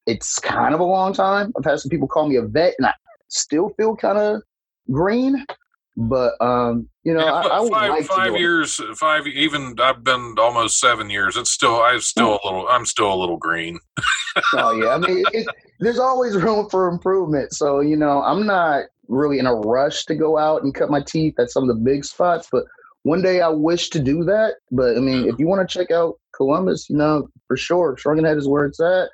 it's 0.05 0.39
kind 0.39 0.73
of 0.73 0.79
a 0.79 0.85
long 0.85 1.13
time. 1.13 1.51
I've 1.57 1.65
had 1.65 1.79
some 1.79 1.89
people 1.89 2.07
call 2.07 2.27
me 2.27 2.35
a 2.35 2.41
vet, 2.41 2.75
and 2.77 2.87
I 2.87 2.93
still 3.27 3.69
feel 3.77 3.95
kind 3.95 4.17
of 4.17 4.41
green. 4.91 5.45
But 5.97 6.33
um, 6.39 6.87
you 7.03 7.13
know, 7.13 7.25
Yeah, 7.25 7.33
I, 7.33 7.47
I 7.47 7.59
would 7.59 7.71
five, 7.71 7.89
like 7.89 8.05
five 8.05 8.37
years, 8.37 8.79
five 8.95 9.27
even 9.27 9.75
I've 9.79 10.03
been 10.03 10.35
almost 10.37 10.79
seven 10.79 11.09
years. 11.09 11.35
It's 11.35 11.51
still 11.51 11.81
I'm 11.81 11.99
still 11.99 12.39
a 12.41 12.47
little 12.47 12.67
I'm 12.69 12.85
still 12.85 13.13
a 13.13 13.15
little 13.15 13.37
green. 13.37 13.79
Oh 14.53 14.71
yeah, 14.71 14.89
I 14.89 14.97
mean, 14.99 15.23
it, 15.33 15.47
there's 15.79 15.99
always 15.99 16.35
room 16.35 16.69
for 16.69 16.87
improvement. 16.87 17.51
So 17.53 17.81
you 17.81 17.97
know, 17.97 18.21
I'm 18.21 18.45
not 18.45 18.85
really 19.09 19.39
in 19.39 19.47
a 19.47 19.53
rush 19.53 20.05
to 20.05 20.15
go 20.15 20.37
out 20.37 20.63
and 20.63 20.73
cut 20.73 20.89
my 20.89 21.01
teeth 21.01 21.37
at 21.39 21.49
some 21.49 21.67
of 21.67 21.75
the 21.75 21.81
big 21.81 22.05
spots, 22.05 22.47
but 22.49 22.63
one 23.03 23.21
day 23.21 23.41
I 23.41 23.49
wish 23.49 23.89
to 23.89 23.99
do 23.99 24.23
that. 24.25 24.55
But 24.71 24.95
I 24.95 24.99
mean, 24.99 25.27
if 25.27 25.39
you 25.39 25.47
want 25.47 25.67
to 25.67 25.77
check 25.77 25.91
out 25.91 26.19
Columbus, 26.35 26.89
you 26.89 26.95
know, 26.95 27.27
for 27.47 27.57
sure, 27.57 27.97
Shrunken 27.97 28.25
Head 28.25 28.37
is 28.37 28.47
where 28.47 28.65
it's 28.65 28.79
at. 28.79 29.09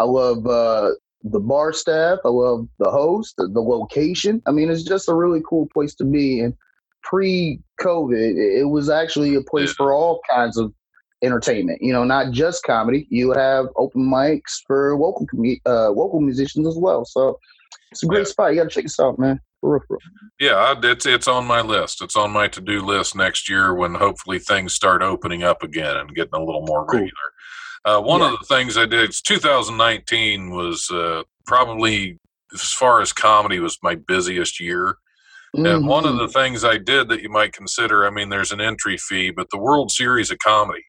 I 0.00 0.04
love 0.04 0.46
uh, 0.46 0.90
the 1.22 1.40
bar 1.40 1.72
staff. 1.72 2.18
I 2.24 2.28
love 2.28 2.66
the 2.78 2.90
host, 2.90 3.34
the, 3.36 3.46
the 3.48 3.60
location. 3.60 4.40
I 4.46 4.50
mean, 4.52 4.70
it's 4.70 4.82
just 4.82 5.08
a 5.08 5.14
really 5.14 5.42
cool 5.48 5.68
place 5.74 5.94
to 5.96 6.04
be. 6.04 6.40
And 6.40 6.54
pre-COVID, 7.02 8.14
it, 8.36 8.60
it 8.60 8.68
was 8.68 8.88
actually 8.90 9.34
a 9.34 9.42
place 9.42 9.72
for 9.72 9.92
all 9.92 10.20
kinds 10.30 10.56
of 10.56 10.72
entertainment. 11.22 11.78
You 11.82 11.92
know, 11.92 12.04
not 12.04 12.32
just 12.32 12.62
comedy. 12.64 13.06
You 13.10 13.32
have 13.32 13.66
open 13.76 14.02
mics 14.10 14.60
for 14.66 14.96
local 14.96 15.26
com- 15.26 15.56
uh, 15.66 15.90
local 15.90 16.20
musicians 16.20 16.66
as 16.66 16.76
well. 16.78 17.04
So 17.04 17.38
it's 17.92 18.02
a 18.02 18.06
great 18.06 18.20
Yeah. 18.20 18.24
spot. 18.24 18.50
You 18.52 18.56
got 18.62 18.70
to 18.70 18.74
check 18.74 18.84
this 18.84 18.98
out, 19.00 19.18
man. 19.18 19.40
For 19.60 19.72
real, 19.74 19.82
for 19.86 19.98
real. 19.98 20.30
Yeah, 20.40 20.74
it's 20.82 21.04
it's 21.04 21.28
on 21.28 21.44
my 21.46 21.60
list. 21.60 22.00
It's 22.00 22.16
on 22.16 22.30
my 22.30 22.48
to 22.48 22.62
do 22.62 22.80
list 22.80 23.14
next 23.14 23.48
year 23.50 23.74
when 23.74 23.94
hopefully 23.94 24.38
things 24.38 24.72
start 24.74 25.02
opening 25.02 25.42
up 25.42 25.62
again 25.62 25.96
and 25.98 26.14
getting 26.14 26.32
a 26.32 26.42
little 26.42 26.64
more 26.66 26.86
Cool. 26.86 27.00
regular. 27.00 27.28
Uh, 27.84 28.00
one 28.00 28.20
Yeah. 28.20 28.32
of 28.32 28.38
the 28.38 28.46
things 28.46 28.76
I 28.76 28.86
did, 28.86 29.00
it's 29.04 29.22
2019 29.22 30.50
was 30.50 30.90
uh, 30.90 31.22
probably 31.46 32.18
as 32.52 32.62
far 32.72 33.00
as 33.00 33.12
comedy 33.12 33.58
was 33.60 33.78
my 33.82 33.94
busiest 33.94 34.60
year. 34.60 34.96
And 35.54 35.86
one 35.88 36.04
of 36.04 36.14
Mhm. 36.14 36.18
the 36.18 36.28
things 36.28 36.62
I 36.64 36.78
did 36.78 37.08
that 37.08 37.22
you 37.22 37.28
might 37.28 37.52
consider, 37.52 38.06
I 38.06 38.10
mean, 38.10 38.28
there's 38.28 38.52
an 38.52 38.60
entry 38.60 38.96
fee, 38.96 39.30
but 39.30 39.48
the 39.50 39.58
World 39.58 39.90
Series 39.90 40.30
of 40.30 40.38
Comedy. 40.38 40.84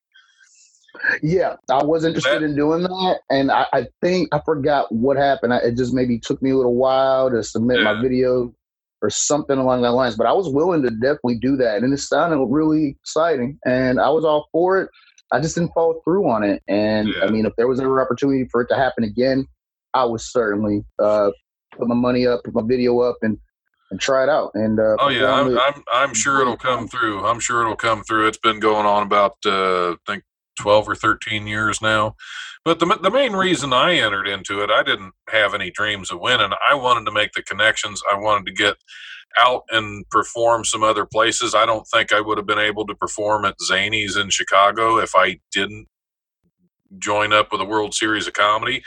Yeah, 1.23 1.55
I 1.71 1.83
was 1.83 2.03
interested 2.05 2.41
That- 2.41 2.43
in 2.43 2.55
doing 2.55 2.83
that, 2.83 3.19
and 3.31 3.49
I, 3.51 3.65
I 3.73 3.87
think 4.01 4.29
I 4.31 4.39
forgot 4.45 4.91
what 4.91 5.17
happened. 5.17 5.53
I, 5.53 5.57
it 5.59 5.77
just 5.77 5.93
maybe 5.93 6.19
took 6.19 6.41
me 6.43 6.51
a 6.51 6.55
little 6.57 6.75
while 6.75 7.31
to 7.31 7.41
submit 7.43 7.79
Yeah. 7.79 7.93
my 7.93 8.01
video 8.01 8.53
or 9.01 9.09
something 9.09 9.57
along 9.57 9.81
that 9.81 9.93
lines. 9.93 10.15
But 10.15 10.27
I 10.27 10.33
was 10.33 10.47
willing 10.49 10.83
to 10.83 10.91
definitely 10.91 11.39
do 11.39 11.55
that, 11.57 11.81
and 11.81 11.91
it 11.91 11.97
sounded 11.97 12.37
really 12.45 12.97
exciting, 13.01 13.57
and 13.65 13.99
I 13.99 14.09
was 14.09 14.23
all 14.25 14.47
for 14.51 14.77
it. 14.79 14.89
I 15.31 15.39
just 15.39 15.55
didn't 15.55 15.73
follow 15.73 16.01
through 16.03 16.29
on 16.29 16.43
it, 16.43 16.61
and 16.67 17.09
Yeah. 17.09 17.25
I 17.25 17.29
mean, 17.29 17.45
if 17.45 17.53
there 17.57 17.67
was 17.67 17.79
ever 17.79 18.01
opportunity 18.01 18.45
for 18.51 18.61
it 18.61 18.67
to 18.67 18.75
happen 18.75 19.03
again, 19.03 19.47
I 19.93 20.05
would 20.05 20.21
certainly 20.21 20.83
uh, 20.99 21.31
put 21.77 21.87
my 21.87 21.95
money 21.95 22.27
up, 22.27 22.43
put 22.43 22.53
my 22.53 22.63
video 22.65 22.99
up, 22.99 23.17
and 23.21 23.37
and 23.91 23.99
try 23.99 24.23
it 24.23 24.29
out. 24.29 24.51
And 24.53 24.79
uh, 24.79 24.95
Oh 24.99 25.09
yeah, 25.09 25.31
I'm. 25.31 25.57
I'm 25.57 25.83
I'm 25.91 26.13
sure 26.13 26.41
it'll 26.41 26.57
come 26.57 26.87
through. 26.87 27.25
I'm 27.25 27.39
sure 27.39 27.61
it'll 27.61 27.75
come 27.75 28.03
through. 28.03 28.27
It's 28.27 28.37
been 28.37 28.59
going 28.59 28.85
on 28.85 29.03
about 29.03 29.35
uh, 29.45 29.91
I 29.91 29.95
think 30.07 30.23
12 30.59 30.89
or 30.89 30.95
13 30.95 31.45
years 31.47 31.81
now. 31.81 32.15
But 32.63 32.79
the 32.79 32.85
the 33.01 33.11
main 33.11 33.33
reason 33.33 33.73
I 33.73 33.95
entered 33.95 34.27
into 34.27 34.61
it, 34.61 34.69
I 34.69 34.83
didn't 34.83 35.13
have 35.29 35.53
any 35.53 35.71
dreams 35.71 36.11
of 36.11 36.19
winning. 36.19 36.51
I 36.69 36.75
wanted 36.75 37.05
to 37.05 37.11
make 37.11 37.33
the 37.33 37.43
connections. 37.43 38.01
I 38.11 38.17
wanted 38.17 38.45
to 38.47 38.53
get 38.53 38.75
out 39.39 39.63
and 39.69 40.07
perform 40.09 40.65
some 40.65 40.83
other 40.83 41.05
places. 41.05 41.53
I 41.55 41.65
don't 41.65 41.87
think 41.87 42.11
I 42.13 42.21
would 42.21 42.37
have 42.37 42.47
been 42.47 42.59
able 42.59 42.85
to 42.87 42.95
perform 42.95 43.45
at 43.45 43.55
Zanies 43.69 44.19
in 44.19 44.29
Chicago 44.29 44.97
if 44.97 45.11
I 45.15 45.39
didn't 45.51 45.87
join 46.99 47.33
up 47.33 47.51
with 47.51 47.59
the 47.61 47.65
World 47.65 47.93
Series 47.93 48.27
of 48.27 48.33
Comedy. 48.33 48.83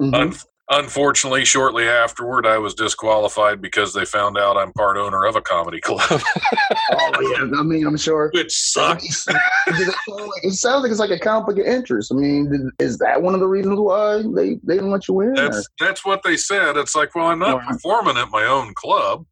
Mhm. 0.00 0.14
Un- 0.14 0.34
unfortunately, 0.70 1.44
shortly 1.44 1.86
afterward, 1.88 2.46
I 2.46 2.58
was 2.58 2.74
disqualified 2.74 3.60
because 3.62 3.92
they 3.94 4.04
found 4.04 4.36
out 4.38 4.56
I'm 4.56 4.72
part 4.72 4.96
owner 4.96 5.24
of 5.24 5.36
a 5.36 5.40
comedy 5.40 5.80
club, 5.82 6.00
oh 6.10 7.34
yeah, 7.36 7.58
I 7.58 7.62
mean, 7.62 7.86
I'm 7.86 7.96
sure. 7.96 8.30
which 8.34 8.52
sucked. 8.52 9.02
Does 9.02 9.26
it, 9.68 9.94
sound 10.08 10.20
like, 10.28 10.44
it 10.44 10.52
sounds 10.54 10.82
like 10.82 10.90
it's 10.90 11.00
like 11.00 11.10
a 11.10 11.18
conflict 11.18 11.60
of 11.60 11.66
interest. 11.66 12.10
I 12.12 12.16
mean, 12.16 12.70
is 12.78 12.98
that 12.98 13.20
one 13.22 13.34
of 13.34 13.40
the 13.40 13.46
reasons 13.46 13.78
why 13.78 14.22
they, 14.34 14.54
they 14.64 14.74
didn't 14.74 14.90
let 14.90 15.06
you 15.08 15.20
in? 15.20 15.28
or- 15.30 15.34
That's 15.36 15.68
that's 15.78 16.04
what 16.04 16.22
they 16.22 16.36
said. 16.36 16.76
It's 16.76 16.94
like, 16.96 17.14
well, 17.14 17.26
I'm 17.26 17.38
not 17.38 17.58
Right. 17.58 17.68
performing 17.68 18.16
at 18.16 18.30
my 18.30 18.44
own 18.44 18.72
club. 18.74 19.24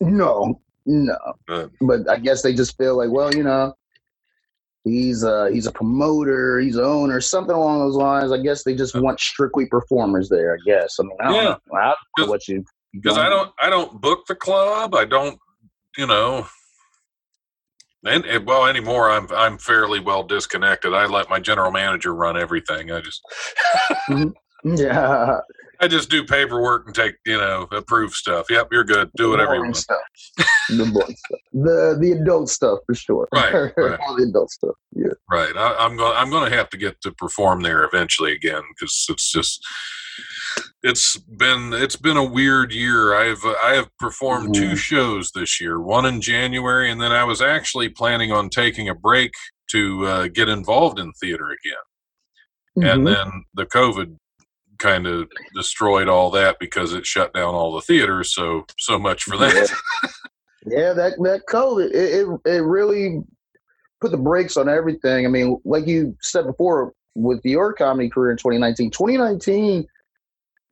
No, 0.00 0.60
no. 0.86 1.16
But- 1.46 1.70
But 1.80 2.08
I 2.08 2.18
guess 2.18 2.42
they 2.42 2.54
just 2.54 2.76
feel 2.76 2.96
like, 2.96 3.10
well, 3.10 3.34
you 3.34 3.42
know, 3.42 3.74
he's 4.84 5.24
a 5.24 5.50
he's 5.50 5.66
a 5.66 5.72
promoter, 5.72 6.60
he's 6.60 6.76
an 6.76 6.84
owner, 6.84 7.20
something 7.20 7.54
along 7.54 7.80
those 7.80 7.96
lines. 7.96 8.30
I 8.32 8.38
guess 8.38 8.62
they 8.62 8.74
just 8.74 8.94
want 8.94 9.18
strictly 9.20 9.66
performers 9.66 10.28
there. 10.28 10.54
I 10.54 10.58
guess. 10.66 10.96
I 11.00 11.02
mean, 11.02 11.16
I 11.20 11.24
don't 11.24 11.34
Yeah. 11.34 11.42
know. 11.42 11.58
I 11.78 11.84
don't 11.86 11.96
know 12.18 12.30
what 12.30 12.46
you 12.48 12.64
Because 12.92 13.18
I 13.18 13.28
don't 13.28 13.52
I 13.60 13.68
don't 13.70 14.00
book 14.00 14.26
the 14.26 14.34
club. 14.36 14.94
I 14.94 15.04
don't, 15.04 15.38
you 15.98 16.06
know. 16.06 16.46
And, 18.04 18.24
and 18.24 18.46
well, 18.46 18.66
anymore, 18.66 19.10
I'm 19.10 19.26
I'm 19.32 19.58
fairly 19.58 19.98
well 19.98 20.22
disconnected. 20.22 20.94
I 20.94 21.06
let 21.06 21.28
my 21.28 21.40
general 21.40 21.72
manager 21.72 22.14
run 22.14 22.36
everything. 22.36 22.92
I 22.92 23.00
just 23.00 23.22
mm-hmm. 24.08 24.30
Yeah, 24.76 25.38
I 25.80 25.88
just 25.88 26.10
do 26.10 26.24
paperwork 26.24 26.86
and 26.86 26.94
take 26.94 27.16
you 27.26 27.36
know 27.38 27.68
approve 27.72 28.12
stuff. 28.12 28.46
Yep, 28.50 28.68
you're 28.72 28.84
good. 28.84 29.10
Do 29.16 29.30
whatever 29.30 29.54
you 29.54 29.62
want. 29.62 29.76
stuff. 29.76 30.00
the 30.68 30.90
boring 30.92 31.16
stuff. 31.16 31.40
The 31.52 31.98
the 32.00 32.12
adult 32.12 32.48
stuff 32.48 32.78
for 32.86 32.94
sure. 32.94 33.28
Right, 33.32 33.52
right. 33.76 33.98
All 34.00 34.16
the 34.16 34.24
adult 34.28 34.50
stuff. 34.50 34.74
Yeah. 34.94 35.12
Right. 35.30 35.52
I, 35.56 35.76
I'm 35.78 35.96
going. 35.96 36.16
I'm 36.16 36.30
going 36.30 36.50
to 36.50 36.56
have 36.56 36.70
to 36.70 36.76
get 36.76 37.00
to 37.02 37.12
perform 37.12 37.62
there 37.62 37.84
eventually 37.84 38.32
again 38.32 38.62
because 38.74 39.06
it's 39.08 39.30
just. 39.32 39.64
It's 40.82 41.16
been 41.18 41.72
it's 41.72 41.96
been 41.96 42.16
a 42.16 42.24
weird 42.24 42.72
year. 42.72 43.14
I've 43.14 43.44
uh, 43.44 43.54
I 43.62 43.74
have 43.74 43.88
performed 43.98 44.54
two 44.54 44.70
Mhm. 44.70 44.76
shows 44.76 45.30
this 45.34 45.60
year. 45.60 45.80
One 45.80 46.06
in 46.06 46.20
January, 46.20 46.90
and 46.90 47.00
then 47.00 47.12
I 47.12 47.24
was 47.24 47.42
actually 47.42 47.88
planning 47.88 48.30
on 48.32 48.48
taking 48.48 48.88
a 48.88 48.94
break 48.94 49.32
to 49.72 50.06
uh, 50.06 50.28
get 50.28 50.48
involved 50.48 50.98
in 50.98 51.12
theater 51.14 51.46
again. 51.50 52.88
And 52.88 53.02
Mhm. 53.06 53.14
then 53.14 53.44
the 53.54 53.66
COVID 53.66 54.16
kind 54.78 55.06
of 55.06 55.28
destroyed 55.54 56.08
all 56.08 56.30
that 56.30 56.58
because 56.58 56.92
it 56.92 57.06
shut 57.06 57.32
down 57.34 57.54
all 57.54 57.74
the 57.74 57.80
theaters. 57.82 58.34
So 58.34 58.66
so 58.78 58.98
much 58.98 59.24
for 59.24 59.36
that. 59.36 59.70
Yeah, 60.68 60.92
that 60.94 61.12
that 61.22 61.42
COVID 61.48 61.90
it, 61.90 61.94
it 61.94 62.40
it 62.44 62.62
really 62.62 63.20
put 64.00 64.10
the 64.10 64.16
brakes 64.16 64.56
on 64.56 64.68
everything. 64.68 65.24
I 65.24 65.28
mean, 65.28 65.60
like 65.64 65.86
you 65.86 66.16
said 66.20 66.44
before, 66.44 66.92
with 67.14 67.40
your 67.44 67.72
comedy 67.72 68.10
career 68.10 68.32
in 68.32 68.36
2019, 68.36 68.90
2019 68.90 69.86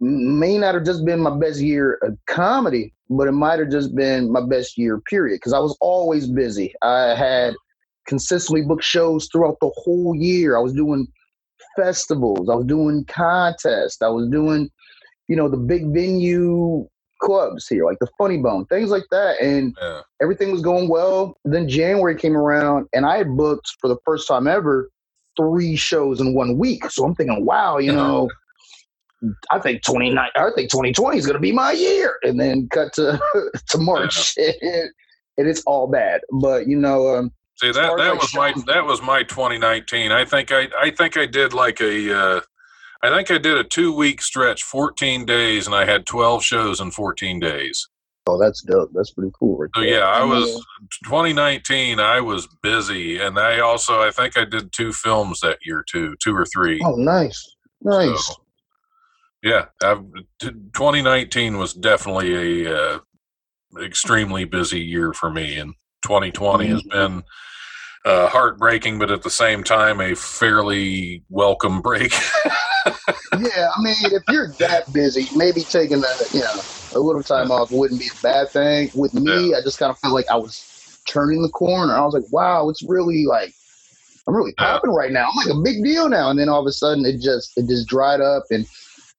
may 0.00 0.58
not 0.58 0.74
have 0.74 0.84
just 0.84 1.04
been 1.04 1.20
my 1.20 1.36
best 1.38 1.60
year 1.60 1.98
of 2.02 2.18
comedy, 2.26 2.92
but 3.08 3.28
it 3.28 3.32
might 3.32 3.58
have 3.58 3.70
just 3.70 3.94
been 3.94 4.30
my 4.30 4.44
best 4.44 4.76
year, 4.76 5.00
period. 5.08 5.36
Because 5.36 5.52
I 5.52 5.58
was 5.58 5.76
always 5.80 6.26
busy. 6.26 6.74
I 6.82 7.14
had 7.14 7.54
consistently 8.06 8.62
booked 8.62 8.84
shows 8.84 9.28
throughout 9.30 9.56
the 9.60 9.70
whole 9.76 10.14
year. 10.14 10.56
I 10.56 10.60
was 10.60 10.74
doing 10.74 11.06
festivals, 11.76 12.48
I 12.48 12.54
was 12.54 12.66
doing 12.66 13.04
contests, 13.06 14.02
I 14.02 14.08
was 14.08 14.28
doing, 14.28 14.70
you 15.28 15.36
know, 15.36 15.48
the 15.48 15.56
big 15.56 15.92
venue 15.92 16.86
clubs 17.20 17.66
here, 17.68 17.84
like 17.84 17.98
the 18.00 18.08
Funny 18.18 18.38
Bone, 18.38 18.66
things 18.66 18.90
like 18.90 19.04
that. 19.10 19.40
And 19.40 19.74
Yeah. 19.80 20.00
everything 20.22 20.50
was 20.52 20.60
going 20.60 20.88
well. 20.88 21.36
Then 21.44 21.68
January 21.68 22.16
came 22.16 22.36
around, 22.36 22.86
and 22.92 23.06
I 23.06 23.16
had 23.18 23.36
booked 23.36 23.68
for 23.80 23.88
the 23.88 23.96
first 24.04 24.28
time 24.28 24.46
ever 24.46 24.90
three 25.36 25.76
shows 25.76 26.20
in 26.20 26.34
one 26.34 26.58
week. 26.58 26.90
So 26.90 27.04
I'm 27.04 27.14
thinking, 27.14 27.44
wow, 27.44 27.78
you 27.78 27.92
know, 27.92 28.28
I 29.50 29.58
think 29.58 29.82
29, 29.82 30.30
I 30.34 30.50
think 30.54 30.70
2020 30.70 31.18
is 31.18 31.26
going 31.26 31.34
to 31.34 31.40
be 31.40 31.52
my 31.52 31.72
year. 31.72 32.18
And 32.22 32.38
then 32.38 32.68
cut 32.70 32.92
to 32.94 33.20
to 33.68 33.78
March, 33.78 34.36
and 34.38 34.90
it's 35.36 35.62
all 35.66 35.86
bad. 35.86 36.20
But 36.40 36.68
you 36.68 36.76
know, 36.78 37.14
um, 37.14 37.32
See 37.56 37.70
that 37.70 37.96
that 37.96 38.10
like, 38.14 38.20
was 38.20 38.34
my 38.34 38.52
that 38.66 38.84
was 38.84 39.00
my 39.02 39.22
2019. 39.22 40.10
I 40.12 40.24
think 40.24 40.50
I 40.52 40.68
I 40.80 40.90
think 40.90 41.16
I 41.16 41.26
did 41.26 41.52
like 41.52 41.80
a 41.80 42.18
uh, 42.18 42.40
I 43.02 43.10
think 43.10 43.30
I 43.30 43.38
did 43.38 43.56
a 43.58 43.64
two 43.64 43.94
week 43.94 44.20
stretch, 44.22 44.62
14 44.64 45.24
days, 45.24 45.66
and 45.66 45.74
I 45.74 45.84
had 45.84 46.06
12 46.06 46.42
shows 46.42 46.80
in 46.80 46.90
14 46.90 47.38
days. 47.38 47.88
oh, 48.26 48.38
that's 48.38 48.62
dope. 48.62 48.90
That's 48.94 49.10
pretty 49.12 49.30
cool. 49.38 49.58
Right 49.58 49.70
So 49.74 49.82
there. 49.82 49.90
yeah, 50.00 50.06
I 50.06 50.24
was 50.24 50.54
2019. 51.04 52.00
I 52.00 52.20
was 52.20 52.48
busy, 52.62 53.20
and 53.20 53.38
I 53.38 53.60
also 53.60 54.00
I 54.00 54.10
think 54.10 54.36
I 54.36 54.44
did 54.44 54.72
two 54.72 54.92
films 54.92 55.40
that 55.40 55.58
year 55.64 55.84
too, 55.88 56.16
two 56.22 56.34
or 56.34 56.46
three. 56.46 56.80
Oh, 56.84 56.96
nice, 56.96 57.54
nice. 57.82 58.26
So, 58.26 58.34
yeah, 59.42 59.66
I've, 59.82 60.02
t- 60.40 60.48
2019 60.72 61.58
was 61.58 61.74
definitely 61.74 62.64
a 62.64 62.74
uh, 62.76 62.98
extremely 63.80 64.44
busy 64.44 64.80
year 64.80 65.12
for 65.12 65.30
me, 65.30 65.56
and 65.58 65.74
2020 66.04 66.68
has 66.68 66.82
Mhm. 66.82 66.90
been 66.90 67.22
uh, 68.04 68.28
heartbreaking, 68.28 68.98
but 68.98 69.10
at 69.10 69.22
the 69.22 69.30
same 69.30 69.64
time, 69.64 70.00
a 70.00 70.14
fairly 70.14 71.22
welcome 71.30 71.80
break. 71.80 72.12
yeah, 73.40 73.68
I 73.74 73.82
mean, 73.82 73.96
if 74.02 74.22
you're 74.28 74.54
that 74.58 74.92
busy, 74.92 75.30
maybe 75.34 75.64
taking 75.64 76.02
a 76.04 76.24
you 76.32 76.40
know 76.40 76.62
a 76.92 76.98
little 77.00 77.22
time 77.22 77.50
off 77.50 77.70
wouldn't 77.70 77.98
be 77.98 78.06
a 78.06 78.20
bad 78.22 78.48
thing. 78.52 78.90
With 78.94 79.14
me, 79.14 79.54
I 79.54 79.62
just 79.62 79.78
kind 79.78 79.90
of 79.90 79.98
felt 79.98 80.14
like 80.14 80.28
I 80.30 80.36
was 80.36 80.62
turning 81.08 81.42
the 81.42 81.48
corner. 81.48 81.94
I 81.94 82.04
was 82.04 82.14
like, 82.14 82.30
wow, 82.30 82.68
it's 82.68 82.82
really 82.86 83.24
like 83.24 83.52
I'm 84.26 84.36
really 84.36 84.54
Yeah. 84.58 84.74
popping 84.74 84.90
right 84.90 85.10
now. 85.12 85.28
I'm 85.28 85.36
like 85.36 85.56
a 85.56 85.62
big 85.62 85.82
deal 85.82 86.08
now. 86.08 86.30
And 86.30 86.38
then 86.38 86.48
all 86.50 86.60
of 86.60 86.66
a 86.66 86.72
sudden, 86.72 87.06
it 87.06 87.20
just 87.20 87.52
it 87.56 87.66
just 87.68 87.88
dried 87.88 88.20
up. 88.20 88.44
And 88.50 88.66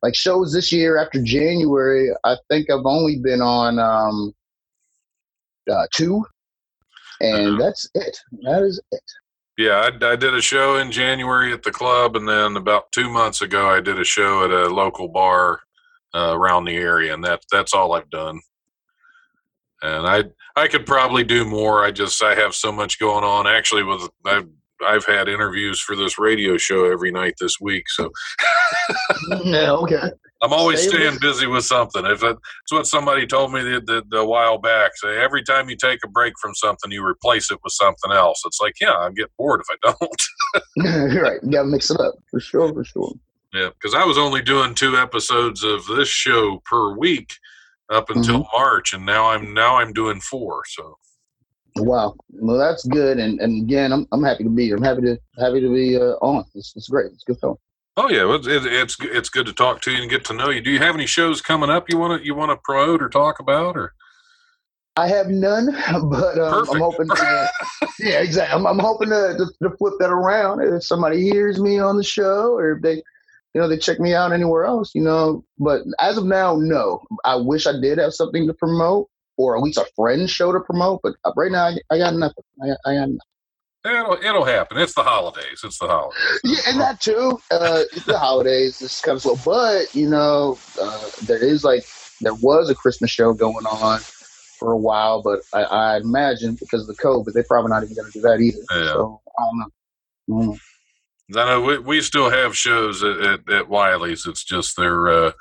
like 0.03 0.15
shows 0.15 0.53
this 0.53 0.71
year 0.71 0.97
after 0.97 1.21
January, 1.23 2.11
I 2.23 2.35
think 2.49 2.69
I've 2.69 2.85
only 2.85 3.17
been 3.17 3.41
on 3.41 3.79
um 3.79 4.33
uh, 5.71 5.87
two, 5.95 6.23
and 7.21 7.47
Uh-huh. 7.47 7.57
that's 7.63 7.89
it. 7.95 8.17
That 8.43 8.63
is 8.63 8.79
it. 8.91 9.01
yeah, 9.57 9.89
I, 10.01 10.11
I 10.11 10.15
did 10.15 10.33
a 10.33 10.41
show 10.41 10.77
in 10.77 10.91
January 10.91 11.53
at 11.53 11.63
the 11.63 11.71
club, 11.71 12.15
and 12.15 12.27
then 12.27 12.57
about 12.57 12.91
two 12.91 13.09
months 13.09 13.41
ago, 13.41 13.67
I 13.69 13.79
did 13.81 13.99
a 13.99 14.03
show 14.03 14.43
at 14.45 14.51
a 14.51 14.67
local 14.73 15.07
bar 15.07 15.61
uh, 16.13 16.33
around 16.37 16.65
the 16.65 16.75
area, 16.77 17.13
and 17.13 17.23
that 17.23 17.41
that's 17.51 17.73
all 17.73 17.93
I've 17.93 18.09
done. 18.09 18.39
and 19.81 20.07
I 20.07 20.23
I 20.55 20.67
could 20.67 20.85
probably 20.85 21.23
do 21.23 21.43
more. 21.45 21.83
I 21.85 21.91
just 21.91 22.23
I 22.23 22.35
have 22.35 22.55
so 22.55 22.71
much 22.71 22.99
going 22.99 23.23
on. 23.23 23.47
Actually, 23.47 23.83
with 23.83 24.09
I've 24.25 24.47
I've 24.85 25.05
had 25.05 25.27
interviews 25.29 25.79
for 25.81 25.95
this 25.95 26.17
radio 26.19 26.57
show 26.57 26.91
every 26.91 27.11
night 27.11 27.35
this 27.39 27.59
week, 27.61 27.89
so 27.89 28.11
yeah, 29.43 29.71
okay. 29.71 30.09
I'm 30.45 30.53
always 30.53 30.87
staying 30.87 31.13
with- 31.13 31.21
busy 31.21 31.47
with 31.47 31.65
something. 31.65 32.05
If 32.05 32.23
it's 32.23 32.71
what 32.71 32.85
somebody 32.85 33.25
told 33.25 33.51
me 33.51 33.63
the, 33.63 33.81
the, 33.81 34.03
the 34.09 34.25
while 34.25 34.59
back, 34.59 34.91
say 34.95 35.17
every 35.17 35.43
time 35.43 35.69
you 35.69 35.75
take 35.75 35.99
a 36.05 36.07
break 36.07 36.33
from 36.39 36.53
something, 36.53 36.91
you 36.91 37.03
replace 37.05 37.49
it 37.49 37.59
with 37.63 37.73
something 37.73 38.11
else. 38.11 38.43
It's 38.45 38.59
like, 38.61 38.73
yeah, 38.79 38.93
I 38.93 39.09
get 39.11 39.31
bored 39.37 39.61
if 39.61 39.77
I 39.83 39.91
don't. 39.91 41.15
right. 41.21 41.39
You 41.41 41.51
gotta 41.51 41.67
mix 41.67 41.89
it 41.89 41.99
up 41.99 42.13
for 42.29 42.39
sure, 42.39 42.71
for 42.73 42.83
sure. 42.83 43.13
yeah, 43.53 43.69
because 43.69 43.95
I 43.95 44.05
was 44.05 44.17
only 44.17 44.43
doing 44.43 44.75
two 44.75 44.95
episodes 44.97 45.63
of 45.63 45.85
this 45.87 46.09
show 46.09 46.61
per 46.65 46.95
week 46.95 47.33
up 47.91 48.09
until 48.09 48.47
March, 48.53 48.93
and 48.93 49.05
now 49.05 49.29
I'm 49.29 49.53
now 49.53 49.77
I'm 49.77 49.93
doing 49.93 50.19
four. 50.19 50.61
So 50.67 50.97
Wow. 51.77 52.15
Well, 52.29 52.57
that's 52.57 52.85
good. 52.85 53.19
And 53.19 53.39
and 53.41 53.63
again, 53.63 53.91
I'm 53.91 54.07
I'm 54.11 54.23
happy 54.23 54.43
to 54.43 54.49
be 54.49 54.65
here. 54.65 54.77
I'm 54.77 54.83
happy 54.83 55.01
to 55.01 55.17
happy 55.37 55.59
to 55.59 55.73
be 55.73 55.97
uh, 55.97 56.15
on. 56.21 56.45
It's, 56.55 56.73
it's 56.75 56.87
great. 56.87 57.07
It's 57.07 57.23
good 57.23 57.37
film. 57.39 57.57
Oh 57.97 58.09
yeah, 58.09 58.25
well, 58.25 58.35
it, 58.35 58.65
it's 58.65 58.97
it's 58.99 59.29
good 59.29 59.45
to 59.45 59.53
talk 59.53 59.81
to 59.81 59.91
you 59.91 60.01
and 60.01 60.09
get 60.09 60.25
to 60.25 60.33
know 60.33 60.49
you. 60.49 60.61
Do 60.61 60.69
you 60.69 60.79
have 60.79 60.95
any 60.95 61.05
shows 61.05 61.41
coming 61.41 61.69
up 61.69 61.89
you 61.89 61.97
want 61.97 62.19
to 62.19 62.25
you 62.25 62.35
want 62.35 62.51
to 62.51 62.57
promote 62.57 63.01
or 63.01 63.09
talk 63.09 63.39
about 63.39 63.77
or? 63.77 63.93
I 64.97 65.07
have 65.07 65.27
none, 65.27 65.67
but 66.09 66.37
um, 66.39 66.69
I'm 66.69 66.79
hoping. 66.79 67.07
To, 67.07 67.49
yeah, 67.99 68.21
exactly. 68.21 68.55
I'm, 68.55 68.65
I'm 68.65 68.79
hoping 68.79 69.09
to, 69.09 69.35
to 69.37 69.69
to 69.69 69.77
flip 69.77 69.93
that 69.99 70.09
around. 70.09 70.61
If 70.61 70.83
somebody 70.83 71.21
hears 71.21 71.59
me 71.59 71.79
on 71.79 71.97
the 71.97 72.03
show, 72.03 72.53
or 72.53 72.77
if 72.77 72.81
they, 72.81 72.95
you 73.53 73.61
know, 73.61 73.67
they 73.67 73.77
check 73.77 73.99
me 73.99 74.13
out 74.13 74.31
anywhere 74.31 74.65
else, 74.65 74.91
you 74.93 75.01
know. 75.01 75.43
But 75.57 75.81
as 75.99 76.17
of 76.17 76.25
now, 76.25 76.57
no. 76.57 77.01
I 77.23 77.35
wish 77.35 77.67
I 77.67 77.79
did 77.79 77.97
have 77.97 78.13
something 78.13 78.47
to 78.47 78.53
promote, 78.53 79.09
or 79.37 79.57
at 79.57 79.63
least 79.63 79.77
a 79.77 79.87
friend 79.95 80.29
show 80.29 80.51
to 80.51 80.59
promote. 80.61 81.01
But 81.03 81.15
right 81.35 81.51
now, 81.51 81.67
I, 81.67 81.77
I 81.91 81.97
got 81.97 82.13
nothing. 82.15 82.43
I, 82.61 82.67
I 82.89 82.95
got 82.95 83.09
nothing. 83.09 83.19
It'll 83.85 84.17
it'll 84.23 84.45
happen. 84.45 84.77
It's 84.77 84.95
the 84.95 85.03
holidays. 85.03 85.61
It's 85.63 85.77
the 85.79 85.87
holidays. 85.87 86.39
Yeah, 86.43 86.59
and 86.67 86.79
that 86.81 86.99
too. 86.99 87.39
Uh, 87.51 87.83
it's 87.93 88.05
the 88.05 88.17
holidays. 88.17 88.81
It's 88.81 88.99
kind 89.01 89.15
of 89.15 89.21
slow, 89.21 89.37
but 89.45 89.93
you 89.93 90.09
know, 90.09 90.57
uh, 90.81 91.09
there 91.23 91.43
is 91.43 91.63
like 91.63 91.85
there 92.21 92.33
was 92.35 92.69
a 92.69 92.75
Christmas 92.75 93.11
show 93.11 93.33
going 93.33 93.65
on 93.65 93.99
for 94.59 94.71
a 94.71 94.77
while, 94.77 95.21
but 95.21 95.41
I, 95.53 95.63
I 95.63 95.97
imagine 95.97 96.55
because 96.59 96.81
of 96.81 96.87
the 96.95 97.01
COVID, 97.03 97.33
they're 97.33 97.43
probably 97.43 97.69
not 97.69 97.83
even 97.83 97.95
going 97.95 98.11
to 98.11 98.19
do 98.19 98.21
that 98.21 98.39
either. 98.39 98.57
Yeah. 98.71 98.93
So 98.93 99.21
I 99.37 99.43
don't 99.45 99.59
know. 99.59 99.69
Mm. 100.29 100.59
I 101.35 101.45
know 101.45 101.61
we, 101.61 101.77
we 101.79 102.01
still 102.01 102.29
have 102.29 102.55
shows 102.55 103.03
at, 103.03 103.17
at, 103.19 103.49
at 103.51 103.69
Wiley's. 103.69 104.25
It's 104.25 104.43
just 104.43 104.77
they're 104.77 105.07
uh, 105.09 105.31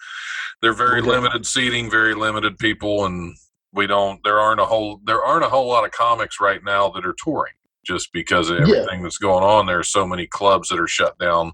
they're 0.60 0.72
very 0.74 1.00
Okay. 1.00 1.08
limited 1.10 1.46
seating, 1.46 1.90
very 1.90 2.14
limited 2.14 2.58
people, 2.58 3.04
and 3.06 3.36
we 3.72 3.86
don't. 3.86 4.22
There 4.24 4.40
aren't 4.40 4.60
a 4.60 4.64
whole 4.66 5.00
there 5.04 5.22
aren't 5.22 5.44
a 5.44 5.48
whole 5.48 5.68
lot 5.68 5.84
of 5.84 5.92
comics 5.92 6.40
right 6.40 6.62
now 6.64 6.88
that 6.90 7.04
are 7.06 7.14
touring, 7.22 7.52
just 7.84 8.12
because 8.12 8.50
of 8.50 8.58
Yeah. 8.66 8.76
everything 8.78 9.02
that's 9.02 9.18
going 9.18 9.44
on. 9.44 9.66
There's 9.66 9.90
so 9.90 10.06
many 10.06 10.26
clubs 10.26 10.68
that 10.68 10.80
are 10.80 10.88
shut 10.88 11.18
down 11.18 11.52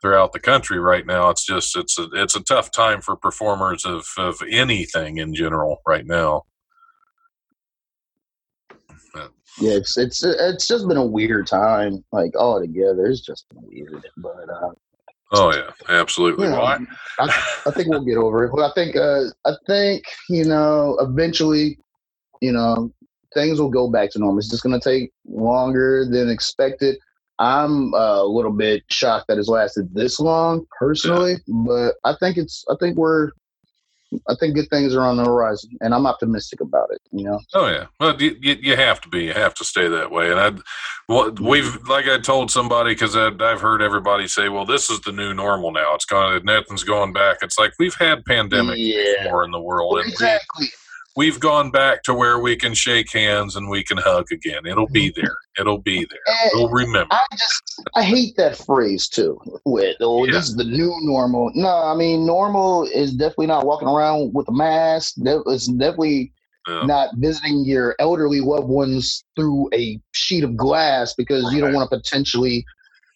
throughout 0.00 0.32
the 0.32 0.40
country 0.40 0.78
right 0.78 1.06
now. 1.06 1.30
It's 1.30 1.44
just 1.44 1.76
it's 1.76 1.98
a 1.98 2.08
it's 2.14 2.36
a 2.36 2.42
tough 2.42 2.70
time 2.70 3.00
for 3.00 3.16
performers 3.16 3.84
of 3.84 4.06
of 4.18 4.40
anything 4.48 5.18
in 5.18 5.34
general 5.34 5.78
right 5.86 6.06
now. 6.06 6.42
Yeah, 9.60 9.74
it's 9.74 9.96
it's 9.96 10.24
it's 10.24 10.66
just 10.66 10.88
been 10.88 10.96
a 10.96 11.06
weird 11.06 11.46
time, 11.46 12.04
like 12.10 12.32
all 12.36 12.60
together. 12.60 13.06
It's 13.06 13.20
just 13.20 13.48
been 13.50 13.62
weird, 13.62 14.04
but 14.16 14.48
uh, 14.50 14.70
Oh 15.32 15.52
yeah, 15.54 15.70
absolutely. 15.88 16.46
you 16.46 16.50
know, 16.52 16.62
I- 16.62 16.84
I, 17.18 17.70
think 17.70 17.88
we'll 17.88 18.04
get 18.04 18.16
over 18.16 18.44
it. 18.44 18.52
Well, 18.52 18.68
I 18.68 18.72
think 18.74 18.96
uh, 18.96 19.24
I 19.46 19.52
think 19.66 20.02
you 20.28 20.44
know 20.44 20.96
eventually, 21.00 21.78
you 22.40 22.50
know, 22.52 22.92
things 23.34 23.60
will 23.60 23.70
go 23.70 23.90
back 23.90 24.10
to 24.10 24.18
normal. 24.18 24.38
It's 24.38 24.50
just 24.50 24.62
going 24.62 24.78
to 24.78 24.90
take 24.90 25.12
longer 25.26 26.06
than 26.08 26.30
expected. 26.30 26.96
I'm 27.38 27.92
uh, 27.94 28.22
a 28.22 28.26
little 28.26 28.52
bit 28.52 28.84
shocked 28.90 29.26
that 29.28 29.38
it's 29.38 29.48
lasted 29.48 29.92
this 29.92 30.20
long, 30.20 30.66
personally, 30.78 31.36
but 31.66 31.94
I 32.04 32.14
think 32.20 32.36
it's 32.36 32.64
I 32.70 32.76
think 32.78 32.96
we're 32.96 33.32
I 34.28 34.34
think 34.38 34.54
good 34.54 34.68
things 34.70 34.94
are 34.94 35.02
on 35.02 35.16
the 35.16 35.24
horizon, 35.24 35.76
and 35.80 35.94
I'm 35.94 36.06
optimistic 36.06 36.60
about 36.60 36.88
it. 36.92 37.00
You 37.10 37.24
know, 37.24 37.40
Oh 37.54 37.66
yeah, 37.66 37.86
well 37.98 38.20
you, 38.20 38.36
you, 38.40 38.76
have 38.76 39.00
to 39.00 39.08
be, 39.08 39.24
you 39.24 39.32
have 39.32 39.54
to 39.54 39.64
stay 39.64 39.88
that 39.88 40.10
way. 40.10 40.30
And 40.30 40.40
I, 40.40 40.52
well, 41.08 41.32
we've 41.32 41.76
like 41.88 42.06
I 42.06 42.18
told 42.20 42.50
somebody 42.50 42.92
because 42.92 43.16
I've 43.16 43.60
heard 43.60 43.82
everybody 43.82 44.28
say, 44.28 44.48
well, 44.48 44.64
this 44.66 44.90
is 44.90 45.00
the 45.00 45.12
new 45.12 45.34
normal 45.34 45.72
now. 45.72 45.94
It's 45.94 46.04
going, 46.04 46.44
nothing's 46.44 46.84
going 46.84 47.12
back. 47.12 47.38
It's 47.42 47.58
like 47.58 47.72
we've 47.78 47.96
had 47.96 48.24
pandemics 48.24 48.76
yeah, 48.78 49.24
before 49.24 49.44
in 49.44 49.50
the 49.50 49.60
world, 49.60 49.98
exactly. 50.06 50.68
We, 51.16 51.26
we've 51.26 51.40
gone 51.40 51.70
back 51.70 52.02
to 52.04 52.14
where 52.14 52.38
we 52.38 52.56
can 52.56 52.74
shake 52.74 53.12
hands 53.12 53.56
and 53.56 53.68
we 53.68 53.82
can 53.82 53.98
hug 53.98 54.26
again. 54.32 54.66
It'll 54.66 54.88
be 54.88 55.10
mm-hmm. 55.10 55.20
there. 55.20 55.36
It'll 55.58 55.78
be 55.78 56.06
there. 56.10 56.50
We'll 56.54 56.70
remember. 56.70 57.12
I 57.12 57.24
just 57.32 57.82
I 57.94 58.02
hate 58.02 58.36
that 58.36 58.56
phrase 58.56 59.08
too. 59.08 59.38
With 59.64 59.96
oh, 60.00 60.24
Yeah. 60.26 60.32
this 60.32 60.48
is 60.48 60.56
the 60.56 60.64
new 60.64 60.94
normal. 61.02 61.50
No, 61.54 61.68
I 61.68 61.94
mean 61.94 62.26
normal 62.26 62.84
is 62.84 63.12
definitely 63.12 63.46
not 63.46 63.66
walking 63.66 63.88
around 63.88 64.32
with 64.34 64.48
a 64.48 64.52
mask. 64.52 65.14
That- 65.18 65.42
It's 65.46 65.66
definitely 65.66 66.32
Yeah. 66.68 66.82
not 66.86 67.10
visiting 67.16 67.64
your 67.64 67.94
elderly 67.98 68.40
loved 68.40 68.68
ones 68.68 69.24
through 69.36 69.68
a 69.74 70.00
sheet 70.12 70.44
of 70.44 70.56
glass 70.56 71.14
because 71.14 71.52
you 71.52 71.60
don't 71.60 71.74
want 71.74 71.90
to 71.90 71.96
potentially, 71.96 72.64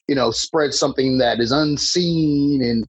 you 0.07 0.15
know, 0.15 0.31
spread 0.31 0.75
something 0.75 1.19
that 1.19 1.41
is 1.41 1.53
unseen. 1.53 2.63
And 2.63 2.87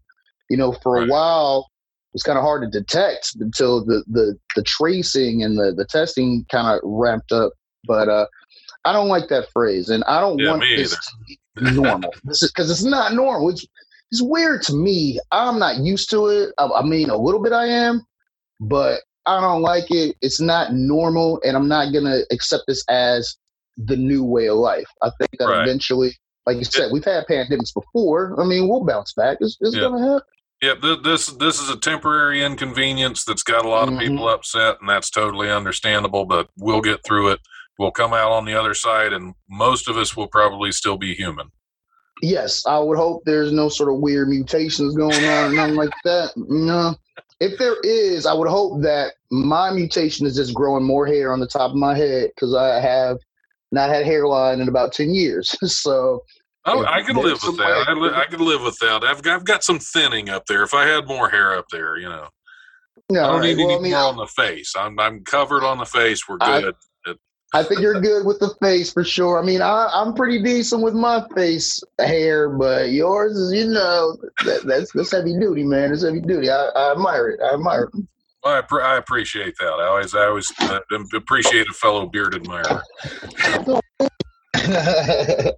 you 0.50 0.58
know, 0.58 0.72
for 0.72 0.96
Right. 0.96 1.08
a 1.08 1.12
while, 1.12 1.70
it's 2.14 2.24
kind 2.24 2.38
of 2.38 2.44
hard 2.44 2.62
to 2.64 2.80
detect 2.80 3.36
until 3.40 3.86
the 3.86 4.04
the 4.08 4.38
the 4.56 4.64
tracing 4.64 5.44
and 5.44 5.58
the 5.58 5.74
the 5.76 5.86
testing 5.86 6.46
kind 6.52 6.68
of 6.68 6.80
ramped 6.84 7.32
up. 7.32 7.54
But 7.86 8.10
uh, 8.10 8.26
I 8.86 8.94
don't 8.94 9.08
like 9.08 9.30
that 9.30 9.50
phrase, 9.52 9.90
and 9.90 10.04
I 10.06 10.20
don't 10.20 10.40
Yeah, 10.40 10.52
want 10.52 10.64
this 10.76 10.92
to 10.92 11.12
be 11.28 11.40
normal. 11.56 12.14
this 12.24 12.42
is 12.44 12.52
because 12.52 12.70
it's 12.72 12.84
not 12.84 13.14
normal. 13.14 13.50
It's 13.50 13.66
it's 14.12 14.22
weird 14.22 14.64
to 14.64 14.74
me. 14.74 15.20
I'm 15.32 15.60
not 15.60 15.78
used 15.78 16.10
to 16.12 16.28
it. 16.28 16.54
I, 16.58 16.66
I 16.68 16.84
mean, 16.84 17.10
a 17.10 17.18
little 17.18 17.42
bit 17.42 17.54
I 17.54 17.68
am, 17.68 18.02
but 18.60 19.02
I 19.28 19.40
don't 19.40 19.62
like 19.62 19.92
it. 19.92 20.16
It's 20.22 20.42
not 20.42 20.74
normal, 20.74 21.40
and 21.46 21.56
I'm 21.56 21.68
not 21.68 21.94
gonna 21.94 22.22
accept 22.32 22.64
this 22.68 22.84
as 22.90 23.38
the 23.78 23.96
new 23.96 24.24
way 24.24 24.48
of 24.48 24.58
life. 24.58 24.88
I 25.04 25.12
think 25.20 25.30
that 25.40 25.48
Right. 25.48 25.62
eventually, 25.62 26.12
like 26.48 26.58
you 26.58 26.64
said, 26.66 26.92
we've 26.92 27.06
had 27.06 27.26
pandemics 27.28 27.74
before. 27.74 28.36
I 28.42 28.46
mean, 28.46 28.68
we'll 28.68 28.84
bounce 28.84 29.14
back. 29.14 29.38
It's, 29.42 29.58
it's 29.62 29.76
Yeah. 29.76 29.84
gonna 29.84 30.02
happen. 30.02 30.22
Yep, 30.62 30.82
th- 30.82 31.04
this 31.04 31.28
this 31.28 31.60
is 31.60 31.70
a 31.70 31.78
temporary 31.80 32.44
inconvenience 32.44 33.24
that's 33.24 33.44
got 33.44 33.66
a 33.66 33.70
lot 33.70 33.88
of 33.88 33.94
Mhm. 33.94 34.00
people 34.00 34.28
upset, 34.30 34.78
and 34.82 34.90
that's 34.90 35.10
totally 35.10 35.50
understandable. 35.50 36.26
But 36.26 36.50
we'll 36.58 36.82
get 36.82 37.04
through 37.06 37.30
it. 37.30 37.40
We'll 37.78 37.92
come 37.92 38.14
out 38.14 38.32
on 38.32 38.44
the 38.46 38.60
other 38.60 38.74
side, 38.74 39.14
and 39.14 39.36
most 39.50 39.88
of 39.88 39.96
us 39.98 40.18
will 40.18 40.28
probably 40.28 40.72
still 40.74 40.98
be 40.98 41.16
human. 41.16 41.50
Yes, 42.22 42.66
I 42.66 42.78
would 42.80 42.98
hope 42.98 43.24
there's 43.26 43.54
no 43.54 43.70
sort 43.70 43.90
of 43.94 44.00
weird 44.02 44.28
mutations 44.28 44.96
going 44.96 45.24
on 45.24 45.52
or 45.52 45.56
nothing 45.56 45.76
like 45.76 45.94
that. 46.04 46.34
No. 46.36 46.96
If 47.40 47.58
there 47.58 47.78
is, 47.84 48.26
I 48.26 48.34
would 48.34 48.50
hope 48.50 48.82
that 48.82 49.14
my 49.32 49.72
mutation 49.72 50.26
is 50.28 50.36
just 50.36 50.54
growing 50.54 50.84
more 50.84 51.06
hair 51.08 51.32
on 51.32 51.40
the 51.40 51.48
top 51.48 51.72
of 51.72 51.78
my 51.78 51.96
head 51.96 52.32
because 52.36 52.54
I 52.54 52.82
have 52.82 53.20
not 53.72 53.90
had 53.90 54.06
hairline 54.06 54.60
in 54.60 54.68
about 54.68 54.92
10 54.92 55.14
years. 55.14 55.56
so, 55.82 56.22
Oh, 56.70 56.86
I 56.86 57.02
can 57.02 57.16
live 57.16 57.40
with 57.44 57.58
that. 57.58 57.86
I, 57.88 57.94
li- 57.94 58.14
I 58.14 58.26
could 58.26 58.42
live 58.42 58.62
with 58.62 58.78
that. 58.80 59.04
I've 59.04 59.22
got, 59.22 59.36
I've 59.36 59.46
got 59.46 59.64
some 59.64 59.80
thinning 59.80 60.30
up 60.30 60.46
there. 60.48 60.64
If 60.64 60.74
I 60.74 60.86
had 60.86 61.08
more 61.08 61.30
hair 61.30 61.58
up 61.58 61.66
there, 61.72 61.98
you 61.98 62.10
know, 62.10 62.28
no, 63.10 63.24
I 63.24 63.28
don't 63.28 63.40
right. 63.40 63.56
need 63.56 63.58
well, 63.58 63.72
any 63.72 63.80
I 63.80 63.82
mean, 63.82 63.92
more 63.92 64.02
on 64.02 64.18
the 64.18 64.28
face. 64.28 64.74
I'm 64.78 65.00
I'm 65.00 65.24
covered 65.24 65.64
on 65.64 65.78
the 65.78 65.86
face. 65.86 66.28
We're 66.28 66.38
I- 66.42 66.62
good. 66.62 66.76
I 67.52 67.64
think 67.64 67.82
you're 67.82 68.00
good 68.00 68.28
with 68.28 68.40
the 68.40 68.54
face 68.62 68.94
for 68.94 69.04
sure. 69.04 69.42
I 69.42 69.46
mean, 69.46 69.62
I, 69.62 69.90
I'm 69.92 70.14
pretty 70.14 70.42
decent 70.44 70.84
with 70.84 70.94
my 70.94 71.26
face 71.36 71.82
hair, 72.00 72.50
but 72.50 72.92
yours 72.92 73.36
is, 73.36 73.52
you 73.52 73.66
know, 73.66 74.16
that, 74.46 74.62
that's 74.68 74.92
that's 74.94 75.12
heavy 75.12 75.34
duty, 75.40 75.64
man. 75.64 75.92
It's 75.92 76.04
heavy 76.04 76.20
duty. 76.22 76.52
I, 76.52 76.68
I 76.76 76.92
admire 76.92 77.30
it. 77.30 77.40
I 77.42 77.56
admire 77.56 77.90
it. 77.92 78.06
Well, 78.44 78.64
I, 78.72 78.78
I 78.78 78.98
appreciate 78.98 79.56
that. 79.60 79.66
I 79.66 79.88
always 79.88 80.14
I 80.14 80.26
always 80.26 80.52
uh, 80.60 80.80
appreciate 81.16 81.68
a 81.68 81.74
fellow 81.74 82.06
beard 82.06 82.36
admirer. 82.36 82.84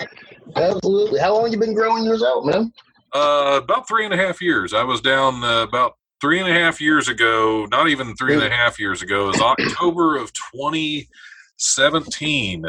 Absolutely. 0.56 1.20
How 1.20 1.34
long 1.36 1.52
you 1.52 1.60
been 1.60 1.74
growing 1.76 2.04
yours 2.04 2.24
out, 2.24 2.46
man? 2.46 2.72
Uh, 3.14 3.60
about 3.62 3.88
three 3.88 4.06
and 4.06 4.14
a 4.14 4.18
half 4.18 4.42
years. 4.42 4.74
I 4.74 4.84
was 4.84 5.02
down 5.02 5.44
uh, 5.44 5.64
about 5.64 5.94
three 6.22 6.40
and 6.40 6.48
a 6.50 6.54
half 6.54 6.80
years 6.80 7.10
ago. 7.10 7.68
Not 7.72 7.90
even 7.90 8.16
three 8.16 8.36
and 8.36 8.44
a 8.44 8.50
half 8.50 8.80
years 8.80 9.02
ago. 9.02 9.26
It 9.26 9.38
was 9.38 9.42
October 9.42 10.16
of 10.18 10.32
2017. 10.56 12.64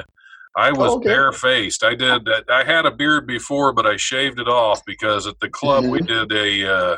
I 0.55 0.71
was 0.71 0.91
Oh, 0.93 0.97
okay. 0.97 1.09
barefaced. 1.09 1.83
I 1.83 1.95
did. 1.95 2.29
I 2.51 2.63
had 2.65 2.85
a 2.85 2.91
beard 2.91 3.27
before, 3.27 3.73
but 3.73 3.87
I 3.87 3.97
shaved 3.97 4.39
it 4.39 4.49
off 4.49 4.83
because 4.85 5.27
at 5.27 5.41
the 5.41 5.49
club 5.49 5.85
we 5.85 6.01
Mm-hmm. 6.01 6.29
did 6.29 6.33
a 6.67 6.71
uh, 6.75 6.97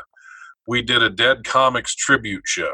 we 0.67 0.81
did 0.81 1.01
a 1.03 1.09
Dead 1.09 1.45
Comics 1.45 1.95
tribute 1.95 2.43
show. 2.45 2.73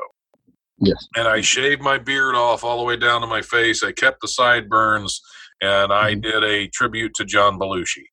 Yes. 0.79 1.07
And 1.15 1.27
I 1.27 1.41
shaved 1.41 1.83
my 1.83 1.99
beard 1.99 2.33
off 2.33 2.63
all 2.63 2.79
the 2.79 2.83
way 2.85 2.97
down 2.97 3.21
to 3.21 3.27
my 3.27 3.43
face. 3.43 3.83
I 3.83 3.91
kept 3.91 4.21
the 4.21 4.27
sideburns, 4.27 5.21
and 5.61 5.93
I 5.93 6.15
Mhm. 6.15 6.21
did 6.23 6.43
a 6.43 6.67
tribute 6.67 7.13
to 7.15 7.25
John 7.25 7.57
Belushi. 7.59 8.03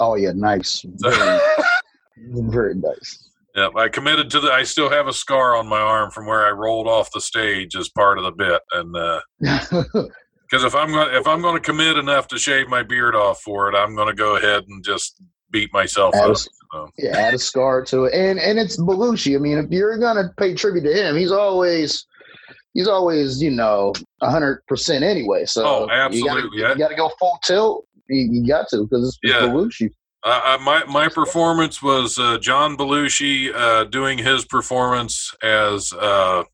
Oh 0.00 0.14
yeah, 0.16 0.32
nice. 0.34 0.82
Very, 0.84 1.40
very 2.16 2.74
nice. 2.74 3.28
Yep, 3.54 3.72
I 3.76 3.88
committed 3.90 4.30
to 4.30 4.40
the. 4.40 4.50
I 4.50 4.62
still 4.62 4.88
have 4.88 5.06
a 5.08 5.12
scar 5.12 5.54
on 5.56 5.68
my 5.68 5.80
arm 5.80 6.10
from 6.10 6.26
where 6.26 6.46
I 6.46 6.50
rolled 6.50 6.86
off 6.88 7.10
the 7.12 7.20
stage 7.20 7.76
as 7.76 7.90
part 7.90 8.16
of 8.18 8.24
the 8.24 8.30
bit, 8.32 8.62
and 8.72 8.92
because 9.40 10.64
if 10.64 10.74
I'm 10.74 10.90
going 10.90 11.14
if 11.14 11.26
I'm 11.26 11.42
going 11.42 11.54
to 11.56 11.60
commit 11.60 11.98
enough 11.98 12.28
to 12.28 12.38
shave 12.38 12.68
my 12.68 12.82
beard 12.82 13.14
off 13.14 13.42
for 13.42 13.68
it, 13.70 13.76
I'm 13.76 13.94
going 13.94 14.08
to 14.08 14.14
go 14.14 14.36
ahead 14.36 14.64
and 14.68 14.82
just 14.82 15.20
beat 15.50 15.70
myself 15.74 16.14
Add 16.14 16.24
up. 16.24 16.30
s- 16.30 16.48
so. 16.72 16.88
yeah, 16.96 17.18
add 17.18 17.34
a 17.34 17.38
scar 17.38 17.84
to 17.84 18.04
it, 18.04 18.14
and 18.14 18.38
and 18.40 18.58
it's 18.58 18.78
Belushi. 18.78 19.36
I 19.36 19.38
mean, 19.38 19.58
if 19.58 19.70
you're 19.70 19.98
gonna 19.98 20.32
pay 20.38 20.54
tribute 20.54 20.84
to 20.84 20.92
him, 20.94 21.16
he's 21.16 21.30
always 21.32 22.06
he's 22.74 22.88
always 22.88 23.42
you 23.42 23.50
know 23.50 23.92
hundred 24.22 24.62
percent 24.66 25.04
anyway. 25.04 25.44
So 25.44 25.64
Oh, 25.64 25.88
absolutely, 25.90 26.58
you 26.58 26.74
got 26.76 26.88
to 26.88 26.94
go 26.94 27.10
full 27.18 27.38
tilt. 27.44 27.86
You, 28.08 28.28
you 28.32 28.46
got 28.46 28.68
to 28.70 28.84
because 28.84 29.08
it's, 29.08 29.18
Yeah. 29.22 29.46
Belushi. 29.48 29.90
Uh, 30.24 30.40
uh, 30.44 30.58
my 30.62 30.84
my 30.84 31.08
performance 31.08 31.82
was 31.82 32.18
uh, 32.18 32.38
John 32.38 32.76
Belushi 32.76 33.52
uh, 33.54 33.84
doing 33.84 34.18
his 34.18 34.44
performance 34.44 35.34
as 35.42 35.92
uh, 35.94 36.44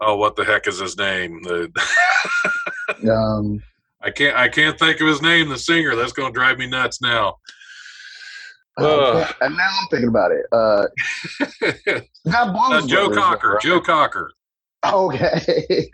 oh 0.00 0.16
what 0.16 0.36
the 0.36 0.44
heck 0.44 0.66
is 0.66 0.78
his 0.78 0.96
name? 0.96 1.40
Um, 3.08 3.62
I 4.02 4.10
can't 4.10 4.34
I 4.36 4.48
can't 4.48 4.78
think 4.78 5.00
of 5.00 5.06
his 5.06 5.20
name. 5.20 5.50
The 5.50 5.58
singer 5.58 5.94
that's 5.94 6.12
going 6.12 6.32
to 6.32 6.36
drive 6.38 6.56
me 6.58 6.66
nuts 6.66 7.02
now. 7.02 7.34
oh, 8.78 9.30
and 9.42 9.56
now 9.56 9.68
I'm 9.68 9.88
thinking 9.90 10.08
about 10.08 10.30
it. 10.32 10.46
Uh, 10.50 10.86
not 12.24 12.48
Uh, 12.48 12.70
Blues 12.70 12.86
Joe 12.86 13.10
Cocker. 13.10 13.52
right? 13.52 13.60
Joe 13.62 13.80
Cocker. 13.80 14.32
Okay. 14.86 15.88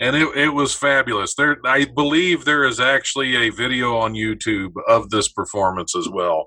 and 0.00 0.16
it, 0.16 0.36
it 0.36 0.48
was 0.54 0.74
fabulous. 0.74 1.34
There, 1.34 1.58
I 1.64 1.84
believe 1.84 2.44
there 2.44 2.64
is 2.64 2.80
actually 2.80 3.36
a 3.36 3.50
video 3.50 3.96
on 3.96 4.14
YouTube 4.14 4.72
of 4.88 5.10
this 5.10 5.28
performance 5.28 5.94
as 5.96 6.08
well, 6.08 6.46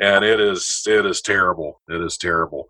and 0.00 0.24
it 0.24 0.40
is 0.40 0.82
it 0.86 1.06
is 1.06 1.20
terrible. 1.20 1.80
It 1.88 2.00
is 2.00 2.16
terrible. 2.16 2.66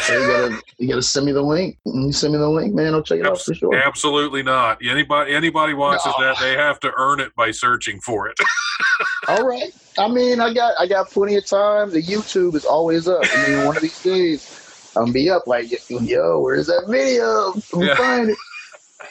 So 0.00 0.18
you 0.18 0.26
gotta 0.26 0.62
you 0.78 0.88
gotta 0.88 1.02
send 1.02 1.26
me 1.26 1.32
the 1.32 1.42
link. 1.42 1.76
You 1.84 2.12
send 2.12 2.32
me 2.32 2.38
the 2.38 2.48
link, 2.48 2.74
man. 2.74 2.94
I'll 2.94 3.02
check 3.02 3.20
it 3.20 3.26
out 3.26 3.40
for 3.40 3.52
sure. 3.54 3.74
Absolutely 3.74 4.42
not. 4.42 4.78
Anybody 4.82 5.34
anybody 5.34 5.74
watches 5.74 6.12
No. 6.18 6.24
that, 6.24 6.38
they 6.40 6.52
have 6.56 6.80
to 6.80 6.92
earn 6.96 7.20
it 7.20 7.34
by 7.36 7.50
searching 7.50 8.00
for 8.00 8.28
it. 8.28 8.36
All 9.28 9.46
right. 9.46 9.72
I 9.98 10.08
mean, 10.08 10.40
I 10.40 10.54
got 10.54 10.72
I 10.78 10.86
got 10.86 11.10
plenty 11.10 11.36
of 11.36 11.44
time. 11.46 11.90
The 11.90 12.02
YouTube 12.02 12.54
is 12.54 12.64
always 12.64 13.06
up. 13.06 13.20
I 13.22 13.48
mean, 13.48 13.66
one 13.66 13.76
of 13.76 13.82
these 13.82 14.02
days, 14.02 14.61
I'm 14.96 15.12
be 15.12 15.30
up 15.30 15.46
like, 15.46 15.66
yo, 15.88 16.40
where's 16.40 16.66
that 16.66 16.84
video? 16.88 17.52
Who 17.72 17.86
Yeah. 17.86 17.94
find 17.96 18.30
it? 18.30 18.38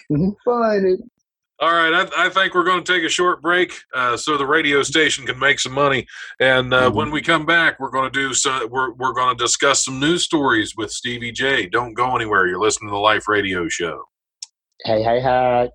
Who 0.09 0.35
find 0.45 0.85
it? 0.85 0.99
All 1.59 1.71
right, 1.71 1.93
I, 1.93 2.25
I 2.25 2.29
think 2.29 2.55
we're 2.55 2.63
going 2.63 2.83
to 2.83 2.91
take 2.93 3.03
a 3.03 3.09
short 3.09 3.39
break 3.39 3.71
uh, 3.93 4.17
so 4.17 4.35
the 4.35 4.45
radio 4.47 4.81
station 4.81 5.27
can 5.27 5.37
make 5.37 5.59
some 5.59 5.73
money. 5.73 6.07
And 6.39 6.73
uh, 6.73 6.89
Mhm. 6.89 6.95
when 6.95 7.11
we 7.11 7.21
come 7.21 7.45
back, 7.45 7.79
we're 7.79 7.91
going 7.91 8.11
to 8.11 8.19
do 8.19 8.33
so. 8.33 8.65
We're 8.65 8.93
we're 8.93 9.13
going 9.13 9.37
to 9.37 9.43
discuss 9.43 9.85
some 9.85 9.99
news 9.99 10.23
stories 10.23 10.73
with 10.75 10.89
Stevie 10.91 11.31
J. 11.31 11.67
Don't 11.67 11.93
go 11.93 12.15
anywhere. 12.15 12.47
You're 12.47 12.59
listening 12.59 12.89
to 12.89 12.93
the 12.93 12.99
Life 12.99 13.27
Radio 13.27 13.67
Show. 13.67 14.05
Hey, 14.85 15.03
hey, 15.03 15.19
hey. 15.21 15.69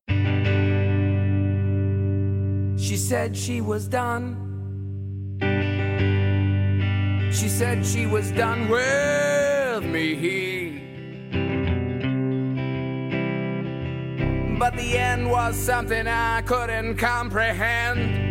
She 2.76 2.96
said 2.96 3.36
she 3.36 3.60
was 3.60 3.86
done. 3.86 4.42
She 7.32 7.48
said 7.48 7.86
she 7.86 8.06
was 8.06 8.32
done 8.32 8.68
with 8.68 9.45
me. 9.84 10.82
But 14.58 14.76
the 14.76 14.98
end 14.98 15.30
was 15.30 15.56
something 15.56 16.06
I 16.06 16.42
couldn't 16.42 16.96
comprehend. 16.96 18.24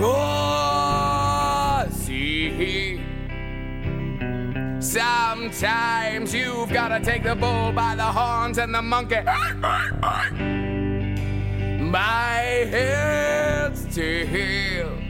Oh, 0.00 1.86
see. 1.90 3.00
Sometimes 4.80 6.34
you've 6.34 6.72
gotta 6.72 7.04
take 7.04 7.22
the 7.22 7.34
bull 7.34 7.72
by 7.72 7.94
the 7.94 8.04
horns 8.04 8.58
and 8.58 8.74
the 8.74 8.82
monkey 8.82 9.20
my 11.92 12.66
head's 12.70 13.94
tail. 13.94 15.01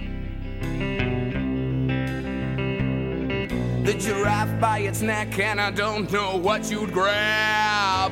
The 3.93 3.99
giraffe 3.99 4.59
by 4.59 4.79
its 4.79 5.03
neck, 5.03 5.39
and 5.39 5.61
I 5.61 5.71
don't 5.71 6.11
know 6.11 6.39
what 6.39 6.71
you'd 6.71 6.95
grab 6.95 8.11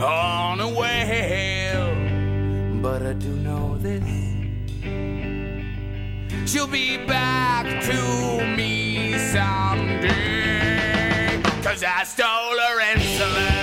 on 0.00 0.58
a 0.58 0.68
whale. 0.68 1.94
But 2.82 3.02
I 3.02 3.12
do 3.12 3.28
know 3.28 3.78
this. 3.78 4.02
She'll 6.50 6.66
be 6.66 6.96
back 6.96 7.80
to 7.84 8.56
me 8.56 9.16
someday. 9.30 10.10
Cause 11.62 11.84
I 11.84 12.02
stole 12.02 12.26
her 12.26 12.80
insulin. 12.92 13.55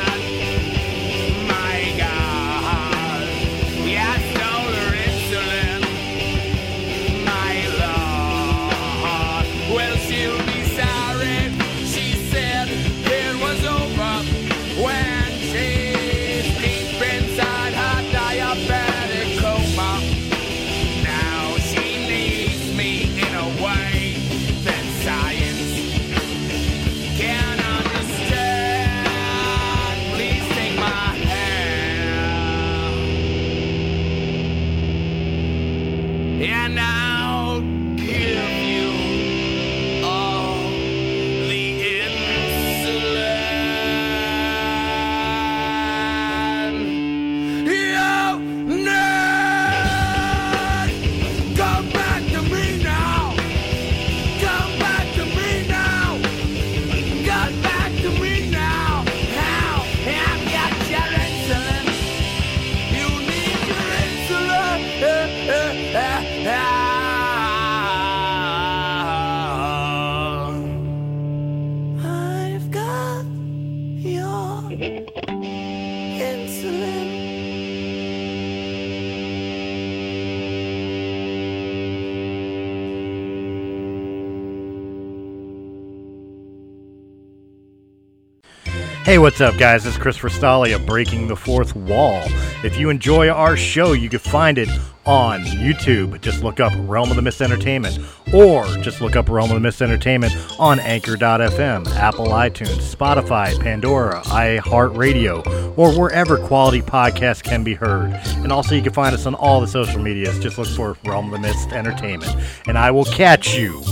Hey, 89.04 89.18
what's 89.18 89.42
up, 89.42 89.58
guys? 89.58 89.86
It's 89.86 89.98
Chris 89.98 90.18
Stalia 90.18 90.76
of 90.76 90.86
Breaking 90.86 91.28
the 91.28 91.36
Fourth 91.36 91.76
Wall. 91.76 92.24
If 92.64 92.78
you 92.78 92.90
enjoy 92.90 93.28
our 93.28 93.58
show, 93.58 93.92
you 93.92 94.08
can 94.08 94.20
find 94.20 94.58
it 94.58 94.70
on 95.06 95.42
YouTube. 95.42 96.22
Just 96.22 96.42
look 96.42 96.62
up 96.62 96.72
Realm 96.78 97.10
of 97.10 97.18
the 97.18 97.22
Mist 97.22 97.42
Entertainment, 97.42 98.00
or 98.34 98.66
just 98.78 99.02
look 99.02 99.18
up 99.18 99.28
Realm 99.28 99.52
of 99.52 99.56
the 99.56 99.60
Mist 99.60 99.82
Entertainment 99.82 100.34
on 100.58 100.80
Anchor.fm, 100.80 101.86
Apple 101.98 102.28
iTunes, 102.28 102.96
Spotify, 102.96 103.60
Pandora, 103.60 104.22
iHeartRadio, 104.22 105.78
or 105.78 105.92
wherever 106.00 106.38
quality 106.38 106.82
podcasts 106.82 107.44
can 107.44 107.62
be 107.62 107.74
heard. 107.74 108.14
And 108.38 108.54
also, 108.54 108.74
you 108.74 108.82
can 108.82 108.94
find 108.94 109.14
us 109.14 109.26
on 109.26 109.36
all 109.36 109.60
the 109.60 109.68
social 109.68 110.02
medias. 110.02 110.40
Just 110.40 110.58
look 110.58 110.70
for 110.70 110.96
Realm 111.04 111.26
of 111.26 111.34
the 111.34 111.46
Mist 111.46 111.74
Entertainment. 111.74 112.34
And 112.68 112.78
I 112.78 112.90
will 112.90 113.04
catch 113.04 113.54
you 113.54 113.84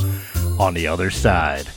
on 0.57 0.74
the 0.74 0.88
other 0.88 1.09
side. 1.12 1.68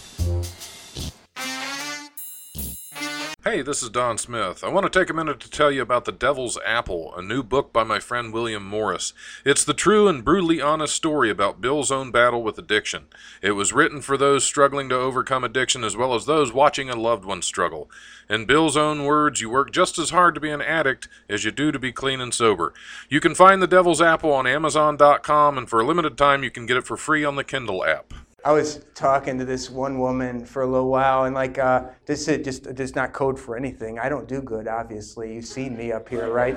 Hey, 3.44 3.60
this 3.60 3.82
is 3.82 3.90
Don 3.90 4.16
Smith. 4.16 4.64
I 4.64 4.70
want 4.70 4.90
to 4.90 4.98
take 4.98 5.10
a 5.10 5.14
minute 5.14 5.38
to 5.40 5.50
tell 5.50 5.70
you 5.70 5.82
about 5.82 6.06
The 6.06 6.12
Devil's 6.12 6.58
Apple, 6.64 7.14
a 7.14 7.20
new 7.20 7.42
book 7.42 7.74
by 7.74 7.84
my 7.84 7.98
friend 7.98 8.32
William 8.32 8.64
Morris. 8.64 9.12
It's 9.44 9.66
the 9.66 9.74
true 9.74 10.08
and 10.08 10.24
brutally 10.24 10.62
honest 10.62 10.94
story 10.94 11.28
about 11.28 11.60
Bill's 11.60 11.90
own 11.90 12.10
battle 12.10 12.42
with 12.42 12.56
addiction. 12.56 13.04
It 13.42 13.50
was 13.50 13.74
written 13.74 14.00
for 14.00 14.16
those 14.16 14.44
struggling 14.44 14.88
to 14.88 14.94
overcome 14.94 15.44
addiction 15.44 15.84
as 15.84 15.94
well 15.94 16.14
as 16.14 16.24
those 16.24 16.54
watching 16.54 16.88
a 16.88 16.96
loved 16.96 17.26
one 17.26 17.42
struggle. 17.42 17.90
In 18.30 18.46
Bill's 18.46 18.78
own 18.78 19.04
words, 19.04 19.42
you 19.42 19.50
work 19.50 19.72
just 19.72 19.98
as 19.98 20.08
hard 20.08 20.34
to 20.36 20.40
be 20.40 20.50
an 20.50 20.62
addict 20.62 21.06
as 21.28 21.44
you 21.44 21.50
do 21.50 21.70
to 21.70 21.78
be 21.78 21.92
clean 21.92 22.22
and 22.22 22.32
sober. 22.32 22.72
You 23.10 23.20
can 23.20 23.34
find 23.34 23.60
The 23.60 23.66
Devil's 23.66 24.00
Apple 24.00 24.32
on 24.32 24.46
Amazon.com, 24.46 25.58
and 25.58 25.68
for 25.68 25.80
a 25.80 25.86
limited 25.86 26.16
time, 26.16 26.44
you 26.44 26.50
can 26.50 26.64
get 26.64 26.78
it 26.78 26.86
for 26.86 26.96
free 26.96 27.26
on 27.26 27.36
the 27.36 27.44
Kindle 27.44 27.84
app. 27.84 28.14
I 28.44 28.52
was 28.52 28.84
talking 28.94 29.38
to 29.38 29.44
this 29.46 29.70
one 29.70 29.98
woman 29.98 30.44
for 30.44 30.62
a 30.62 30.66
little 30.66 30.90
while, 30.90 31.24
and 31.24 31.34
like 31.34 31.58
uh, 31.58 31.84
this 32.04 32.28
is 32.28 32.44
just 32.44 32.74
does 32.74 32.94
not 32.94 33.14
code 33.14 33.40
for 33.40 33.56
anything. 33.56 33.98
I 33.98 34.10
don't 34.10 34.28
do 34.28 34.42
good, 34.42 34.68
obviously. 34.68 35.34
You've 35.34 35.46
seen 35.46 35.74
me 35.76 35.92
up 35.92 36.08
here, 36.08 36.30
right? 36.30 36.54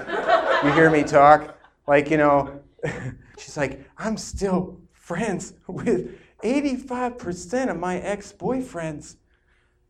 You 0.65 0.73
hear 0.73 0.89
me 0.89 1.03
talk, 1.03 1.57
like 1.87 2.09
you 2.09 2.17
know. 2.17 2.59
She's 3.37 3.55
like, 3.55 3.87
I'm 3.97 4.17
still 4.17 4.77
friends 4.91 5.53
with 5.67 6.19
85% 6.43 7.71
of 7.71 7.77
my 7.77 7.99
ex-boyfriends. 7.99 9.15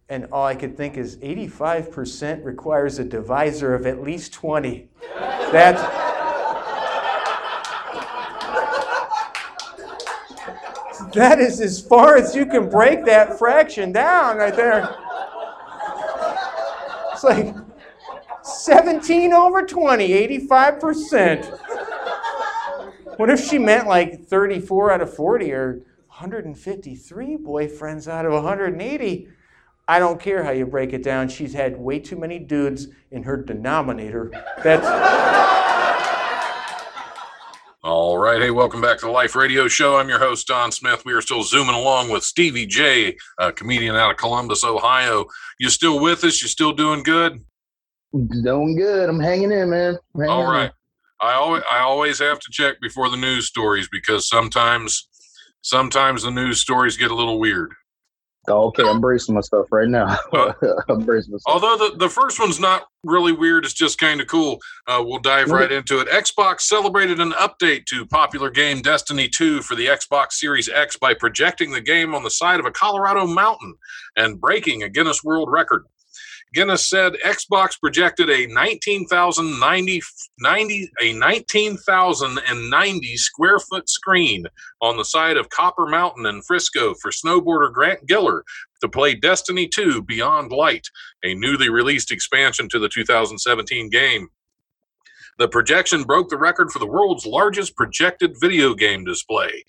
And 0.10 0.28
all 0.32 0.46
I 0.46 0.56
could 0.56 0.78
think 0.78 0.96
is 0.96 1.18
85% 1.18 2.46
requires 2.46 3.00
a 3.00 3.04
divisor 3.04 3.74
of 3.74 3.86
at 3.86 4.02
least 4.02 4.32
20. 4.34 4.88
That's 5.52 5.82
that 11.18 11.40
is 11.40 11.60
as 11.60 11.82
far 11.82 12.16
as 12.16 12.36
you 12.36 12.46
can 12.46 12.70
break 12.70 13.06
that 13.06 13.38
fraction 13.38 13.92
down 13.92 14.38
right 14.38 14.56
there. 14.56 14.96
It's 17.12 17.24
like 17.24 17.56
17 18.44 19.34
over 19.34 19.64
20, 19.64 20.10
85%. 20.48 21.60
What 23.18 23.32
if 23.32 23.44
she 23.44 23.58
meant 23.58 23.88
like 23.88 24.26
34 24.26 24.92
out 24.92 25.02
of 25.02 25.12
40 25.14 25.52
or 25.52 25.82
153 26.08 27.38
boyfriends 27.38 28.08
out 28.08 28.26
of 28.26 28.34
180? 28.34 29.28
I 29.88 30.00
don't 30.00 30.20
care 30.20 30.44
how 30.44 30.52
you 30.52 30.66
break 30.66 30.94
it 30.94 31.02
down. 31.02 31.30
She's 31.30 31.54
had 31.54 31.78
way 31.78 31.98
too 32.00 32.18
many 32.18 32.38
dudes 32.38 32.90
in 33.10 33.24
her 33.24 33.38
denominator. 33.38 34.32
That's 34.64 34.86
All 37.88 38.18
right. 38.18 38.42
Hey, 38.42 38.52
welcome 38.52 38.82
back 38.82 39.00
to 39.00 39.06
the 39.06 39.12
Life 39.14 39.34
Radio 39.34 39.70
Show. 39.70 39.96
I'm 39.96 40.10
your 40.10 40.20
host, 40.20 40.46
Don 40.46 40.74
Smith. 40.74 41.06
We 41.06 41.14
are 41.14 41.22
still 41.22 41.42
zooming 41.42 41.74
along 41.74 42.10
with 42.10 42.22
Stevie 42.22 42.66
J, 42.66 43.16
a 43.40 43.54
comedian 43.54 43.96
out 43.96 44.12
of 44.12 44.18
Columbus, 44.18 44.66
Ohio. 44.66 45.26
You 45.58 45.70
still 45.70 46.02
with 46.02 46.22
us? 46.26 46.42
You 46.42 46.50
still 46.50 46.74
doing 46.74 47.02
good? 47.02 47.46
Doing 48.44 48.76
good. 48.76 49.08
I'm 49.08 49.22
hanging 49.22 49.54
in, 49.54 49.70
man. 49.70 49.98
Hanging 50.18 50.30
All 50.30 50.52
in. 50.52 50.70
I 51.22 51.34
always 51.36 51.64
I 51.72 51.80
always 51.80 52.20
have 52.20 52.40
to 52.40 52.48
check 52.52 52.76
before 52.82 53.10
the 53.10 53.16
news 53.16 53.48
stories 53.48 53.88
because 53.90 54.28
sometimes 54.28 55.08
sometimes 55.62 56.24
the 56.24 56.32
news 56.32 56.60
stories 56.60 56.98
get 56.98 57.12
a 57.12 57.16
little 57.16 57.40
weird. 57.40 57.72
Oh, 58.50 58.68
okay, 58.68 58.84
I'm 58.88 59.02
bracing 59.02 59.36
myself 59.36 59.68
right 59.72 59.90
now. 59.90 60.18
Uh, 60.32 60.54
I'm 60.90 61.06
bracing 61.06 61.34
myself. 61.34 61.44
Although 61.48 61.90
the, 61.90 61.98
the 61.98 62.10
first 62.10 62.40
one's 62.40 62.60
not 62.60 62.88
really 63.04 63.34
weird, 63.34 63.66
it's 63.66 63.74
just 63.74 64.00
kind 64.00 64.22
of 64.22 64.28
cool. 64.28 64.60
Uh, 64.88 65.04
we'll 65.06 65.20
dive 65.20 65.50
right 65.50 65.72
into 65.72 66.00
it. 66.00 66.08
Xbox 66.08 66.62
celebrated 66.62 67.20
an 67.20 67.32
update 67.34 67.86
to 67.86 68.06
popular 68.06 68.50
game 68.50 68.82
Destiny 68.82 69.28
2 69.28 69.62
for 69.62 69.76
the 69.76 69.88
Xbox 69.88 70.34
Series 70.34 70.70
X 70.70 70.98
by 70.98 71.14
projecting 71.14 71.72
the 71.72 71.82
game 71.82 72.16
on 72.16 72.24
the 72.24 72.32
side 72.32 72.60
of 72.60 72.66
a 72.66 72.72
Colorado 72.72 73.28
mountain 73.28 73.76
and 74.16 74.40
breaking 74.40 74.82
a 74.82 74.90
Guinness 74.90 75.24
World 75.24 75.50
Record. 75.52 75.84
Guinness 76.54 76.90
said 76.90 77.14
Xbox 77.26 77.78
projected 77.80 78.30
a 78.30 78.48
19,090 78.48 80.02
90 80.40 80.92
a 81.02 81.14
19,090 81.14 83.18
square 83.18 83.60
foot 83.60 83.90
screen 83.90 84.46
on 84.82 84.98
the 84.98 85.04
side 85.04 85.38
of 85.38 85.50
Copper 85.50 85.88
Mountain 85.88 86.26
in 86.26 86.42
Frisco 86.42 86.94
for 86.96 87.12
snowboarder 87.12 87.72
Grant 87.74 88.08
Giller 88.08 88.42
to 88.82 88.88
play 88.88 89.16
Destiny 89.16 89.68
2 89.68 90.04
Beyond 90.04 90.52
Light, 90.52 90.88
a 91.24 91.34
newly 91.34 91.70
released 91.70 92.12
expansion 92.12 92.70
to 92.70 92.80
the 92.80 92.90
2017 92.90 93.90
game. 93.90 94.30
The 95.38 95.48
projection 95.48 96.04
broke 96.04 96.30
the 96.30 96.38
record 96.38 96.72
for 96.72 96.80
the 96.80 96.88
world's 96.88 97.26
largest 97.26 97.76
projected 97.76 98.36
video 98.40 98.74
game 98.74 99.06
display. 99.06 99.64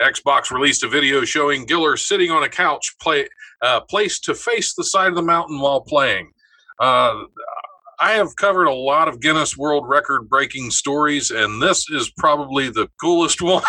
Xbox 0.00 0.50
released 0.50 0.84
a 0.84 0.88
video 0.88 1.24
showing 1.24 1.66
Giller 1.66 1.98
sitting 1.98 2.30
on 2.30 2.42
a 2.42 2.48
couch 2.48 2.96
play, 3.00 3.28
uh, 3.62 3.80
placed 3.80 4.24
to 4.24 4.34
face 4.34 4.74
the 4.74 4.84
side 4.84 5.08
of 5.08 5.16
the 5.16 5.22
mountain 5.22 5.60
while 5.60 5.80
playing. 5.80 6.30
Uh, 6.80 7.24
I 8.00 8.12
have 8.12 8.36
covered 8.36 8.66
a 8.66 8.74
lot 8.74 9.08
of 9.08 9.20
Guinness 9.20 9.56
World 9.56 9.88
Record 9.88 10.28
breaking 10.28 10.70
stories, 10.70 11.32
and 11.32 11.60
this 11.60 11.90
is 11.90 12.12
probably 12.16 12.70
the 12.70 12.88
coolest 13.00 13.42
one. 13.42 13.64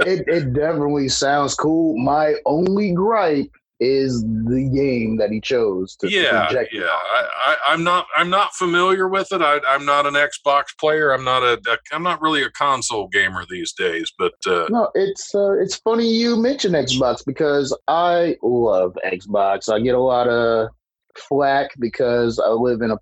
it, 0.00 0.24
it 0.26 0.54
definitely 0.54 1.08
sounds 1.08 1.54
cool. 1.54 1.98
My 1.98 2.36
only 2.46 2.92
gripe 2.92 3.54
is 3.78 4.22
the 4.22 4.70
game 4.74 5.18
that 5.18 5.30
he 5.30 5.40
chose 5.40 5.96
to 5.96 6.10
yeah, 6.10 6.50
yeah. 6.72 6.84
I, 6.84 7.56
I'm 7.68 7.84
not. 7.84 8.06
I'm 8.16 8.30
not 8.30 8.54
familiar 8.54 9.08
with 9.08 9.32
it. 9.32 9.42
I, 9.42 9.60
I'm 9.68 9.84
not 9.84 10.06
an 10.06 10.14
Xbox 10.14 10.64
player. 10.80 11.12
I'm 11.12 11.24
not 11.24 11.42
a. 11.42 11.60
a. 11.68 11.78
I'm 11.92 12.02
not 12.02 12.20
really 12.22 12.42
a 12.42 12.50
console 12.50 13.08
gamer 13.08 13.44
these 13.50 13.72
days. 13.72 14.12
But 14.18 14.32
uh, 14.46 14.66
No, 14.70 14.90
it's 14.94 15.34
uh, 15.34 15.52
it's 15.60 15.76
funny 15.76 16.08
you 16.08 16.36
mention 16.36 16.72
Xbox 16.72 17.24
because 17.24 17.76
I 17.88 18.36
love 18.42 18.96
Xbox. 19.04 19.72
I 19.72 19.80
get 19.80 19.94
a 19.94 20.00
lot 20.00 20.28
of 20.28 20.68
flack 21.16 21.70
because 21.78 22.38
I 22.38 22.48
live 22.50 22.80
in 22.82 22.90
a 22.90 22.98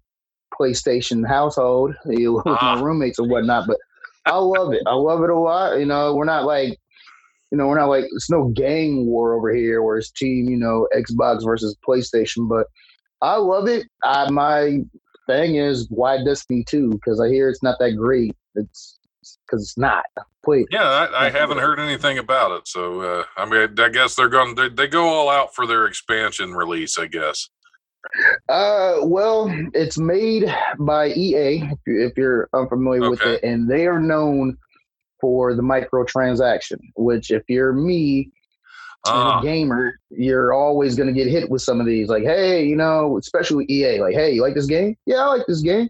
PlayStation 0.58 1.26
household 1.26 1.94
you 2.06 2.24
know, 2.26 2.32
with 2.34 2.46
Ah. 2.46 2.76
my 2.76 2.82
roommates 2.82 3.18
and 3.18 3.30
whatnot. 3.30 3.66
But 3.66 3.76
I 4.26 4.36
love 4.38 4.72
it. 4.72 4.82
I 4.86 4.94
love 4.94 5.22
it 5.22 5.30
a 5.30 5.38
lot. 5.38 5.78
You 5.78 5.86
know, 5.86 6.14
we're 6.14 6.24
not 6.24 6.44
like, 6.44 6.78
you 7.54 7.58
know, 7.58 7.68
we're 7.68 7.78
not 7.78 7.88
like 7.88 8.06
it's 8.10 8.28
no 8.28 8.48
gang 8.48 9.06
war 9.06 9.32
over 9.32 9.54
here 9.54 9.80
where 9.80 9.96
it's 9.96 10.10
team, 10.10 10.48
you 10.48 10.56
know, 10.56 10.88
Xbox 10.92 11.44
versus 11.44 11.76
PlayStation. 11.88 12.48
But 12.48 12.66
I 13.22 13.36
love 13.36 13.68
it. 13.68 13.86
I, 14.02 14.28
my 14.28 14.80
thing 15.28 15.54
is 15.54 15.86
why 15.88 16.18
Destiny 16.24 16.64
two 16.68 16.90
because 16.90 17.20
I 17.20 17.28
hear 17.28 17.48
it's 17.48 17.62
not 17.62 17.78
that 17.78 17.92
great. 17.92 18.34
It's 18.56 18.98
because 19.46 19.62
it's 19.62 19.78
not. 19.78 20.04
Please. 20.44 20.66
yeah, 20.72 20.82
I, 20.82 21.26
I 21.26 21.30
haven't 21.30 21.58
heard 21.58 21.78
anything 21.78 22.18
about 22.18 22.58
it. 22.58 22.66
So 22.66 23.00
uh, 23.02 23.24
I 23.36 23.44
mean, 23.44 23.78
I 23.78 23.88
guess 23.88 24.16
they're 24.16 24.28
going. 24.28 24.56
They, 24.56 24.68
they 24.68 24.88
go 24.88 25.04
all 25.04 25.30
out 25.30 25.54
for 25.54 25.64
their 25.64 25.86
expansion 25.86 26.54
release. 26.54 26.98
I 26.98 27.06
guess. 27.06 27.48
Uh, 28.48 28.96
well, 29.04 29.48
it's 29.74 29.96
made 29.96 30.52
by 30.80 31.10
EA. 31.10 31.62
If 31.62 31.78
you're, 31.86 32.00
if 32.00 32.12
you're 32.16 32.48
unfamiliar 32.52 33.08
with 33.08 33.22
it, 33.22 33.44
and 33.44 33.70
they 33.70 33.86
are 33.86 34.00
known 34.00 34.58
for 35.24 35.54
the 35.54 35.62
microtransaction. 35.62 36.78
Which, 36.96 37.30
if 37.30 37.42
you're 37.48 37.72
me, 37.72 38.30
and 39.06 39.16
Ah, 39.16 39.40
a 39.40 39.42
gamer, 39.42 39.98
you're 40.10 40.52
always 40.52 40.96
going 40.96 41.06
to 41.08 41.12
get 41.14 41.30
hit 41.30 41.48
with 41.48 41.62
some 41.62 41.80
of 41.80 41.86
these. 41.86 42.08
Like, 42.08 42.24
hey, 42.24 42.64
you 42.64 42.76
know, 42.76 43.16
especially 43.16 43.56
with 43.56 43.70
EA. 43.70 44.00
Like, 44.00 44.14
hey, 44.14 44.32
you 44.32 44.42
like 44.42 44.54
this 44.54 44.66
game? 44.66 44.96
Yeah, 45.06 45.22
I 45.22 45.26
like 45.26 45.46
this 45.46 45.62
game. 45.62 45.88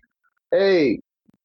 Hey, 0.52 1.00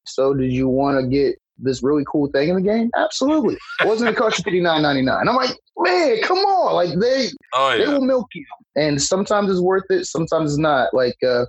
so 0.06 0.36
did 0.36 0.52
you 0.52 0.68
want 0.68 1.02
to 1.02 1.08
get 1.08 1.36
this 1.58 1.82
really 1.82 2.04
cool 2.12 2.30
thing 2.32 2.50
in 2.50 2.56
the 2.56 2.62
game? 2.62 2.92
Absolutely. 2.96 3.58
Wasn't 3.86 4.08
it 4.10 4.16
cost 4.16 4.38
you 4.38 4.44
fifty 4.44 4.62
nine 4.62 4.84
ninety 4.84 5.02
nine? 5.02 5.28
I'm 5.28 5.36
like, 5.36 5.56
man, 5.78 6.22
come 6.22 6.38
on! 6.40 6.74
Like 6.76 7.00
they 7.00 7.28
oh 7.56 7.78
they 7.78 7.88
will 7.88 8.02
milk 8.02 8.28
you 8.34 8.46
and 8.76 9.02
sometimes 9.02 9.50
it's 9.50 9.60
worth 9.60 9.84
it 9.90 10.06
sometimes 10.06 10.52
it's 10.52 10.60
not 10.60 10.94
like 10.94 11.16
uh 11.28 11.46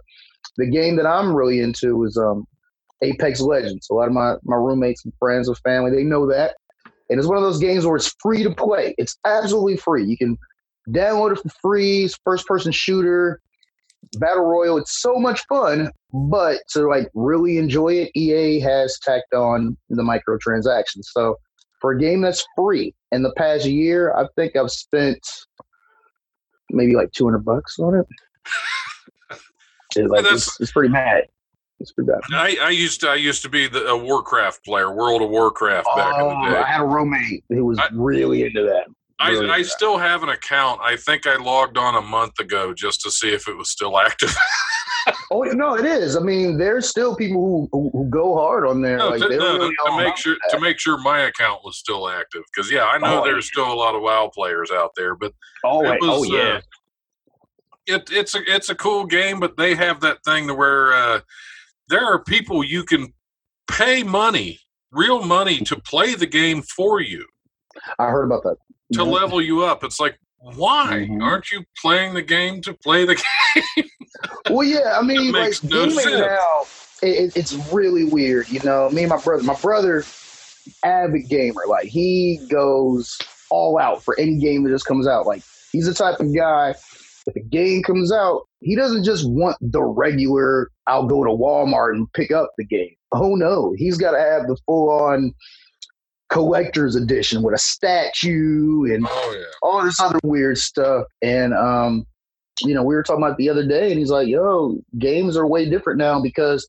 the 0.57 0.67
game 0.67 0.97
that 0.97 1.07
i'm 1.07 1.35
really 1.35 1.61
into 1.61 2.05
is 2.05 2.17
um 2.17 2.47
apex 3.03 3.41
legends. 3.41 3.89
A 3.91 3.95
lot 3.95 4.09
of 4.09 4.13
my 4.13 4.35
my 4.45 4.57
roommates 4.57 5.05
and 5.05 5.13
friends 5.19 5.49
and 5.49 5.57
family 5.59 5.91
they 5.91 6.05
know 6.05 6.27
that. 6.29 6.57
And 7.09 7.19
it's 7.19 7.29
one 7.29 7.37
of 7.37 7.43
those 7.43 7.59
games 7.59 7.85
where 7.85 7.97
it's 7.97 8.15
free 8.21 8.43
to 8.45 8.55
play. 8.55 8.95
It's 8.97 9.19
absolutely 9.25 9.77
free. 9.77 10.05
You 10.05 10.17
can 10.17 10.39
download 10.89 11.33
it 11.33 11.39
for 11.39 11.49
free. 11.61 12.05
It's 12.05 12.19
first 12.25 12.47
person 12.47 12.73
shooter. 12.73 13.41
Battle 14.19 14.45
royal 14.45 14.79
it's 14.79 15.01
so 15.01 15.17
much 15.17 15.45
fun 15.47 15.91
but 16.13 16.59
to 16.71 16.89
like 16.89 17.09
really 17.15 17.59
enjoy 17.59 17.93
it 17.93 18.11
ea 18.17 18.59
has 18.59 18.99
tacked 19.03 19.35
on 19.35 19.77
the 19.91 20.03
microtransactions. 20.03 21.05
So 21.05 21.37
for 21.81 21.93
a 21.93 21.99
game 21.99 22.23
that's 22.23 22.45
free 22.57 22.95
in 23.13 23.23
the 23.23 23.33
past 23.37 23.65
year 23.65 24.13
i 24.15 24.27
think 24.37 24.55
i've 24.55 24.71
spent 24.71 25.21
maybe 26.73 26.95
like 26.95 27.13
200 27.13 27.45
bucks 27.45 27.79
on 27.79 27.95
it. 27.95 28.07
It's, 29.97 30.09
like, 30.09 30.25
it's, 30.25 30.61
it's 30.61 30.71
pretty 30.71 30.93
bad. 30.93 31.25
It's 31.81 31.93
pretty 31.93 32.11
bad. 32.13 32.21
I, 32.33 32.57
I 32.61 32.71
used 32.71 33.01
to. 33.01 33.09
I 33.09 33.15
used 33.15 33.43
to 33.43 33.49
be 33.49 33.67
the, 33.67 33.87
a 33.87 33.97
Warcraft 33.97 34.65
player, 34.65 34.95
World 34.95 35.23
of 35.23 35.31
Warcraft 35.31 35.89
back 35.97 36.15
in 36.17 36.21
Oh, 36.21 36.29
the 36.45 36.51
day. 36.51 36.57
I 36.59 36.67
had 36.67 36.81
a 36.83 36.85
roommate 36.87 37.43
who 37.49 37.65
was 37.65 37.79
I- 37.79 37.89
really 37.93 38.45
into 38.45 38.63
that. 38.65 38.87
I, 39.23 39.31
Really 39.31 39.51
I 39.51 39.57
into 39.57 39.69
that. 39.69 39.71
still 39.73 39.99
have 39.99 40.23
an 40.23 40.29
account. 40.31 40.81
I 40.83 40.97
think 40.97 41.27
I 41.27 41.37
logged 41.37 41.77
on 41.77 41.95
a 41.95 42.01
month 42.01 42.39
ago 42.41 42.73
just 42.73 43.01
to 43.03 43.11
see 43.11 43.33
if 43.33 43.49
it 43.49 43.57
was 43.57 43.71
still 43.71 43.99
active. 43.99 44.35
Oh 45.33 45.43
no, 45.43 45.75
it 45.77 45.87
is. 45.87 46.15
I 46.15 46.21
mean, 46.21 46.59
there's 46.59 46.87
still 46.89 47.17
people 47.17 47.41
who 47.41 47.69
who, 47.73 47.91
who 47.91 48.11
go 48.11 48.35
hard 48.37 48.67
on 48.67 48.83
there. 48.83 48.99
no, 48.99 49.09
like 49.09 49.21
to, 49.23 49.29
no, 49.31 49.55
really 49.59 49.69
to, 49.71 49.77
to 49.87 49.97
make 49.97 50.17
sure 50.17 50.37
that. 50.43 50.55
to 50.57 50.61
make 50.61 50.79
sure 50.79 50.99
my 50.99 51.21
account 51.21 51.61
was 51.65 51.79
still 51.79 52.09
active 52.09 52.43
because 52.53 52.71
yeah, 52.71 52.85
I 52.85 52.99
know 52.99 53.23
Oh, 53.23 53.25
there's 53.25 53.47
still 53.47 53.73
a 53.73 53.75
lot 53.75 53.95
of 53.95 54.03
WoW 54.03 54.31
players 54.35 54.71
out 54.71 54.91
there, 54.97 55.15
but 55.17 55.33
Oh, 55.65 55.83
it 55.85 55.89
wait, 55.91 55.99
oh 56.03 56.23
yeah. 56.25 56.57
uh, 56.59 56.61
it, 57.87 58.11
it's 58.13 58.35
a 58.35 58.41
it's 58.47 58.69
a 58.69 58.75
cool 58.75 59.07
game, 59.07 59.41
but 59.41 59.57
they 59.57 59.75
have 59.75 60.01
that 60.01 60.19
thing 60.25 60.47
to 60.49 60.55
where 60.55 60.93
uh, 60.93 61.21
there 61.91 62.05
are 62.07 62.23
people 62.25 62.65
you 62.65 62.85
can 62.85 63.13
pay 63.71 64.03
money, 64.03 64.59
real 64.93 65.23
money, 65.25 65.59
to 65.61 65.77
play 65.81 66.15
the 66.15 66.27
game 66.27 66.63
for 66.63 67.01
you 67.01 67.27
I 67.99 68.07
heard 68.07 68.25
about 68.25 68.43
that. 68.45 68.57
to 68.95 69.05
level 69.05 69.43
you 69.43 69.63
up. 69.65 69.85
It's 69.85 70.01
like 70.01 70.19
why 70.39 71.07
Mhm. 71.11 71.23
aren't 71.23 71.51
you 71.53 71.65
playing 71.83 72.15
the 72.15 72.23
game 72.23 72.63
to 72.63 72.73
play 72.73 73.05
the 73.05 73.15
game? 73.77 73.85
Well, 74.49 74.67
yeah, 74.67 74.97
I 74.99 75.03
mean, 75.03 75.33
like 75.33 75.63
no 75.65 75.87
gaming 75.87 76.19
now, 76.21 76.63
it- 77.03 77.37
it's 77.37 77.53
really 77.73 78.05
weird. 78.05 78.49
You 78.49 78.61
know, 78.65 78.89
me 78.91 79.03
and 79.03 79.11
my 79.11 79.19
brother, 79.21 79.43
my 79.43 79.55
brother, 79.61 80.03
avid 80.85 81.29
gamer. 81.29 81.63
Like 81.69 81.87
he 81.89 82.41
goes 82.51 83.19
all 83.51 83.79
out 83.79 84.03
for 84.03 84.19
any 84.19 84.39
game 84.39 84.63
that 84.65 84.71
just 84.71 84.87
comes 84.87 85.07
out. 85.07 85.27
Like 85.27 85.43
he's 85.73 85.87
the 85.87 85.95
type 85.95 86.21
of 86.21 86.35
guy. 86.35 86.75
If 87.35 87.37
a 87.37 87.47
game 87.49 87.83
comes 87.83 88.13
out, 88.13 88.43
he 88.61 88.77
doesn't 88.77 89.05
just 89.05 89.29
want 89.29 89.57
the 89.61 89.83
regular. 89.83 90.71
I'll 90.87 91.07
go 91.07 91.25
to 91.25 91.31
Walmart 91.31 91.95
and 91.95 92.13
pick 92.13 92.31
up 92.31 92.51
the 92.59 92.65
game. 92.65 92.95
Oh 93.13 93.35
no, 93.35 93.73
he's 93.77 93.97
got 93.99 94.13
to 94.13 94.19
have 94.21 94.47
the 94.47 94.57
full 94.67 94.91
on 94.91 95.33
collector's 96.31 96.95
edition 96.97 97.43
with 97.43 97.55
a 97.55 97.59
statue 97.59 98.85
and 98.93 99.05
Oh 99.09 99.37
yeah. 99.37 99.45
all 99.63 99.83
this 99.85 99.99
other 100.01 100.21
weird 100.23 100.59
stuff. 100.59 101.07
And 101.23 101.53
um, 101.55 102.05
you 102.63 102.75
know, 102.75 102.83
we 102.83 102.95
were 102.95 103.03
talking 103.03 103.23
about 103.23 103.33
it 103.33 103.39
the 103.39 103.49
other 103.49 103.67
day, 103.67 103.91
and 103.91 103.99
he's 103.99 104.11
like, 104.11 104.29
"Yo, 104.29 104.79
games 104.99 105.37
are 105.37 105.47
way 105.47 105.69
different 105.69 105.99
now 105.99 106.21
because 106.21 106.69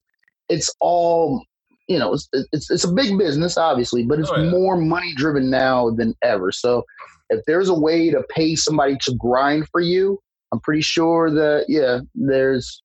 it's 0.50 0.74
all." 0.80 1.44
You 1.88 2.00
know, 2.00 2.14
it's, 2.14 2.30
it's 2.54 2.72
it's 2.72 2.86
a 2.86 2.92
big 2.94 3.18
business, 3.18 3.58
obviously, 3.58 4.04
but 4.04 4.18
it's 4.20 4.30
Oh, 4.32 4.38
yeah. 4.42 4.50
more 4.50 4.78
money 4.78 5.14
driven 5.16 5.50
now 5.50 5.90
than 5.90 6.14
ever. 6.24 6.50
So, 6.54 6.84
if 7.30 7.42
there's 7.48 7.68
a 7.68 7.74
way 7.78 8.10
to 8.12 8.24
pay 8.30 8.56
somebody 8.56 8.96
to 9.02 9.14
grind 9.20 9.68
for 9.74 9.82
you, 9.82 10.18
I'm 10.52 10.60
pretty 10.60 10.82
sure 10.82 11.30
that 11.32 11.66
yeah, 11.68 12.00
there's 12.16 12.84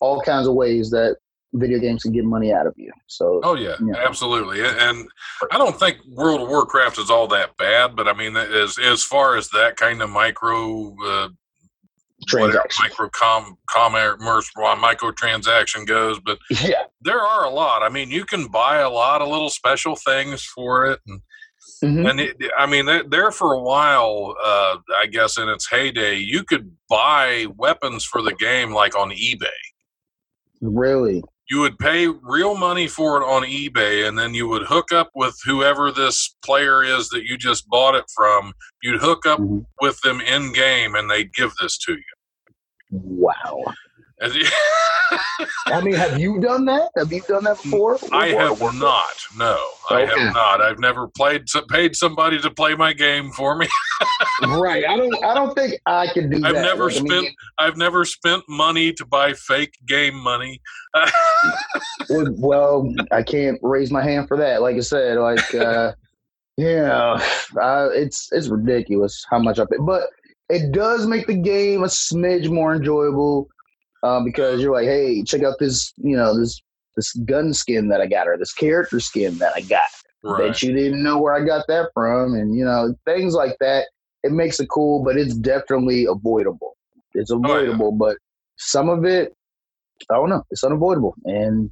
all 0.00 0.20
kinds 0.20 0.46
of 0.48 0.54
ways 0.54 0.90
that 0.90 1.16
video 1.54 1.78
games 1.78 2.02
can 2.02 2.12
get 2.12 2.24
money 2.24 2.52
out 2.52 2.66
of 2.66 2.74
you. 2.76 2.90
So, 3.06 3.40
Oh 3.44 3.54
yeah, 3.54 3.76
Yeah. 3.80 3.94
absolutely. 4.04 4.60
And 4.64 5.08
I 5.52 5.56
don't 5.58 5.78
think 5.78 5.98
World 6.06 6.40
of 6.42 6.48
Warcraft 6.48 6.98
is 6.98 7.10
all 7.10 7.28
that 7.28 7.56
bad, 7.56 7.94
but 7.94 8.08
I 8.08 8.12
mean, 8.12 8.36
as 8.36 8.76
as 8.78 9.04
far 9.04 9.36
as 9.36 9.48
that 9.50 9.76
kind 9.76 10.02
of 10.02 10.10
micro 10.10 10.94
uh, 11.06 11.28
transaction. 12.26 12.82
micro 12.88 13.08
com 13.10 13.56
commerce 13.70 14.50
well, 14.56 14.76
microtransaction 14.76 15.86
goes, 15.86 16.18
but 16.24 16.38
Yeah. 16.64 16.84
there 17.02 17.20
are 17.20 17.44
a 17.44 17.50
lot. 17.50 17.82
I 17.82 17.88
mean, 17.88 18.10
you 18.10 18.24
can 18.24 18.48
buy 18.48 18.78
a 18.80 18.90
lot 18.90 19.22
of 19.22 19.28
little 19.28 19.50
special 19.50 19.94
things 19.94 20.42
for 20.42 20.86
it, 20.86 21.00
and, 21.06 21.20
Mhm. 21.84 22.10
and 22.10 22.20
it, 22.20 22.36
I 22.58 22.66
mean, 22.66 22.86
there- 23.10 23.30
for 23.30 23.52
a 23.52 23.60
while, 23.60 24.36
uh, 24.42 24.76
I 24.96 25.06
guess 25.06 25.38
in 25.38 25.48
its 25.48 25.68
heyday, 25.68 26.16
you 26.16 26.42
could 26.44 26.76
buy 26.88 27.46
weapons 27.56 28.04
for 28.04 28.22
the 28.22 28.34
game 28.34 28.72
like 28.72 28.96
on 28.96 29.10
eBay. 29.10 29.46
Really. 30.60 31.22
you 31.50 31.60
would 31.60 31.78
pay 31.78 32.06
real 32.06 32.56
money 32.56 32.88
for 32.88 33.20
it 33.20 33.24
on 33.24 33.42
eBay, 33.42 34.08
and 34.08 34.18
then 34.18 34.32
you 34.32 34.48
would 34.48 34.62
hook 34.62 34.90
up 34.92 35.10
with 35.14 35.38
whoever 35.44 35.92
this 35.92 36.34
player 36.42 36.82
is 36.82 37.10
that 37.10 37.24
you 37.24 37.36
just 37.36 37.68
bought 37.68 37.94
it 37.94 38.06
from. 38.16 38.54
You'd 38.82 38.98
hook 39.02 39.26
up 39.26 39.38
Mhm. 39.40 39.66
with 39.82 40.00
them 40.00 40.22
in 40.22 40.54
game, 40.54 40.94
and 40.94 41.10
they'd 41.10 41.34
give 41.34 41.52
this 41.60 41.76
to 41.80 41.92
you. 41.92 42.02
Wow. 42.90 43.62
And 44.24 44.34
you- 44.34 44.48
I 45.66 45.80
mean, 45.80 45.94
have 45.94 46.18
you 46.18 46.40
done 46.40 46.64
that? 46.66 46.90
Have 46.96 47.12
you 47.12 47.20
done 47.22 47.44
that 47.44 47.62
before? 47.62 47.98
I 48.12 48.28
have 48.28 48.60
not. 48.74 49.14
No, 49.36 49.58
I 49.90 50.00
have 50.06 50.34
not. 50.34 50.60
I've 50.60 50.78
never 50.78 51.08
played 51.08 51.44
paid 51.70 51.96
somebody 51.96 52.38
to 52.40 52.50
play 52.50 52.74
my 52.74 52.92
game 52.92 53.30
for 53.32 53.56
me. 53.56 53.66
right. 54.42 54.84
I 54.84 54.96
don't. 54.96 55.24
I 55.24 55.34
don't 55.34 55.54
think 55.54 55.74
I 55.86 56.06
can 56.06 56.30
do 56.30 56.36
I've 56.44 56.54
that. 56.54 56.62
never 56.62 56.86
Like, 56.86 56.96
I 56.96 57.02
mean, 57.02 57.12
spent. 57.22 57.34
I've 57.58 57.76
never 57.76 58.04
spent 58.04 58.44
money 58.48 58.92
to 58.94 59.04
buy 59.04 59.32
fake 59.34 59.74
game 59.86 60.14
money. 60.14 60.60
well, 62.10 62.26
well, 62.38 62.94
I 63.10 63.22
can't 63.22 63.58
raise 63.62 63.90
my 63.90 64.02
hand 64.02 64.28
for 64.28 64.36
that. 64.38 64.62
Like 64.62 64.76
I 64.76 64.80
said, 64.80 65.18
like 65.18 65.54
uh, 65.54 65.92
yeah, 66.56 67.18
uh, 67.60 67.88
it's 67.92 68.28
it's 68.32 68.48
ridiculous 68.48 69.24
how 69.30 69.38
much 69.38 69.58
I 69.58 69.64
pay, 69.64 69.76
but 69.80 70.04
it 70.48 70.72
does 70.72 71.06
make 71.06 71.26
the 71.26 71.34
game 71.34 71.82
a 71.82 71.86
smidge 71.88 72.50
more 72.50 72.74
enjoyable 72.74 73.48
um, 74.04 74.24
because 74.24 74.60
you're 74.60 74.72
like, 74.72 74.86
hey, 74.86 75.22
check 75.24 75.42
out 75.42 75.54
this, 75.58 75.92
you 75.96 76.16
know, 76.16 76.38
this 76.38 76.60
this 76.96 77.12
gun 77.24 77.52
skin 77.52 77.88
that 77.88 78.00
I 78.00 78.06
got 78.06 78.28
or 78.28 78.36
this 78.36 78.52
character 78.52 79.00
skin 79.00 79.38
that 79.38 79.52
I 79.56 79.62
got. 79.62 79.82
right. 80.22 80.52
Bet 80.52 80.62
you 80.62 80.72
didn't 80.72 81.02
know 81.02 81.18
where 81.18 81.34
I 81.34 81.44
got 81.44 81.66
that 81.68 81.90
from, 81.94 82.34
and 82.34 82.56
you 82.56 82.64
know 82.64 82.94
things 83.06 83.34
like 83.34 83.56
that. 83.60 83.86
It 84.22 84.32
makes 84.32 84.60
it 84.60 84.68
cool, 84.68 85.04
but 85.04 85.16
it's 85.16 85.34
definitely 85.34 86.06
avoidable. 86.06 86.76
It's 87.14 87.30
yeah. 87.30 87.36
avoidable, 87.36 87.92
but 87.92 88.16
some 88.56 88.88
of 88.88 89.04
it, 89.04 89.34
I 90.10 90.14
don't 90.14 90.30
know, 90.30 90.44
it's 90.50 90.64
unavoidable, 90.64 91.14
and 91.24 91.70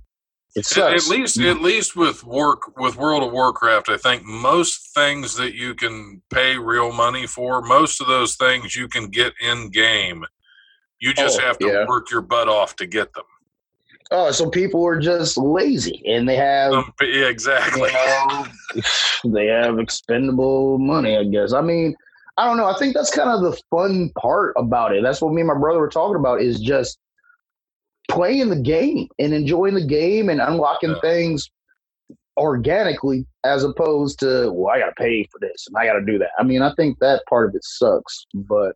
it 0.54 0.60
At, 0.60 0.64
sucks. 0.66 1.04
at 1.04 1.10
least, 1.10 1.40
at 1.40 1.62
least 1.62 1.96
with 1.96 2.24
work 2.24 2.76
with 2.78 2.96
World 2.96 3.22
of 3.22 3.32
Warcraft, 3.32 3.88
I 3.88 3.96
think 3.96 4.24
most 4.24 4.92
things 4.94 5.36
that 5.36 5.54
you 5.54 5.74
can 5.74 6.20
pay 6.30 6.58
real 6.58 6.92
money 6.92 7.26
for, 7.26 7.62
most 7.62 8.00
of 8.00 8.06
those 8.06 8.36
things 8.36 8.76
you 8.76 8.88
can 8.88 9.08
get 9.08 9.32
in 9.40 9.70
game. 9.70 10.24
You 11.02 11.12
just 11.12 11.40
Oh, 11.40 11.44
have 11.44 11.58
to 11.58 11.66
yeah. 11.66 11.84
work 11.88 12.10
your 12.12 12.20
butt 12.20 12.48
off 12.48 12.76
to 12.76 12.86
get 12.86 13.12
them. 13.14 13.24
oh, 14.12 14.30
so 14.30 14.48
people 14.48 14.86
are 14.86 14.98
just 15.00 15.36
lazy, 15.36 16.00
and 16.06 16.28
they 16.28 16.36
have, 16.36 16.72
Um, 16.72 16.92
yeah, 17.00 17.06
you 17.08 17.26
exactly. 17.26 17.90
know, 17.92 18.46
they 19.34 19.46
have 19.46 19.78
expendable 19.80 20.78
money. 20.78 21.16
I 21.16 21.24
guess. 21.24 21.52
I 21.52 21.60
mean, 21.60 21.96
I 22.38 22.46
don't 22.46 22.56
know. 22.56 22.66
I 22.66 22.78
think 22.78 22.94
that's 22.94 23.10
kind 23.14 23.30
of 23.30 23.42
the 23.42 23.60
fun 23.70 24.10
part 24.18 24.54
about 24.56 24.94
it. 24.94 25.02
That's 25.02 25.20
what 25.20 25.32
me 25.34 25.40
and 25.40 25.48
my 25.48 25.58
brother 25.58 25.80
were 25.80 25.88
talking 25.88 26.16
about. 26.16 26.40
Is 26.40 26.60
just 26.60 26.98
playing 28.10 28.48
the 28.50 28.56
game 28.60 29.08
and 29.18 29.32
enjoying 29.34 29.74
the 29.74 29.84
game 29.86 30.28
and 30.28 30.40
unlocking 30.40 30.90
Yeah. 30.90 31.00
things 31.00 31.50
organically 32.38 33.26
as 33.44 33.62
opposed 33.62 34.18
to 34.18 34.50
well 34.54 34.74
i 34.74 34.78
gotta 34.78 34.94
pay 34.98 35.22
for 35.30 35.38
this 35.38 35.66
and 35.68 35.76
i 35.76 35.84
gotta 35.86 36.00
do 36.04 36.18
that 36.18 36.30
i 36.38 36.42
mean 36.42 36.62
i 36.62 36.72
think 36.76 36.98
that 36.98 37.22
part 37.28 37.46
of 37.48 37.54
it 37.54 37.62
sucks 37.62 38.26
but 38.34 38.74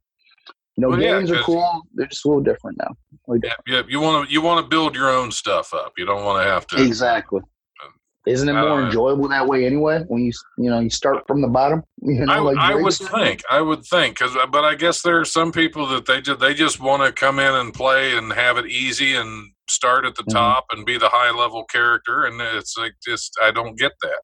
you 0.77 0.83
know 0.83 0.89
Well, 0.91 1.01
yeah, 1.01 1.18
games 1.18 1.31
are 1.31 1.37
'cause- 1.37 1.45
cool 1.47 1.83
they're 1.95 2.07
just 2.07 2.24
a 2.24 2.29
little 2.29 2.43
different 2.43 2.79
now 2.79 2.95
Really 3.27 3.41
Yeah, 3.45 3.55
yeah, 3.66 3.83
you 3.89 4.01
want 4.01 4.27
to 4.29 4.33
you 4.33 4.41
want 4.41 4.62
to 4.64 4.68
build 4.68 4.95
your 4.95 5.09
own 5.11 5.31
stuff 5.33 5.72
up. 5.74 5.93
You 5.99 6.05
don't 6.07 6.24
want 6.24 6.43
to 6.45 6.49
have 6.51 6.66
to. 6.68 6.83
exactly 6.83 7.41
uh, 7.83 7.89
isn't 8.27 8.49
it 8.49 8.53
more 8.53 8.81
know. 8.81 8.87
enjoyable 8.87 9.29
that 9.29 9.47
way 9.47 9.64
anyway 9.66 10.03
when 10.09 10.22
you 10.24 10.33
you 10.59 10.70
know 10.70 10.79
you 10.81 10.91
start 10.91 11.24
from 11.27 11.41
the 11.43 11.49
bottom 11.49 11.83
you 12.03 12.24
know 12.24 12.33
I, 12.33 12.39
like 12.39 12.57
I 12.59 12.74
would 12.74 12.93
think. 12.95 13.43
I 13.51 13.61
would 13.61 13.85
think, 13.85 14.18
cause, 14.18 14.37
uh, 14.37 14.47
but 14.47 14.64
I 14.64 14.74
guess 14.74 15.03
there 15.03 15.18
are 15.20 15.24
some 15.24 15.51
people 15.53 15.87
that 15.89 16.07
they 16.07 16.20
just 16.20 16.41
they 16.41 16.55
just 16.55 16.79
want 16.81 17.03
to 17.05 17.11
come 17.12 17.39
in 17.39 17.55
and 17.55 17.72
play 17.74 18.16
and 18.16 18.33
have 18.33 18.57
it 18.59 18.66
easy 18.66 19.14
and 19.16 19.51
start 19.68 20.05
at 20.05 20.14
the 20.14 20.22
Mhm. 20.24 20.33
top 20.33 20.66
and 20.70 20.87
be 20.87 20.97
the 20.99 21.09
high 21.09 21.31
level 21.33 21.64
character, 21.64 22.24
and 22.24 22.41
it's 22.41 22.77
like 22.79 22.95
just 23.05 23.37
I 23.43 23.51
don't 23.51 23.77
get 23.77 23.93
that. 24.03 24.20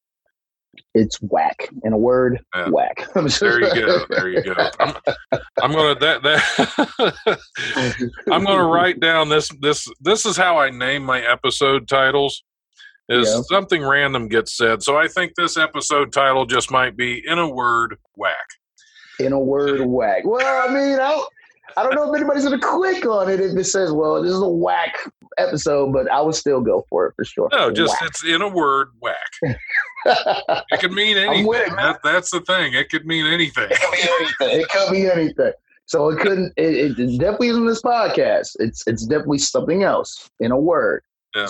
It's 0.94 1.16
whack 1.22 1.68
in 1.84 1.92
a 1.92 1.98
word 1.98 2.40
Yeah. 2.54 2.68
whack 2.68 3.06
There 3.40 3.60
you 3.60 3.74
go. 3.86 4.04
There 4.10 4.28
you 4.28 4.42
go. 4.42 4.54
I'm, 4.80 4.94
I'm 5.62 5.72
gonna 5.72 5.98
that 6.00 6.22
that 6.22 7.38
I'm 8.32 8.44
gonna 8.44 8.64
write 8.66 9.00
down 9.00 9.28
this 9.28 9.48
this 9.60 9.86
this 10.00 10.26
is 10.26 10.36
how 10.36 10.58
I 10.58 10.70
name 10.70 11.04
my 11.04 11.20
episode 11.20 11.88
titles. 11.88 12.42
Is 13.08 13.28
Yeah. 13.28 13.42
something 13.42 13.84
random 13.84 14.28
gets 14.28 14.56
said. 14.56 14.82
So 14.82 14.96
I 14.96 15.08
think 15.08 15.32
this 15.36 15.56
episode 15.56 16.12
title 16.12 16.46
just 16.46 16.70
might 16.70 16.96
be 16.96 17.22
in 17.26 17.38
a 17.38 17.48
word 17.48 17.96
whack. 18.16 18.36
in 19.18 19.32
a 19.32 19.40
word 19.40 19.80
whack. 19.84 20.22
Well, 20.24 20.68
I 20.68 20.72
mean, 20.72 20.94
I 21.00 21.10
don't, 21.10 21.28
I 21.76 21.82
don't 21.82 21.94
know 21.94 22.10
if 22.12 22.16
anybody's 22.16 22.44
gonna 22.44 22.58
click 22.60 23.04
on 23.04 23.28
it 23.28 23.40
if 23.40 23.56
it 23.56 23.64
says, 23.64 23.92
"Well, 23.92 24.22
this 24.22 24.32
is 24.32 24.40
a 24.40 24.48
whack 24.48 24.94
episode," 25.36 25.92
but 25.92 26.10
I 26.10 26.20
would 26.20 26.34
still 26.36 26.60
go 26.60 26.86
for 26.88 27.06
it 27.06 27.14
for 27.16 27.24
sure. 27.24 27.48
No, 27.52 27.70
just 27.72 27.92
Whack. 28.00 28.08
it's 28.10 28.24
in 28.24 28.40
a 28.40 28.48
word 28.48 28.88
whack. 29.00 29.30
It 30.04 30.80
could 30.80 30.92
mean 30.92 31.16
anything. 31.16 31.46
it. 31.52 31.70
That, 31.76 32.00
that's 32.02 32.30
the 32.30 32.40
thing. 32.40 32.74
It 32.74 32.88
could 32.90 33.06
mean 33.06 33.26
anything. 33.26 33.68
it 33.70 33.80
could 33.80 33.92
be 33.92 34.02
anything. 34.20 34.60
It 34.60 34.68
could 34.68 34.90
be 34.90 35.10
anything. 35.10 35.52
So 35.86 36.08
it 36.08 36.20
couldn't. 36.20 36.52
It, 36.56 36.98
it 36.98 37.18
definitely 37.18 37.48
isn't 37.48 37.66
this 37.66 37.82
podcast. 37.82 38.56
It's 38.58 38.82
it's 38.86 39.04
definitely 39.06 39.38
something 39.38 39.82
else 39.82 40.28
in 40.40 40.50
a 40.50 40.58
word. 40.58 41.02
Yeah. 41.34 41.46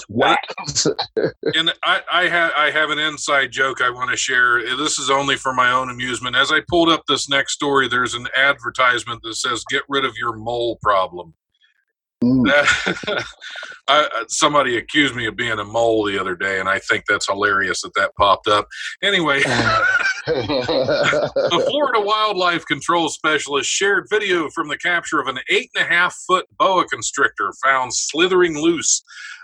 And 1.54 1.72
I, 1.84 2.00
I 2.12 2.28
have 2.28 2.52
I 2.56 2.70
have 2.70 2.90
an 2.90 2.98
inside 2.98 3.50
joke 3.50 3.80
I 3.80 3.90
want 3.90 4.10
to 4.10 4.16
share. 4.16 4.58
Uh, 4.58 4.76
this 4.76 4.98
is 4.98 5.10
only 5.10 5.36
for 5.36 5.52
my 5.52 5.72
own 5.72 5.90
amusement. 5.90 6.36
As 6.36 6.52
I 6.52 6.60
pulled 6.68 6.88
up 6.88 7.02
this 7.08 7.28
next 7.28 7.54
story, 7.54 7.88
there's 7.88 8.14
an 8.14 8.28
advertisement 8.36 9.22
that 9.22 9.34
says 9.34 9.64
"Get 9.68 9.82
rid 9.88 10.04
of 10.04 10.16
your 10.16 10.34
mole 10.36 10.78
problem." 10.82 11.34
Mm. 12.22 13.24
I, 13.88 14.24
somebody 14.28 14.76
accused 14.76 15.14
me 15.14 15.26
of 15.26 15.36
being 15.36 15.58
a 15.58 15.64
mole 15.64 16.04
the 16.04 16.18
other 16.18 16.36
day, 16.36 16.60
and 16.60 16.68
I 16.68 16.78
think 16.78 17.04
that's 17.08 17.26
hilarious 17.26 17.82
that 17.82 17.94
that 17.96 18.14
popped 18.16 18.46
up. 18.46 18.68
Anyway, 19.02 19.40
the 20.26 21.66
Florida 21.68 22.00
Wildlife 22.00 22.64
Control 22.66 23.08
Specialist 23.08 23.68
shared 23.68 24.06
video 24.08 24.48
from 24.50 24.68
the 24.68 24.78
capture 24.78 25.20
of 25.20 25.26
an 25.26 25.38
eight 25.50 25.70
and 25.74 25.84
a 25.84 25.88
half 25.88 26.14
foot 26.26 26.46
boa 26.58 26.86
constrictor 26.86 27.52
found 27.64 27.92
slithering 27.94 28.56
loose. 28.56 29.02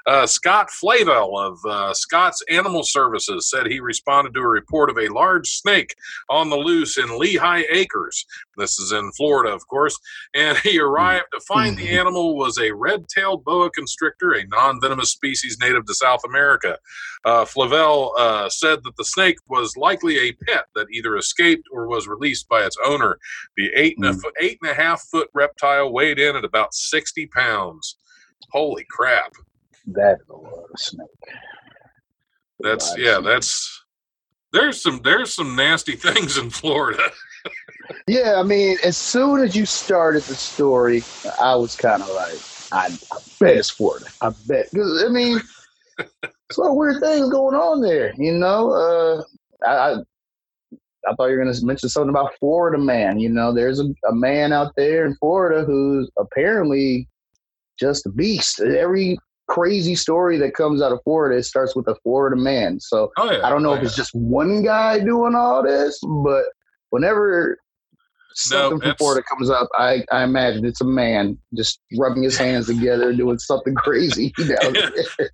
Uh, 0.08 0.26
Scott 0.26 0.70
Flavel 0.70 1.38
of 1.38 1.58
uh, 1.68 1.92
Scott's 1.92 2.42
Animal 2.48 2.82
Services 2.82 3.50
said 3.50 3.66
he 3.66 3.78
responded 3.80 4.32
to 4.34 4.40
a 4.40 4.48
report 4.48 4.88
of 4.88 4.96
a 4.98 5.08
large 5.12 5.48
snake 5.48 5.94
on 6.30 6.48
the 6.48 6.56
loose 6.56 6.96
in 6.96 7.18
Lehigh 7.18 7.64
Acres. 7.70 8.24
This 8.56 8.78
is 8.78 8.90
in 8.92 9.12
Florida, 9.12 9.54
of 9.54 9.66
course. 9.68 9.96
And 10.34 10.56
he 10.58 10.80
arrived 10.80 11.26
to 11.34 11.40
find 11.40 11.76
the 11.76 11.90
animal 11.90 12.36
was 12.38 12.58
a 12.58 12.72
red 12.72 13.06
tailed 13.08 13.44
boa 13.44 13.70
constrictor, 13.70 14.32
a 14.32 14.46
non 14.46 14.80
venomous 14.80 15.10
species 15.10 15.58
native 15.60 15.84
to 15.86 15.94
South 15.94 16.22
America. 16.26 16.78
Uh, 17.24 17.44
Flavel 17.44 18.14
uh, 18.18 18.48
said 18.48 18.78
that 18.84 18.96
the 18.96 19.04
snake 19.04 19.36
was 19.48 19.76
likely 19.76 20.18
a 20.18 20.32
pet 20.32 20.64
that 20.74 20.86
either 20.90 21.16
escaped 21.16 21.64
or 21.70 21.86
was 21.86 22.08
released 22.08 22.48
by 22.48 22.62
its 22.64 22.76
owner. 22.84 23.18
The 23.58 23.70
eight 23.76 23.96
and, 23.98 24.06
a, 24.06 24.12
Mm. 24.14 24.22
eight 24.40 24.58
and 24.62 24.70
a 24.70 24.74
half 24.74 25.02
foot 25.02 25.28
reptile 25.34 25.92
weighed 25.92 26.18
in 26.18 26.34
at 26.36 26.44
about 26.46 26.72
60 26.72 27.26
pounds. 27.26 27.96
Holy 28.52 28.86
crap. 28.88 29.32
That 29.92 30.18
is 30.20 30.28
a 30.30 30.78
snake. 30.78 31.08
That's, 32.60 32.96
yeah, 32.98 33.20
that's. 33.20 33.74
There's 34.52 34.80
some 34.80 35.00
there's 35.04 35.34
some 35.34 35.54
nasty 35.54 35.92
things 35.96 36.38
in 36.38 36.50
Florida. 36.50 37.02
yeah, 38.06 38.36
I 38.36 38.42
mean, 38.42 38.78
as 38.84 38.96
soon 38.96 39.42
as 39.42 39.54
you 39.54 39.66
started 39.66 40.22
the 40.22 40.34
story, 40.34 41.02
I 41.40 41.54
was 41.54 41.76
kind 41.76 42.02
of 42.02 42.08
like, 42.08 42.38
I, 42.72 42.86
I 43.12 43.18
bet 43.40 43.56
it's 43.56 43.70
Florida. 43.70 44.06
I 44.22 44.32
bet. 44.46 44.68
I 44.74 45.08
mean, 45.08 45.40
it's 45.98 46.56
a 46.56 46.60
lot 46.60 46.70
of 46.70 46.76
weird 46.76 47.00
things 47.00 47.30
going 47.30 47.54
on 47.54 47.80
there, 47.80 48.12
you 48.16 48.32
know? 48.32 48.70
Uh, 48.72 49.22
I, 49.66 49.70
I, 49.70 49.96
I 51.06 51.14
thought 51.14 51.26
you 51.26 51.36
were 51.36 51.44
going 51.44 51.54
to 51.54 51.66
mention 51.66 51.88
something 51.88 52.10
about 52.10 52.34
Florida 52.38 52.78
man. 52.78 53.18
You 53.18 53.28
know, 53.28 53.52
there's 53.52 53.80
a, 53.80 53.84
a 54.08 54.14
man 54.14 54.52
out 54.52 54.72
there 54.76 55.06
in 55.06 55.16
Florida 55.16 55.64
who's 55.64 56.10
apparently 56.18 57.08
just 57.78 58.06
a 58.06 58.10
beast. 58.10 58.60
Every 58.60 59.18
crazy 59.48 59.94
story 59.94 60.38
that 60.38 60.54
comes 60.54 60.80
out 60.82 60.92
of 60.92 61.00
Florida, 61.04 61.38
it 61.38 61.44
starts 61.44 61.74
with 61.74 61.88
a 61.88 61.94
Florida 62.02 62.36
man. 62.36 62.80
So 62.80 63.10
Oh 63.16 63.30
yeah. 63.30 63.46
I 63.46 63.50
don't 63.50 63.62
know 63.62 63.72
oh, 63.72 63.74
if 63.74 63.82
it's 63.82 63.96
just 63.96 64.14
one 64.14 64.62
guy 64.62 65.00
doing 65.00 65.34
all 65.34 65.62
this, 65.62 65.98
but 66.22 66.44
whenever 66.90 67.58
something 68.34 68.80
from 68.80 68.94
Florida 68.96 69.22
comes 69.28 69.50
up, 69.50 69.68
I, 69.76 70.04
I 70.12 70.22
imagine 70.22 70.64
it's 70.64 70.80
a 70.80 70.86
man 70.86 71.38
just 71.56 71.80
rubbing 71.98 72.22
his 72.22 72.38
hands 72.38 72.66
together, 72.66 73.12
doing 73.12 73.38
something 73.38 73.74
crazy. 73.74 74.32
yeah. 74.38 74.56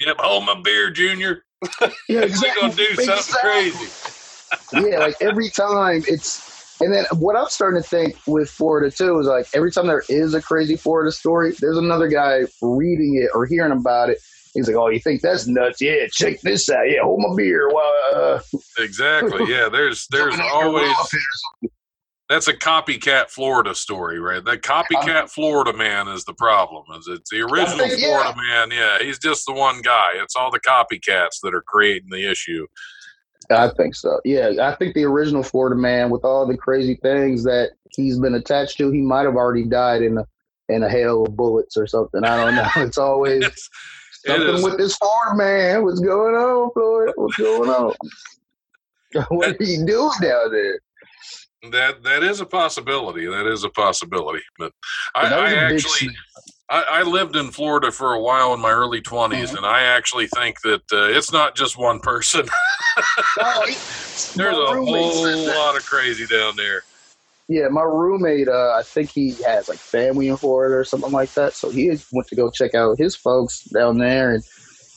Yep, 0.00 0.16
hold 0.18 0.46
my 0.46 0.60
beer, 0.62 0.90
Junior. 0.90 1.44
Yeah, 1.80 1.88
We're 2.08 2.54
gonna 2.54 2.74
do 2.74 2.84
something 2.94 3.14
Exactly. 3.14 3.40
crazy. 3.40 4.88
yeah, 4.88 4.98
like 4.98 5.16
every 5.20 5.50
time 5.50 6.02
it's, 6.06 6.53
and 6.80 6.92
then 6.92 7.04
what 7.12 7.36
I'm 7.36 7.48
starting 7.48 7.82
to 7.82 7.88
think 7.88 8.16
with 8.26 8.50
Florida 8.50 8.94
too 8.94 9.18
is 9.18 9.26
like 9.26 9.46
every 9.54 9.70
time 9.70 9.86
there 9.86 10.04
is 10.08 10.34
a 10.34 10.42
crazy 10.42 10.76
Florida 10.76 11.12
story, 11.12 11.54
there's 11.60 11.78
another 11.78 12.08
guy 12.08 12.42
reading 12.62 13.16
it 13.22 13.30
or 13.34 13.46
hearing 13.46 13.72
about 13.72 14.10
it. 14.10 14.18
He's 14.54 14.68
like, 14.68 14.76
"Oh, 14.76 14.88
you 14.88 15.00
think 15.00 15.20
that's 15.20 15.46
nuts? 15.48 15.80
Yeah, 15.80 16.06
check 16.12 16.40
this 16.40 16.68
out. 16.70 16.88
Yeah, 16.88 17.02
hold 17.02 17.20
my 17.20 17.34
beer 17.36 17.68
while 17.70 17.92
uh, 18.14 18.40
Exactly. 18.78 19.44
Yeah. 19.52 19.68
There's 19.68 20.06
there's 20.10 20.36
jumping 20.36 20.50
on 20.50 20.72
your 20.72 20.86
always 20.86 21.70
that's 22.28 22.48
a 22.48 22.54
copycat 22.54 23.30
Florida 23.30 23.74
story, 23.74 24.18
right? 24.18 24.42
That 24.44 24.62
copycat 24.62 25.30
Florida 25.30 25.72
man 25.76 26.08
is 26.08 26.24
the 26.24 26.34
problem. 26.34 26.84
Is 26.98 27.06
it's 27.06 27.30
the 27.30 27.42
original 27.42 27.86
think, 27.86 28.00
yeah. 28.00 28.22
Florida 28.22 28.34
man? 28.36 28.70
Yeah, 28.70 28.98
he's 29.00 29.18
just 29.18 29.44
the 29.46 29.52
one 29.52 29.82
guy. 29.82 30.12
It's 30.14 30.34
all 30.34 30.50
the 30.50 30.60
copycats 30.60 31.40
that 31.42 31.54
are 31.54 31.62
creating 31.62 32.08
the 32.10 32.28
issue. 32.30 32.66
I 33.50 33.68
think 33.76 33.94
so. 33.94 34.20
Yeah, 34.24 34.52
I 34.60 34.74
think 34.76 34.94
the 34.94 35.04
original 35.04 35.42
Florida 35.42 35.76
man, 35.76 36.10
with 36.10 36.24
all 36.24 36.46
the 36.46 36.56
crazy 36.56 36.96
things 36.96 37.44
that 37.44 37.72
he's 37.90 38.18
been 38.18 38.34
attached 38.34 38.78
to, 38.78 38.90
he 38.90 39.00
might 39.00 39.24
have 39.24 39.36
already 39.36 39.64
died 39.64 40.02
in 40.02 40.18
a 40.18 40.26
in 40.68 40.82
a 40.82 40.88
hail 40.88 41.24
of 41.24 41.36
bullets 41.36 41.76
or 41.76 41.86
something. 41.86 42.24
I 42.24 42.36
don't 42.36 42.54
know. 42.54 42.68
It's 42.86 42.98
always 42.98 43.44
It's, 43.44 43.70
something 44.26 44.62
with 44.62 44.78
this 44.78 44.96
Florida 44.96 45.36
man. 45.36 45.84
What's 45.84 46.00
going 46.00 46.34
on, 46.34 46.70
Florida? 46.72 47.12
What's 47.16 47.36
going 47.36 47.70
on? 47.70 47.94
what 49.28 49.60
are 49.60 49.64
you 49.64 49.84
doing 49.84 50.10
down 50.20 50.50
there? 50.50 50.80
That 51.70 52.02
that 52.02 52.22
is 52.22 52.40
a 52.40 52.46
possibility. 52.46 53.26
That 53.26 53.46
is 53.46 53.64
a 53.64 53.70
possibility. 53.70 54.42
But 54.58 54.72
I, 55.14 55.26
I 55.26 55.48
big 55.48 55.58
actually 55.58 56.08
snap. 56.08 56.14
I, 56.70 56.82
I 56.90 57.02
lived 57.02 57.36
in 57.36 57.50
Florida 57.50 57.92
for 57.92 58.12
a 58.14 58.20
while 58.20 58.54
in 58.54 58.60
my 58.60 58.70
early 58.70 59.00
20s, 59.02 59.50
Mhm. 59.50 59.56
and 59.58 59.66
I 59.66 59.82
actually 59.82 60.26
think 60.28 60.60
that 60.62 60.82
uh, 60.92 61.08
it's 61.16 61.32
not 61.32 61.54
just 61.54 61.76
one 61.78 62.00
person. 62.00 62.46
There's 64.36 64.56
a 64.56 64.66
whole 64.66 65.46
lot 65.46 65.76
of 65.76 65.84
crazy 65.84 66.26
down 66.26 66.56
there. 66.56 66.82
Yeah, 67.48 67.68
my 67.68 67.82
roommate, 67.82 68.48
uh, 68.48 68.72
I 68.74 68.82
think 68.82 69.10
he 69.10 69.34
has 69.46 69.68
like 69.68 69.78
family 69.78 70.28
in 70.28 70.36
Florida 70.38 70.76
or 70.76 70.84
something 70.84 71.12
like 71.12 71.32
that. 71.34 71.52
So 71.52 71.68
he 71.68 71.88
went 72.12 72.28
to 72.28 72.36
go 72.36 72.50
check 72.50 72.74
out 72.74 72.98
his 72.98 73.14
folks 73.14 73.64
down 73.64 73.98
there, 73.98 74.32
and 74.34 74.42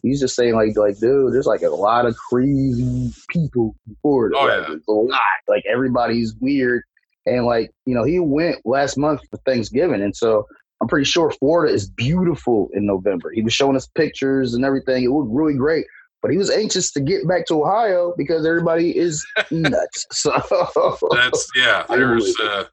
he's 0.01 0.21
just 0.21 0.35
saying 0.35 0.55
like, 0.55 0.77
like, 0.77 0.97
dude, 0.99 1.33
there's 1.33 1.45
like 1.45 1.63
a 1.63 1.69
lot 1.69 2.05
of 2.05 2.15
crazy 2.15 3.11
people 3.29 3.75
in 3.87 3.97
Florida. 4.01 4.35
Oh, 4.39 4.45
like, 4.45 4.61
yeah. 4.61 4.67
there's 4.69 4.83
a 4.87 4.91
lot. 4.93 5.19
Like 5.49 5.65
everybody's 5.65 6.33
weird, 6.39 6.83
and 7.25 7.45
like 7.45 7.71
you 7.85 7.93
know, 7.93 8.05
he 8.05 8.19
went 8.19 8.65
last 8.65 8.97
month 8.97 9.19
for 9.29 9.37
Thanksgiving, 9.45 10.01
and 10.01 10.15
so 10.15 10.47
I'm 10.81 10.87
pretty 10.87 11.05
sure 11.05 11.31
Florida 11.31 11.73
is 11.73 11.89
beautiful 11.89 12.69
in 12.73 12.85
November. 12.85 13.31
He 13.33 13.41
was 13.41 13.53
showing 13.53 13.75
us 13.75 13.87
pictures 13.87 14.53
and 14.53 14.63
everything. 14.63 15.03
It 15.03 15.09
looked 15.09 15.31
really 15.31 15.55
great. 15.55 15.85
But 16.21 16.31
he 16.31 16.37
was 16.37 16.49
anxious 16.49 16.91
to 16.93 16.99
get 16.99 17.27
back 17.27 17.45
to 17.47 17.63
Ohio 17.63 18.13
because 18.17 18.45
everybody 18.45 18.97
is 18.97 19.25
nuts. 19.51 20.05
So 20.11 20.31
That's 21.11 21.47
yeah. 21.55 21.85
There's 21.89 22.35
uh, 22.39 22.65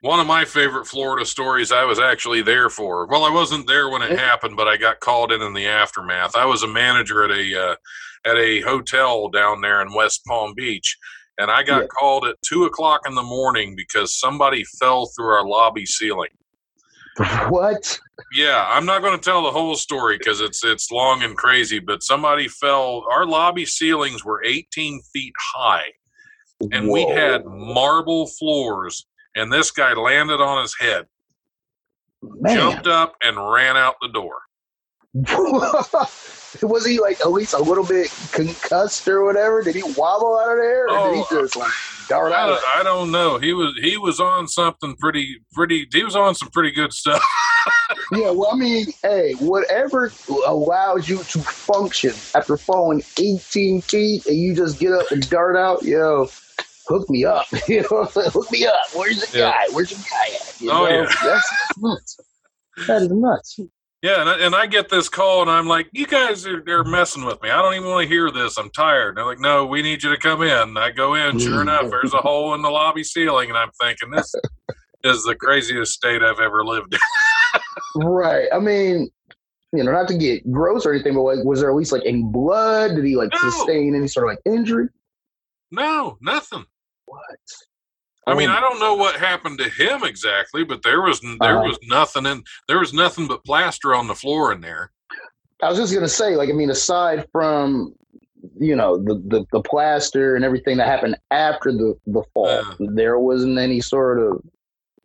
one 0.00 0.18
of 0.18 0.26
my 0.26 0.44
favorite 0.44 0.86
Florida 0.86 1.24
stories. 1.24 1.70
I 1.70 1.84
was 1.84 2.00
actually 2.00 2.42
there 2.42 2.68
for. 2.68 3.06
Well, 3.06 3.24
I 3.24 3.30
wasn't 3.30 3.68
there 3.68 3.88
when 3.88 4.02
it 4.02 4.18
happened, 4.18 4.56
but 4.56 4.66
I 4.66 4.76
got 4.76 4.98
called 5.00 5.30
in 5.32 5.42
in 5.42 5.52
the 5.54 5.66
aftermath. 5.66 6.34
I 6.36 6.44
was 6.44 6.64
a 6.64 6.68
manager 6.68 7.24
at 7.24 7.30
a 7.30 7.60
uh, 7.70 7.76
at 8.24 8.36
a 8.36 8.60
hotel 8.62 9.28
down 9.28 9.60
there 9.60 9.80
in 9.80 9.94
West 9.94 10.24
Palm 10.26 10.52
Beach, 10.56 10.96
and 11.38 11.50
I 11.52 11.62
got 11.62 11.82
Yeah. 11.82 11.86
called 11.98 12.26
at 12.26 12.36
two 12.44 12.64
o'clock 12.64 13.02
in 13.06 13.14
the 13.14 13.22
morning 13.22 13.74
because 13.76 14.18
somebody 14.18 14.64
fell 14.80 15.06
through 15.06 15.32
our 15.34 15.46
lobby 15.46 15.86
ceiling. 15.86 16.30
what? 17.48 17.98
Yeah, 18.34 18.66
I'm 18.68 18.86
not 18.86 19.02
going 19.02 19.18
to 19.18 19.22
tell 19.22 19.42
the 19.42 19.50
whole 19.50 19.76
story 19.76 20.16
because 20.16 20.40
it's 20.40 20.64
it's 20.64 20.90
long 20.90 21.22
and 21.22 21.36
crazy. 21.36 21.78
But 21.78 22.02
somebody 22.02 22.48
fell. 22.48 23.04
Our 23.10 23.26
lobby 23.26 23.66
ceilings 23.66 24.24
were 24.24 24.42
18 24.44 25.02
feet 25.12 25.34
high, 25.38 25.92
and 26.72 26.88
we 26.88 27.06
had 27.06 27.44
marble 27.44 28.26
floors. 28.26 29.06
And 29.34 29.52
this 29.52 29.70
guy 29.70 29.94
landed 29.94 30.40
on 30.40 30.62
his 30.62 30.74
head, 30.78 31.06
man. 32.22 32.56
jumped 32.56 32.86
up, 32.86 33.14
and 33.22 33.36
ran 33.36 33.76
out 33.76 33.96
the 34.00 34.08
door. 34.08 34.36
was 36.62 36.86
he 36.86 36.98
like 36.98 37.20
at 37.20 37.30
least 37.30 37.52
a 37.52 37.62
little 37.62 37.84
bit 37.84 38.10
concussed 38.32 39.06
or 39.08 39.24
whatever? 39.24 39.62
Did 39.62 39.74
he 39.74 39.82
wobble 39.96 40.38
out 40.38 40.52
of 40.52 40.56
there, 40.58 40.88
or 40.88 41.08
did 41.08 41.16
he 41.16 41.24
Oh, 41.30 41.42
just 41.42 41.56
like 41.56 41.72
dart 42.08 42.32
out? 42.32 42.58
I, 42.74 42.80
I 42.80 42.82
don't 42.82 43.10
know. 43.10 43.38
He 43.38 43.52
was 43.52 43.74
he 43.80 43.96
was 43.96 44.20
on 44.20 44.48
something 44.48 44.96
pretty 44.96 45.38
pretty. 45.52 45.86
He 45.92 46.02
was 46.04 46.16
on 46.16 46.34
some 46.34 46.50
pretty 46.50 46.70
good 46.72 46.92
stuff. 46.92 47.22
Yeah, 48.10 48.30
well, 48.32 48.48
I 48.52 48.56
mean, 48.56 48.86
hey, 49.02 49.34
whatever 49.38 50.12
allows 50.46 51.08
you 51.08 51.18
to 51.18 51.38
function 51.38 52.10
after 52.34 52.56
falling 52.56 53.02
18 53.18 53.80
feet 53.82 54.26
and 54.26 54.36
you 54.36 54.54
just 54.54 54.80
get 54.80 54.92
up 54.92 55.10
and 55.12 55.28
dart 55.30 55.56
out, 55.56 55.82
yo. 55.84 56.28
Hook 56.88 57.08
me 57.08 57.24
up. 57.24 57.46
You 57.68 57.82
know, 57.82 58.04
hook 58.04 58.50
me 58.50 58.66
up. 58.66 58.74
Where's 58.94 59.20
the 59.20 59.38
Yeah. 59.38 59.52
guy? 59.52 59.64
Where's 59.72 59.90
the 59.90 60.04
guy 60.10 60.34
at? 60.34 60.60
You 60.60 60.70
Oh, 60.72 60.84
know? 60.84 60.88
yeah. 61.02 61.12
That's 61.22 61.78
nuts. 61.78 62.20
That 62.88 63.02
is 63.02 63.10
nuts. 63.12 63.60
Yeah, 64.02 64.20
and 64.20 64.28
I, 64.28 64.38
and 64.40 64.54
I 64.54 64.66
get 64.66 64.88
this 64.88 65.08
call, 65.08 65.42
and 65.42 65.50
I'm 65.50 65.68
like, 65.68 65.88
"You 65.92 66.06
guys 66.08 66.44
are 66.44 66.60
they're 66.60 66.82
messing 66.82 67.24
with 67.24 67.40
me. 67.40 67.50
I 67.50 67.62
don't 67.62 67.74
even 67.74 67.88
want 67.88 68.02
to 68.02 68.08
hear 68.12 68.32
this. 68.32 68.58
I'm 68.58 68.68
tired." 68.70 69.10
And 69.10 69.18
they're 69.18 69.24
like, 69.26 69.38
"No, 69.38 69.64
we 69.64 69.80
need 69.80 70.02
you 70.02 70.10
to 70.10 70.16
come 70.18 70.42
in." 70.42 70.76
I 70.76 70.90
go 70.90 71.14
in. 71.14 71.38
Sure 71.38 71.58
Mm. 71.58 71.62
enough, 71.62 71.90
there's 71.90 72.12
a 72.12 72.18
hole 72.18 72.52
in 72.54 72.62
the 72.62 72.68
lobby 72.70 73.04
ceiling, 73.04 73.48
and 73.48 73.56
I'm 73.56 73.70
thinking, 73.80 74.10
"This 74.10 74.34
is 75.04 75.22
the 75.22 75.36
craziest 75.36 75.92
state 75.92 76.20
I've 76.22 76.40
ever 76.40 76.64
lived 76.64 76.94
in." 76.94 77.00
Right. 78.04 78.48
I 78.52 78.58
mean, 78.58 79.08
you 79.72 79.84
know, 79.84 79.92
not 79.92 80.08
to 80.08 80.18
get 80.18 80.50
gross 80.50 80.84
or 80.84 80.92
anything, 80.94 81.14
but 81.14 81.22
like, 81.22 81.44
was 81.44 81.60
there 81.60 81.70
at 81.70 81.76
least 81.76 81.92
like 81.92 82.02
any 82.04 82.22
blood? 82.24 82.96
Did 82.96 83.04
he 83.04 83.14
like 83.16 83.30
No. 83.32 83.50
sustain 83.50 83.94
any 83.94 84.08
sort 84.08 84.26
of 84.26 84.30
like 84.30 84.40
injury? 84.52 84.88
No, 85.70 86.18
nothing. 86.20 86.64
What? 87.06 87.20
I 88.26 88.34
mean, 88.34 88.50
Oh, 88.50 88.52
I 88.52 88.60
don't 88.60 88.78
know 88.78 88.94
what 88.94 89.16
happened 89.16 89.58
to 89.58 89.68
him 89.68 90.04
exactly, 90.04 90.64
but 90.64 90.82
there 90.82 91.02
was 91.02 91.20
there 91.20 91.56
Uh-huh. 91.58 91.68
was 91.68 91.78
nothing 91.82 92.26
in 92.26 92.42
there 92.68 92.78
was 92.78 92.92
nothing 92.92 93.26
but 93.26 93.44
plaster 93.44 93.94
on 93.94 94.06
the 94.06 94.14
floor 94.14 94.52
in 94.52 94.60
there. 94.60 94.90
I 95.62 95.68
was 95.68 95.78
just 95.78 95.94
gonna 95.94 96.08
say, 96.08 96.36
like, 96.36 96.48
I 96.48 96.52
mean, 96.52 96.70
aside 96.70 97.26
from 97.32 97.94
you 98.58 98.74
know 98.76 98.96
the 98.98 99.14
the, 99.26 99.44
the 99.52 99.60
plaster 99.62 100.34
and 100.36 100.44
everything 100.44 100.76
that 100.76 100.88
happened 100.88 101.16
after 101.30 101.72
the 101.72 101.96
the 102.06 102.22
fall, 102.34 102.48
Yeah. 102.48 102.86
there 102.94 103.18
wasn't 103.18 103.58
any 103.58 103.80
sort 103.80 104.18
of 104.20 104.42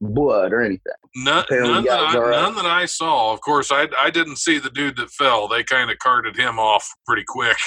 blood 0.02 0.54
or 0.54 0.62
anything. 0.62 0.93
None, 1.16 1.45
none, 1.50 1.84
that 1.86 2.00
I, 2.00 2.16
uh, 2.18 2.30
none 2.30 2.56
that 2.56 2.66
I 2.68 2.86
saw. 2.86 3.34
Of 3.34 3.41
course, 3.41 3.72
I 3.72 3.88
I 4.00 4.10
didn't 4.12 4.36
see 4.38 4.60
the 4.60 4.70
dude 4.70 4.98
that 4.98 5.10
fell. 5.12 5.48
They 5.48 5.64
kind 5.64 5.89
of 5.89 5.98
carted 5.98 6.36
him 6.36 6.60
off 6.60 6.88
pretty 7.08 7.24
quick. 7.28 7.58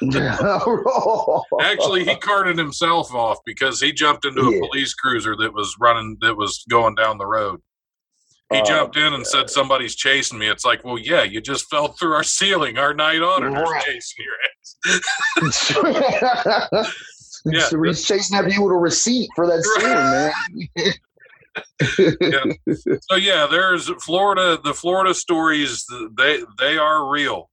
Actually, 1.60 2.04
he 2.04 2.16
carted 2.16 2.56
himself 2.58 3.12
off 3.14 3.38
because 3.44 3.80
he 3.80 3.92
jumped 3.92 4.24
into 4.24 4.42
a 4.42 4.52
Yeah. 4.54 4.60
police 4.60 4.94
cruiser 4.94 5.34
that 5.36 5.52
was 5.52 5.74
running 5.80 6.16
that 6.20 6.36
was 6.36 6.64
going 6.70 6.94
down 6.94 7.18
the 7.18 7.26
road. 7.26 7.60
He 8.52 8.58
Oh, 8.60 8.64
jumped 8.64 8.96
in 8.96 9.12
and 9.12 9.26
said, 9.26 9.48
"Somebody's 9.50 9.94
chasing 9.94 10.38
me." 10.38 10.48
It's 10.48 10.64
like, 10.64 10.84
well, 10.84 10.98
yeah, 10.98 11.22
you 11.22 11.40
just 11.40 11.68
fell 11.70 11.88
through 11.88 12.14
our 12.14 12.24
ceiling. 12.24 12.78
Our 12.78 12.92
night 12.94 13.22
auditor's 13.22 13.68
Right. 13.68 13.84
chasing 13.84 14.24
your 14.24 14.34
ass. 15.44 16.94
Yeah. 17.46 17.60
so 17.68 17.82
he's 17.82 18.04
chasing 18.04 18.36
after 18.36 18.50
you 18.50 18.62
with 18.62 18.72
a 18.72 18.76
receipt 18.76 19.30
for 19.34 19.46
that 19.46 19.62
scene, 19.62 20.84
man. 20.84 20.92
So 21.82 23.16
yeah, 23.16 23.46
there's 23.50 23.88
Florida. 24.02 24.58
The 24.62 24.74
Florida 24.74 25.14
stories 25.14 25.84
they 26.16 26.42
they 26.58 26.78
are 26.78 27.10
real. 27.10 27.50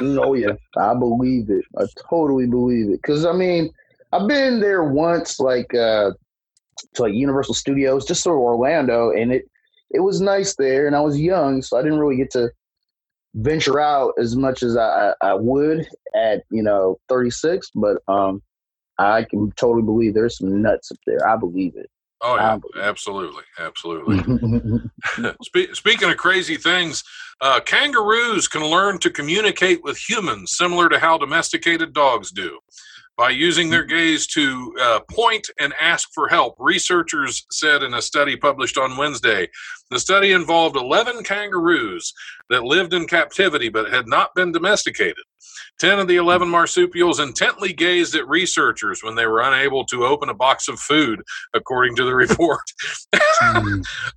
oh 0.00 0.34
yeah, 0.34 0.52
I 0.76 0.94
believe 0.94 1.50
it. 1.50 1.64
I 1.78 1.84
totally 2.08 2.46
believe 2.46 2.90
it. 2.90 3.02
Cause 3.02 3.24
I 3.24 3.32
mean, 3.32 3.70
I've 4.12 4.26
been 4.26 4.60
there 4.60 4.84
once, 4.84 5.38
like 5.38 5.74
uh, 5.74 6.12
to 6.94 7.02
like 7.02 7.14
Universal 7.14 7.54
Studios, 7.54 8.06
just 8.06 8.22
sort 8.22 8.36
of 8.36 8.40
Orlando, 8.40 9.10
and 9.10 9.32
it 9.32 9.44
it 9.90 10.00
was 10.00 10.20
nice 10.20 10.56
there, 10.56 10.86
and 10.86 10.96
I 10.96 11.00
was 11.00 11.20
young, 11.20 11.62
so 11.62 11.76
I 11.78 11.82
didn't 11.82 11.98
really 11.98 12.16
get 12.16 12.30
to 12.32 12.50
venture 13.34 13.78
out 13.78 14.14
as 14.18 14.34
much 14.34 14.62
as 14.62 14.76
I, 14.76 15.10
I 15.22 15.30
I 15.30 15.34
would 15.34 15.86
at 16.14 16.42
you 16.50 16.62
know 16.62 16.98
36. 17.08 17.70
But 17.74 17.98
um, 18.08 18.42
I 18.98 19.24
can 19.28 19.52
totally 19.52 19.82
believe 19.82 20.14
there's 20.14 20.38
some 20.38 20.62
nuts 20.62 20.90
up 20.90 20.98
there. 21.06 21.26
I 21.28 21.36
believe 21.36 21.74
it. 21.76 21.90
Oh 22.22 22.36
yeah, 22.36 22.52
Um, 22.52 22.62
absolutely, 22.80 23.44
absolutely. 23.58 24.18
Spe- 25.42 25.74
speaking 25.74 26.10
of 26.10 26.16
crazy 26.16 26.56
things, 26.56 27.04
uh, 27.40 27.60
kangaroos 27.60 28.48
can 28.48 28.64
learn 28.64 28.98
to 28.98 29.10
communicate 29.10 29.82
with 29.82 29.98
humans 29.98 30.56
similar 30.56 30.88
to 30.88 30.98
how 30.98 31.18
domesticated 31.18 31.92
dogs 31.92 32.30
do. 32.30 32.58
By 33.16 33.30
using 33.30 33.70
their 33.70 33.84
gaze 33.84 34.26
to 34.28 34.74
uh, 34.80 35.00
point 35.10 35.48
and 35.58 35.72
ask 35.80 36.08
for 36.14 36.28
help, 36.28 36.54
researchers 36.58 37.46
said 37.50 37.82
in 37.82 37.94
a 37.94 38.02
study 38.02 38.36
published 38.36 38.76
on 38.76 38.98
Wednesday. 38.98 39.48
The 39.90 39.98
study 39.98 40.32
involved 40.32 40.76
11 40.76 41.24
kangaroos 41.24 42.12
that 42.50 42.64
lived 42.64 42.92
in 42.92 43.06
captivity 43.06 43.70
but 43.70 43.90
had 43.90 44.06
not 44.06 44.34
been 44.34 44.52
domesticated. 44.52 45.24
10 45.78 45.98
of 45.98 46.08
the 46.08 46.16
11 46.16 46.48
marsupials 46.48 47.20
intently 47.20 47.72
gazed 47.72 48.14
at 48.14 48.26
researchers 48.28 49.02
when 49.02 49.14
they 49.14 49.26
were 49.26 49.40
unable 49.40 49.84
to 49.86 50.04
open 50.04 50.28
a 50.28 50.34
box 50.34 50.68
of 50.68 50.78
food, 50.78 51.22
according 51.54 51.96
to 51.96 52.04
the 52.04 52.14
report. 52.14 52.62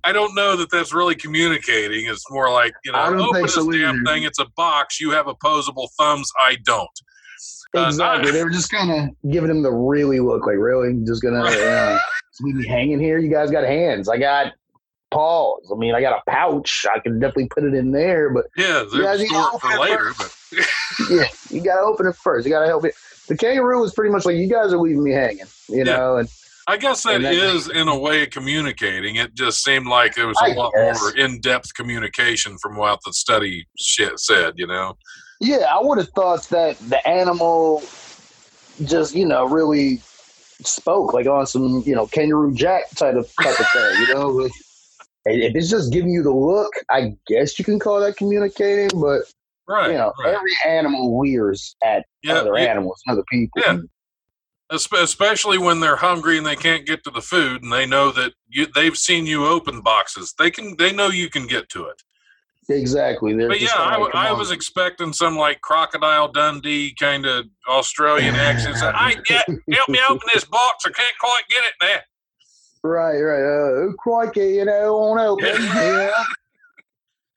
I 0.04 0.12
don't 0.12 0.34
know 0.34 0.56
that 0.56 0.70
that's 0.70 0.94
really 0.94 1.14
communicating. 1.14 2.06
It's 2.06 2.30
more 2.30 2.50
like, 2.50 2.72
you 2.84 2.92
know, 2.92 2.98
open 3.04 3.32
think 3.34 3.46
this 3.46 3.54
so 3.54 3.70
damn 3.70 3.96
either. 3.96 4.04
thing. 4.06 4.22
It's 4.22 4.38
a 4.38 4.46
box. 4.56 5.00
You 5.00 5.10
have 5.10 5.26
opposable 5.26 5.90
thumbs. 5.98 6.30
I 6.42 6.56
don't. 6.64 6.88
Uh, 7.76 7.86
exactly. 7.86 8.30
I- 8.30 8.32
they 8.32 8.44
were 8.44 8.50
just 8.50 8.70
kind 8.70 8.90
of 8.90 9.30
giving 9.30 9.50
him 9.50 9.62
the 9.62 9.70
really 9.72 10.20
look, 10.20 10.46
like 10.46 10.56
really, 10.56 10.94
just 11.06 11.22
gonna 11.22 11.42
uh, 11.42 11.98
leave 12.40 12.54
me 12.56 12.66
hanging 12.66 13.00
here. 13.00 13.18
You 13.18 13.30
guys 13.30 13.50
got 13.50 13.64
hands. 13.64 14.08
I 14.08 14.18
got 14.18 14.52
paws. 15.10 15.70
I 15.74 15.76
mean, 15.78 15.94
I 15.94 16.00
got 16.00 16.20
a 16.26 16.30
pouch. 16.30 16.86
I 16.94 16.98
can 17.00 17.18
definitely 17.18 17.48
put 17.48 17.64
it 17.64 17.74
in 17.74 17.90
there, 17.92 18.30
but 18.30 18.46
Yeah, 18.56 18.82
you 18.92 19.26
store 19.28 19.50
it 19.54 19.60
for 19.60 19.78
later, 19.78 20.12
but 20.18 20.34
yeah, 21.10 21.24
you 21.50 21.62
gotta 21.62 21.82
open 21.82 22.06
it 22.06 22.16
first. 22.16 22.46
You 22.46 22.52
gotta 22.52 22.66
help 22.66 22.84
it. 22.84 22.94
The 23.28 23.36
kangaroo 23.36 23.80
was 23.80 23.94
pretty 23.94 24.10
much 24.12 24.24
like, 24.24 24.36
you 24.36 24.48
guys 24.48 24.72
are 24.72 24.78
leaving 24.78 25.04
me 25.04 25.12
hanging, 25.12 25.46
you 25.68 25.78
Yeah. 25.78 25.96
know, 25.96 26.16
and 26.16 26.28
I 26.66 26.76
guess 26.76 27.02
that 27.04 27.22
that- 27.22 27.32
is 27.34 27.68
in 27.68 27.88
a 27.88 27.98
way 27.98 28.26
communicating. 28.26 29.16
It 29.16 29.34
just 29.34 29.62
seemed 29.64 29.86
like 29.86 30.14
there 30.14 30.26
was 30.28 30.36
a 30.42 30.50
I 30.50 30.54
lot 30.54 30.72
guess. 30.74 31.00
more 31.00 31.16
in-depth 31.16 31.74
communication 31.74 32.56
from 32.62 32.76
what 32.76 32.98
the 33.04 33.12
study 33.12 33.66
shit 33.78 34.18
said. 34.20 34.54
You 34.56 34.66
know, 34.68 34.96
Yeah, 35.40 35.66
I 35.70 35.80
would 35.80 35.98
have 35.98 36.10
thought 36.10 36.42
that 36.50 36.78
the 36.90 37.06
animal 37.08 37.82
just, 38.84 39.14
you 39.14 39.26
know, 39.26 39.46
really 39.46 40.02
spoke 40.62 41.14
like 41.14 41.26
on 41.26 41.46
some, 41.46 41.82
you 41.86 41.94
know, 41.94 42.06
kangaroo 42.06 42.54
jack 42.54 42.90
type 42.90 43.14
of 43.14 43.32
type 43.42 43.58
of 43.58 43.66
thing, 43.72 44.00
you 44.00 44.14
know. 44.14 44.28
Like, 44.28 44.52
if 45.24 45.54
it's 45.54 45.70
just 45.70 45.92
giving 45.92 46.10
you 46.10 46.22
the 46.22 46.32
look, 46.32 46.72
I 46.90 47.16
guess 47.26 47.58
you 47.58 47.64
can 47.64 47.78
call 47.78 48.00
that 48.00 48.16
communicating, 48.16 48.90
but 49.00 49.22
right? 49.66 49.90
you 49.90 49.96
know, 49.96 50.12
right. 50.22 50.34
every 50.34 50.52
animal 50.66 51.16
wears 51.16 51.74
at 51.82 52.04
Yeah, 52.22 52.34
other 52.34 52.58
yeah. 52.58 52.64
animals, 52.64 53.02
other 53.08 53.24
people. 53.30 53.62
Yeah. 53.66 53.78
Especially 54.70 55.58
when 55.58 55.80
they're 55.80 55.96
hungry 55.96 56.38
and 56.38 56.46
they 56.46 56.54
can't 56.54 56.86
get 56.86 57.02
to 57.04 57.10
the 57.10 57.20
food, 57.20 57.62
and 57.62 57.72
they 57.72 57.86
know 57.86 58.12
that 58.12 58.34
you, 58.48 58.66
they've 58.74 58.96
seen 58.96 59.26
you 59.26 59.46
open 59.46 59.80
boxes. 59.80 60.32
They 60.38 60.50
can, 60.50 60.76
they 60.76 60.92
know 60.92 61.08
you 61.08 61.28
can 61.28 61.46
get 61.46 61.68
to 61.70 61.86
it. 61.86 62.02
Exactly. 62.68 63.34
They're 63.34 63.48
But 63.48 63.60
yeah, 63.60 63.68
I, 63.74 63.96
like, 63.96 64.14
I 64.14 64.32
was 64.32 64.50
expecting 64.52 65.12
some 65.12 65.36
like 65.36 65.60
crocodile 65.60 66.30
Dundee 66.30 66.94
kind 66.98 67.26
of 67.26 67.46
Australian 67.68 68.34
accent. 68.36 68.76
Say, 68.76 68.86
I 68.86 69.14
get 69.24 69.46
help 69.72 69.88
me 69.88 69.98
open 70.08 70.28
this 70.32 70.44
box. 70.44 70.84
I 70.86 70.90
can't 70.90 71.18
quite 71.20 71.42
get 71.48 71.62
it 71.64 71.72
there. 71.80 72.02
Right, 72.82 73.18
right. 73.20 73.42
Uh, 73.42 73.88
oh, 73.88 73.94
crikey, 73.98 74.54
you 74.54 74.64
know, 74.64 74.96
on 74.96 75.18
open. 75.18 75.46
yeah. 75.62 76.10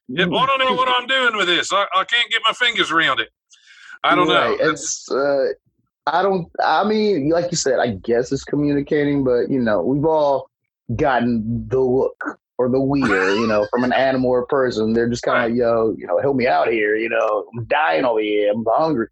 If 0.09 0.19
I 0.31 0.45
don't 0.45 0.59
know 0.59 0.73
what 0.73 0.89
I'm 0.89 1.07
doing 1.07 1.37
with 1.37 1.47
this, 1.47 1.71
I, 1.71 1.85
I 1.95 2.03
can't 2.03 2.29
get 2.29 2.41
my 2.45 2.51
fingers 2.51 2.91
around 2.91 3.19
it. 3.21 3.29
I 4.03 4.15
don't 4.15 4.27
Right. 4.27 4.59
know. 4.59 4.69
It's 4.69 5.09
uh, 5.09 5.45
I 6.07 6.21
don't. 6.21 6.47
I 6.61 6.83
mean, 6.83 7.29
like 7.29 7.49
you 7.51 7.57
said, 7.57 7.79
I 7.79 7.91
guess 7.91 8.31
it's 8.33 8.43
communicating, 8.43 9.23
but 9.23 9.49
you 9.49 9.59
know, 9.59 9.81
we've 9.81 10.03
all 10.05 10.49
gotten 10.97 11.65
the 11.69 11.79
look 11.79 12.37
or 12.57 12.69
the 12.69 12.79
weir, 12.79 13.35
you 13.35 13.47
know, 13.47 13.67
from 13.71 13.83
an 13.83 13.93
animal 14.07 14.29
or 14.29 14.45
person. 14.45 14.93
They're 14.93 15.09
just 15.09 15.23
kind 15.23 15.51
of 15.51 15.57
yo, 15.57 15.95
you 15.97 16.07
know, 16.07 16.19
help 16.21 16.35
me 16.35 16.47
out 16.47 16.69
here. 16.69 16.95
You 16.95 17.09
know, 17.09 17.45
I'm 17.55 17.65
dying 17.65 18.05
over 18.05 18.19
here. 18.19 18.51
I'm 18.51 18.63
hungry. 18.67 19.07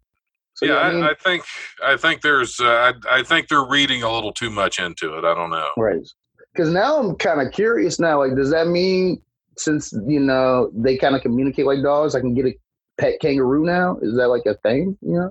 So, 0.54 0.66
yeah, 0.66 0.74
I 0.74 0.88
I, 0.88 0.92
mean, 0.92 1.04
I 1.04 1.14
think 1.14 1.44
I 1.84 1.96
think 1.96 2.20
there's 2.22 2.60
uh, 2.60 2.92
I, 3.06 3.18
I 3.18 3.22
think 3.22 3.48
they're 3.48 3.64
reading 3.64 4.02
a 4.02 4.12
little 4.12 4.32
too 4.32 4.50
much 4.50 4.78
into 4.78 5.16
it. 5.16 5.24
I 5.24 5.34
don't 5.34 5.50
know. 5.50 5.68
right. 5.76 6.06
Because 6.52 6.70
now 6.70 6.98
I'm 6.98 7.16
kind 7.16 7.40
of 7.40 7.50
curious 7.52 7.98
now. 7.98 8.18
Like, 8.18 8.36
does 8.36 8.50
that 8.50 8.66
mean 8.66 9.22
since 9.56 9.92
you 10.06 10.20
know 10.20 10.70
they 10.74 10.96
kind 10.98 11.16
of 11.16 11.22
communicate 11.22 11.64
like 11.64 11.82
dogs, 11.82 12.14
I 12.14 12.20
can 12.20 12.34
get 12.34 12.46
a 12.46 12.54
pet 12.98 13.14
kangaroo 13.20 13.64
now? 13.64 13.98
Is 14.02 14.14
that 14.16 14.28
like 14.28 14.44
a 14.46 14.54
thing? 14.56 14.96
You 15.00 15.20
know? 15.20 15.30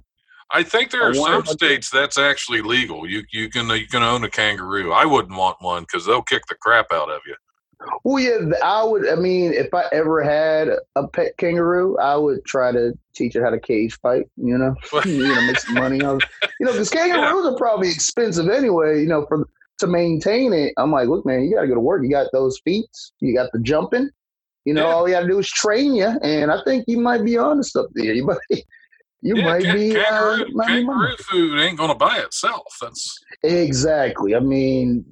I 0.53 0.64
think 0.64 0.91
there 0.91 1.03
are 1.03 1.14
some 1.14 1.24
if 1.24 1.30
I 1.30 1.47
could- 1.47 1.59
states 1.59 1.89
that's 1.89 2.18
actually 2.18 2.62
legal. 2.62 3.07
You 3.07 3.24
you 3.32 3.49
can 3.49 3.70
you 3.70 3.88
can 3.88 4.03
own 4.03 4.24
a 4.24 4.30
kangaroo. 4.30 4.91
I 4.91 5.05
wouldn't 5.05 5.38
want 5.38 5.57
one 5.62 5.84
because 5.84 6.05
they'll 6.05 6.24
kick 6.24 6.43
the 6.49 6.55
crap 6.55 6.88
out 6.91 7.09
of 7.09 7.22
you. 7.26 7.36
Well, 8.03 8.19
yeah, 8.23 8.38
I 8.63 8.84
would. 8.84 9.07
I 9.07 9.15
mean, 9.15 9.53
if 9.53 9.73
I 9.73 9.86
ever 9.91 10.23
had 10.23 10.69
a 10.95 11.07
pet 11.07 11.38
kangaroo, 11.38 11.97
I 11.97 12.15
would 12.15 12.43
try 12.45 12.71
to 12.71 12.93
teach 13.15 13.36
it 13.36 13.43
how 13.43 13.49
to 13.49 13.59
cage 13.59 13.97
fight. 14.01 14.27
You 14.38 14.57
know, 14.57 14.75
you 15.05 15.27
know, 15.27 15.41
make 15.41 15.59
some 15.59 15.75
money. 15.75 16.01
On, 16.03 16.19
you 16.59 16.65
know, 16.65 16.71
because 16.71 16.89
kangaroos 16.89 17.45
are 17.45 17.57
probably 17.57 17.89
expensive 17.89 18.49
anyway. 18.49 19.01
You 19.01 19.07
know, 19.07 19.25
for 19.27 19.47
to 19.79 19.88
maintain 19.88 20.53
it. 20.53 20.73
I'm 20.77 20.91
like, 20.91 21.07
look, 21.07 21.25
man, 21.25 21.43
you 21.43 21.55
got 21.55 21.61
to 21.61 21.67
go 21.67 21.73
to 21.75 21.79
work. 21.79 22.03
You 22.03 22.09
got 22.09 22.27
those 22.32 22.59
feet. 22.63 22.86
You 23.19 23.34
got 23.36 23.51
the 23.51 23.59
jumping. 23.59 24.09
You 24.65 24.75
know, 24.75 24.88
Yeah. 24.88 24.93
all 24.93 25.07
you 25.07 25.15
got 25.15 25.21
to 25.21 25.27
do 25.27 25.39
is 25.39 25.49
train 25.49 25.95
you, 25.95 26.05
and 26.21 26.51
I 26.51 26.63
think 26.63 26.86
you 26.88 26.99
might 26.99 27.25
be 27.25 27.36
honest 27.38 27.75
there. 27.95 28.13
You 28.13 28.25
might, 28.25 28.38
you 29.22 29.36
yeah, 29.38 29.45
might 29.45 29.63
can- 29.63 29.76
be. 29.78 29.95
Uh, 29.97 30.03
kangaroo, 30.03 30.45
money. 30.53 30.74
kangaroo 30.74 31.15
food 31.17 31.59
ain't 31.59 31.78
gonna 31.78 31.95
buy 31.95 32.17
itself. 32.19 32.63
That's 32.82 33.17
Exactly. 33.43 34.36
I 34.36 34.39
mean, 34.39 35.05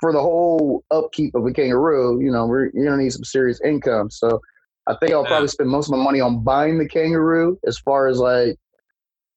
for 0.00 0.12
the 0.12 0.20
whole 0.20 0.84
upkeep 0.90 1.34
of 1.34 1.46
a 1.46 1.52
kangaroo, 1.52 2.20
you 2.20 2.30
know, 2.30 2.46
we're, 2.46 2.70
you're 2.74 2.84
gonna 2.86 3.02
need 3.02 3.12
some 3.12 3.24
serious 3.24 3.60
income. 3.64 4.10
So, 4.10 4.40
I 4.86 4.94
think 5.00 5.12
I'll 5.12 5.22
Yeah. 5.22 5.28
probably 5.28 5.48
spend 5.48 5.70
most 5.70 5.88
of 5.90 5.96
my 5.98 6.02
money 6.04 6.20
on 6.20 6.44
buying 6.44 6.78
the 6.78 6.88
kangaroo. 6.88 7.58
As 7.66 7.78
far 7.78 8.06
as 8.08 8.18
like, 8.18 8.56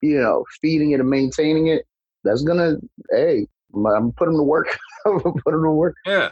you 0.02 0.20
know, 0.20 0.46
feeding 0.62 0.92
it 0.92 1.00
and 1.00 1.10
maintaining 1.10 1.68
it, 1.68 1.86
that's 2.24 2.44
gonna. 2.44 2.76
Hey, 3.12 3.48
I'm 3.74 3.84
gonna 3.84 4.12
put 4.16 4.26
them 4.26 4.38
to 4.38 4.44
work. 4.44 4.78
I'm 5.06 5.18
gonna 5.20 5.34
put 5.44 5.52
them 5.52 5.64
to 5.64 5.72
work. 5.72 5.96
yeah. 6.06 6.30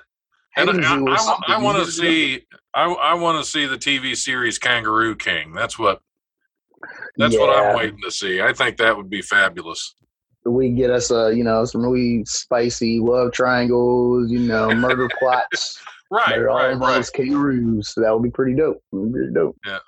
And 0.55 0.69
I, 0.71 0.99
or 0.99 1.09
I. 1.11 1.37
I, 1.49 1.57
want 1.61 1.85
to 1.85 1.91
see 1.91 2.41
I, 2.73 2.85
I 2.85 3.13
want 3.13 3.43
to 3.43 3.49
see 3.49 3.67
the 3.67 3.77
TV 3.77 4.15
series 4.17 4.57
Kangaroo 4.57 5.15
King. 5.15 5.53
That's 5.53 5.77
what 5.77 6.01
that's 7.17 7.37
what 7.37 7.55
I'm 7.57 7.75
waiting 7.75 7.99
to 8.03 8.11
see. 8.11 8.41
I 8.41 8.53
think 8.53 8.77
that 8.77 8.95
would 8.95 9.09
be 9.09 9.21
fabulous. 9.21 9.95
We 10.45 10.69
get 10.69 10.89
us 10.89 11.11
a, 11.11 11.33
you 11.35 11.43
know, 11.43 11.65
some 11.65 11.81
really 11.81 12.23
spicy 12.25 12.99
love 12.99 13.33
triangles. 13.33 14.31
You 14.31 14.39
know, 14.39 14.73
murder 14.73 15.09
plots. 15.19 15.81
Right, 16.09 16.29
They're 16.29 16.49
all 16.49 16.57
right, 16.57 16.77
right. 16.77 17.09
kangaroos. 17.13 17.93
So 17.93 18.01
that 18.01 18.13
would 18.13 18.23
be 18.23 18.29
pretty 18.29 18.55
dope. 18.55 18.81
Be 18.93 19.11
Pretty 19.11 19.33
dope. 19.33 19.57
Yeah. 19.65 19.79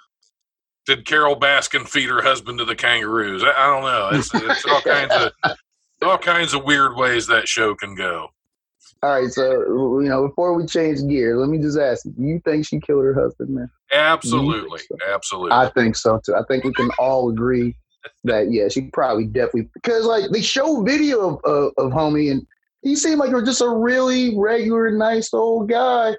Did 0.85 1.05
Carole 1.05 1.39
Baskin 1.39 1.87
feed 1.87 2.09
her 2.09 2.21
husband 2.21 2.57
to 2.59 2.65
the 2.65 2.75
kangaroos? 2.75 3.43
I, 3.43 3.51
I 3.55 3.67
don't 3.67 3.83
know. 3.83 4.09
It's, 4.19 4.33
it's 4.33 4.65
all 4.65 4.81
kinds 4.81 5.13
of 5.13 5.31
all 6.01 6.17
kinds 6.17 6.53
of 6.53 6.63
weird 6.63 6.95
ways 6.95 7.27
that 7.27 7.47
show 7.47 7.75
can 7.75 7.95
go. 7.95 8.29
All 9.01 9.21
right, 9.21 9.31
so 9.31 9.51
you 10.01 10.09
know, 10.09 10.27
before 10.27 10.53
we 10.53 10.65
change 10.65 10.99
gears, 11.07 11.37
let 11.37 11.49
me 11.49 11.57
just 11.57 11.77
ask 11.77 12.05
you: 12.05 12.13
You 12.17 12.41
think 12.43 12.65
she 12.65 12.79
killed 12.79 13.03
her 13.03 13.13
husband, 13.13 13.49
man? 13.49 13.69
Absolutely, 13.93 14.81
absolutely. 15.11 15.51
I 15.51 15.69
think 15.69 15.95
so 15.95 16.19
too. 16.25 16.35
I 16.35 16.43
think 16.47 16.63
we 16.63 16.73
can 16.73 16.89
all 16.99 17.29
agree 17.29 17.75
that 18.25 18.51
yeah, 18.51 18.67
she 18.67 18.83
probably 18.91 19.25
definitely 19.25 19.69
because 19.73 20.05
like 20.05 20.31
they 20.31 20.41
show 20.41 20.81
video 20.83 21.35
of 21.35 21.39
of, 21.45 21.73
of 21.77 21.91
homie 21.91 22.31
and 22.31 22.45
he 22.81 22.95
seemed 22.95 23.19
like 23.19 23.29
he 23.29 23.35
was 23.35 23.43
just 23.43 23.61
a 23.61 23.69
really 23.69 24.37
regular, 24.37 24.91
nice 24.91 25.33
old 25.33 25.69
guy, 25.69 26.15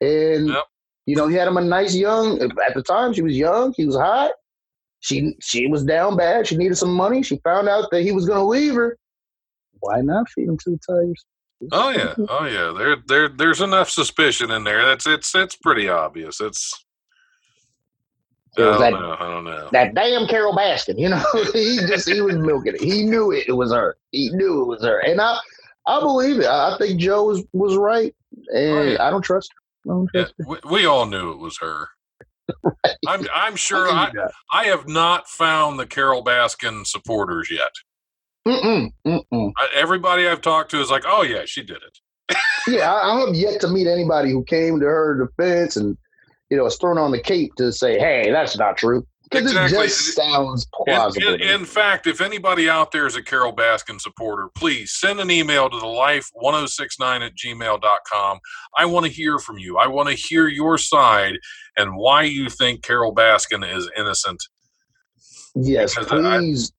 and 0.00 0.48
Yep. 0.48 0.64
you 1.06 1.16
know 1.16 1.28
he 1.28 1.36
had 1.36 1.48
him 1.48 1.56
a 1.56 1.64
nice 1.64 1.94
young. 1.94 2.40
At 2.40 2.74
the 2.74 2.82
time, 2.82 3.12
she 3.12 3.22
was 3.22 3.36
young. 3.36 3.74
He 3.76 3.86
was 3.86 3.96
hot. 3.96 4.32
She 5.00 5.34
she 5.40 5.66
was 5.66 5.84
down 5.84 6.16
bad. 6.16 6.46
She 6.46 6.56
needed 6.56 6.76
some 6.76 6.92
money. 6.94 7.22
She 7.22 7.38
found 7.44 7.68
out 7.68 7.90
that 7.90 8.02
he 8.02 8.12
was 8.12 8.26
going 8.26 8.38
to 8.38 8.44
leave 8.44 8.74
her. 8.74 8.96
Why 9.80 10.00
not 10.00 10.28
feed 10.30 10.48
him 10.48 10.58
to 10.58 10.70
the 10.70 10.78
tigers? 10.78 11.24
Oh 11.72 11.90
yeah, 11.90 11.98
mm-hmm. 12.14 12.24
oh 12.28 12.44
yeah. 12.46 12.72
There, 12.76 12.96
there, 13.06 13.28
there's 13.28 13.60
enough 13.60 13.88
suspicion 13.90 14.50
in 14.50 14.64
there. 14.64 14.84
That's 14.84 15.06
it's 15.06 15.34
it's 15.34 15.56
pretty 15.56 15.88
obvious. 15.88 16.40
It's. 16.40 16.84
I 18.58 18.62
don't 18.62 18.80
that- 18.80 18.92
know. 18.92 19.16
I 19.18 19.30
don't 19.30 19.44
know. 19.44 19.68
that 19.72 19.94
damn 19.94 20.26
Carole 20.26 20.54
Baskin, 20.56 20.98
you 20.98 21.08
know, 21.10 21.22
he 21.52 21.76
just 21.86 22.08
he 22.08 22.20
was 22.22 22.36
milking 22.36 22.74
it. 22.74 22.80
He 22.80 23.02
knew 23.04 23.30
it, 23.32 23.48
it 23.48 23.52
was 23.52 23.70
her. 23.72 23.96
He 24.12 24.30
knew 24.30 24.62
it 24.62 24.66
was 24.66 24.82
her, 24.82 25.00
and 25.00 25.20
I 25.20 25.38
I 25.86 26.00
believe 26.00 26.38
it. 26.40 26.46
I 26.46 26.76
think 26.78 26.98
Joe 27.00 27.24
was 27.24 27.44
was 27.52 27.76
right, 27.76 28.14
oh, 28.52 28.56
and 28.56 28.78
Oh, 28.78 28.82
yeah. 28.82 29.06
I 29.06 29.10
don't 29.10 29.22
trust 29.22 29.50
her. 29.84 29.92
I 29.92 29.94
don't 29.94 30.10
Yeah, 30.14 30.22
her. 30.22 30.32
we, 30.46 30.56
we 30.70 30.86
all 30.86 31.04
knew 31.06 31.32
it 31.32 31.38
was 31.38 31.58
her. 31.58 31.88
I'm 33.06 33.26
I'm 33.34 33.56
sure 33.56 33.88
I, 33.90 34.10
I 34.52 34.60
I 34.60 34.64
have 34.66 34.88
not 34.88 35.28
found 35.28 35.78
the 35.78 35.86
Carole 35.86 36.24
Baskin 36.24 36.86
supporters 36.86 37.50
yet. 37.50 37.72
Mm-mm, 38.46 38.92
mm-mm. 39.06 39.52
Everybody 39.74 40.28
I've 40.28 40.40
talked 40.40 40.70
to 40.70 40.80
is 40.80 40.90
like, 40.90 41.04
oh 41.06 41.22
yeah, 41.22 41.42
she 41.46 41.62
did 41.62 41.78
it. 41.78 42.36
Yeah, 42.68 42.92
I, 42.92 43.12
I 43.14 43.20
have 43.20 43.34
yet 43.36 43.60
to 43.60 43.68
meet 43.68 43.86
anybody 43.86 44.32
who 44.32 44.42
came 44.42 44.80
to 44.80 44.86
her 44.86 45.24
defense 45.24 45.76
and 45.76 45.96
you 46.50 46.56
know 46.56 46.64
was 46.64 46.76
thrown 46.76 46.98
on 46.98 47.12
the 47.12 47.20
cape 47.20 47.54
to 47.58 47.72
say, 47.72 47.96
"Hey, 47.96 48.32
that's 48.32 48.58
not 48.58 48.76
true." 48.76 49.06
Exactly. 49.32 49.78
it 49.78 49.88
just 49.88 50.14
sounds 50.16 50.64
In, 50.64 50.94
plausible. 50.94 51.34
in, 51.34 51.40
in 51.42 51.64
fact, 51.64 52.06
if 52.08 52.20
anybody 52.20 52.68
out 52.68 52.92
there 52.92 53.06
is 53.06 53.16
a 53.16 53.22
Carole 53.22 53.54
Baskin 53.54 54.00
supporter, 54.00 54.48
please 54.56 54.92
send 54.92 55.20
an 55.20 55.30
email 55.30 55.68
to 55.70 55.78
the 55.78 55.84
life1069 55.86 57.26
at 57.26 57.32
gmail.com. 57.36 58.38
I 58.76 58.84
want 58.84 59.06
to 59.06 59.12
hear 59.12 59.38
from 59.38 59.58
you. 59.58 59.78
I 59.78 59.86
want 59.88 60.08
to 60.08 60.14
hear 60.14 60.48
your 60.48 60.78
side 60.78 61.34
and 61.76 61.96
why 61.96 62.22
you 62.22 62.48
think 62.48 62.82
Carole 62.82 63.14
Baskin 63.14 63.64
is 63.76 63.88
innocent. 63.96 64.42
yes, 65.54 65.94
because 65.96 66.08
please. 66.08 66.72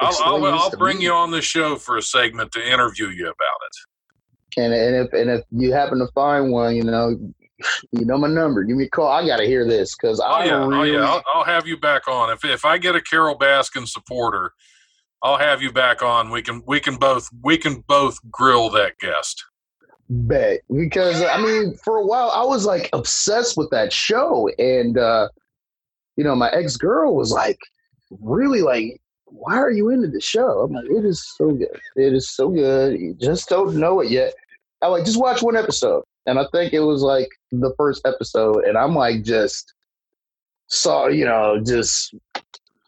I'll, 0.00 0.16
I'll, 0.24 0.44
I'll 0.46 0.70
bring 0.70 0.98
me. 0.98 1.04
you 1.04 1.12
on 1.12 1.30
the 1.30 1.42
show 1.42 1.76
for 1.76 1.96
a 1.96 2.02
segment 2.02 2.52
to 2.52 2.66
interview 2.66 3.08
you 3.08 3.24
about 3.24 3.36
it. 3.36 4.60
And, 4.60 4.72
and 4.72 4.96
if 4.96 5.12
and 5.12 5.30
if 5.30 5.44
you 5.50 5.72
happen 5.72 5.98
to 5.98 6.08
find 6.14 6.50
one, 6.50 6.74
you 6.74 6.82
know, 6.82 7.16
you 7.92 8.04
know 8.04 8.18
my 8.18 8.28
number. 8.28 8.64
Give 8.64 8.76
me 8.76 8.84
a 8.84 8.88
call. 8.88 9.08
I 9.08 9.26
got 9.26 9.36
to 9.36 9.46
hear 9.46 9.66
this 9.66 9.94
because 9.94 10.20
Oh 10.20 10.24
I 10.24 10.44
yeah, 10.46 10.64
oh 10.64 10.68
really, 10.68 10.92
yeah. 10.92 11.04
I'll, 11.04 11.22
I'll 11.34 11.44
have 11.44 11.66
you 11.66 11.76
back 11.76 12.08
on. 12.08 12.30
If 12.30 12.44
if 12.44 12.64
I 12.64 12.78
get 12.78 12.96
a 12.96 13.00
Carole 13.00 13.38
Baskin 13.38 13.86
supporter, 13.86 14.52
I'll 15.22 15.38
have 15.38 15.62
you 15.62 15.70
back 15.70 16.02
on. 16.02 16.30
We 16.30 16.42
can 16.42 16.62
we 16.66 16.80
can 16.80 16.96
both 16.96 17.28
we 17.42 17.58
can 17.58 17.84
both 17.86 18.18
grill 18.30 18.70
that 18.70 18.98
guest. 18.98 19.44
bet 20.08 20.60
because 20.74 21.22
I 21.22 21.40
mean, 21.40 21.76
for 21.84 21.98
a 21.98 22.06
while 22.06 22.30
I 22.30 22.42
was 22.42 22.66
like 22.66 22.90
obsessed 22.92 23.56
with 23.56 23.70
that 23.70 23.92
show, 23.92 24.48
and 24.58 24.98
uh, 24.98 25.28
you 26.16 26.24
know, 26.24 26.34
my 26.34 26.50
ex 26.50 26.76
girl 26.76 27.14
was 27.14 27.30
like, 27.30 27.58
really 28.20 28.62
like, 28.62 29.00
why 29.30 29.56
are 29.56 29.70
you 29.70 29.88
into 29.90 30.08
the 30.08 30.20
show? 30.20 30.60
I'm 30.60 30.72
like, 30.72 30.86
it 30.86 31.04
is 31.04 31.24
so 31.36 31.50
good. 31.50 31.80
It 31.96 32.12
is 32.12 32.30
so 32.30 32.48
good. 32.48 33.00
You 33.00 33.14
just 33.14 33.48
don't 33.48 33.76
know 33.76 34.00
it 34.00 34.10
yet. 34.10 34.34
I 34.82 34.88
like 34.88 35.04
just 35.04 35.20
watch 35.20 35.42
one 35.42 35.56
episode, 35.56 36.04
and 36.26 36.38
I 36.38 36.46
think 36.52 36.72
it 36.72 36.80
was 36.80 37.02
like 37.02 37.28
the 37.52 37.72
first 37.76 38.06
episode, 38.06 38.64
and 38.64 38.76
I'm 38.78 38.94
like 38.94 39.22
just 39.22 39.72
saw 40.68 41.08
you 41.08 41.24
know 41.24 41.60
just 41.64 42.14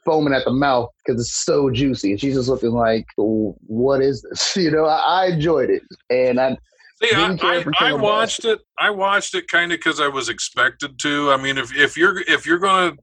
foaming 0.05 0.35
at 0.35 0.45
the 0.45 0.53
mouth 0.53 0.91
because 1.05 1.21
it's 1.21 1.45
so 1.45 1.71
juicy, 1.71 2.13
and 2.13 2.21
she's 2.21 2.35
just 2.35 2.49
looking 2.49 2.71
like, 2.71 3.07
what 3.17 4.01
is 4.01 4.23
this? 4.23 4.57
You 4.63 4.71
know, 4.71 4.85
I, 4.85 5.25
I 5.25 5.27
enjoyed 5.27 5.71
it, 5.71 5.83
and 6.11 6.41
I 6.41 6.57
See, 7.03 7.11
I, 7.15 7.37
I, 7.43 7.65
I 7.81 7.93
watched 7.95 8.45
it. 8.45 8.61
I 8.79 8.91
watched 8.91 9.35
it 9.35 9.49
kind 9.49 9.73
of 9.73 9.79
because 9.79 9.99
I 9.99 10.07
was 10.07 10.29
expected 10.29 11.01
to. 11.01 11.33
I 11.33 11.37
mean, 11.37 11.59
if 11.59 11.75
if 11.75 11.97
you're 11.97 12.21
if 12.21 12.47
you're 12.47 12.61
gonna 12.61 12.97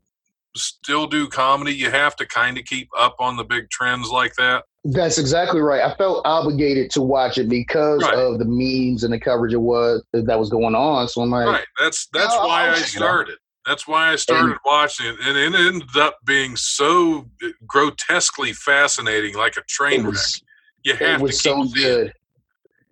still 0.56 1.08
do 1.08 1.28
comedy, 1.28 1.74
you 1.74 1.90
have 1.92 2.16
to 2.18 2.26
kind 2.26 2.58
of 2.58 2.66
keep 2.66 2.90
up 2.98 3.16
on 3.20 3.38
the 3.38 3.44
big 3.44 3.70
trends 3.70 4.10
like 4.10 4.34
that. 4.36 4.64
That's 4.86 5.18
exactly 5.18 5.60
right. 5.62 5.82
I 5.82 5.94
felt 5.96 6.26
obligated 6.26 6.90
to 6.92 7.02
watch 7.02 7.38
it 7.38 7.50
because 7.50 8.02
Right. 8.02 8.14
of 8.16 8.40
the 8.40 8.46
memes 8.46 9.04
and 9.04 9.14
the 9.14 9.20
coverage 9.20 9.54
it 9.54 9.58
was 9.58 10.04
that 10.14 10.40
was 10.40 10.50
going 10.50 10.74
on. 10.76 11.08
So 11.10 11.22
I'm 11.22 11.30
like, 11.30 11.48
Right. 11.48 11.66
That's 11.80 12.08
that's 12.14 12.34
I'll- 12.34 12.48
why 12.48 12.68
I 12.70 12.74
it 12.74 12.86
started. 12.86 13.38
That's 13.66 13.88
why 13.88 14.12
I 14.12 14.16
started 14.16 14.58
watching 14.66 15.06
it, 15.06 15.16
and 15.22 15.38
it 15.38 15.54
ended 15.54 15.96
up 15.98 16.18
being 16.26 16.56
so 16.56 17.30
grotesquely 17.68 18.54
fascinating, 18.54 19.36
like 19.36 19.58
a 19.58 19.62
train 19.68 20.00
it 20.02 20.04
wreck. 20.04 20.12
was 20.14 20.42
You 20.84 20.94
it 20.94 21.00
have 21.00 21.22
was 21.22 21.42
to 21.42 21.50
keep 21.50 21.56
so 21.58 21.64
it. 21.64 21.74
good. 21.76 22.14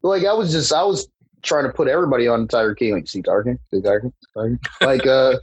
Like 0.03 0.25
I 0.25 0.33
was 0.33 0.51
just 0.51 0.71
I 0.73 0.83
was 0.83 1.07
trying 1.41 1.63
to 1.65 1.71
put 1.73 1.87
everybody 1.87 2.27
on 2.27 2.47
Tiger 2.47 2.75
King. 2.75 2.93
Like, 2.93 3.07
see 3.07 3.21
Tiger 3.21 3.43
King, 3.43 3.59
see 3.73 3.81
Tiger 3.81 4.01
King, 4.01 4.13
Tiger 4.35 4.49
King. 4.49 4.59
Like 4.81 5.07
uh, 5.07 5.37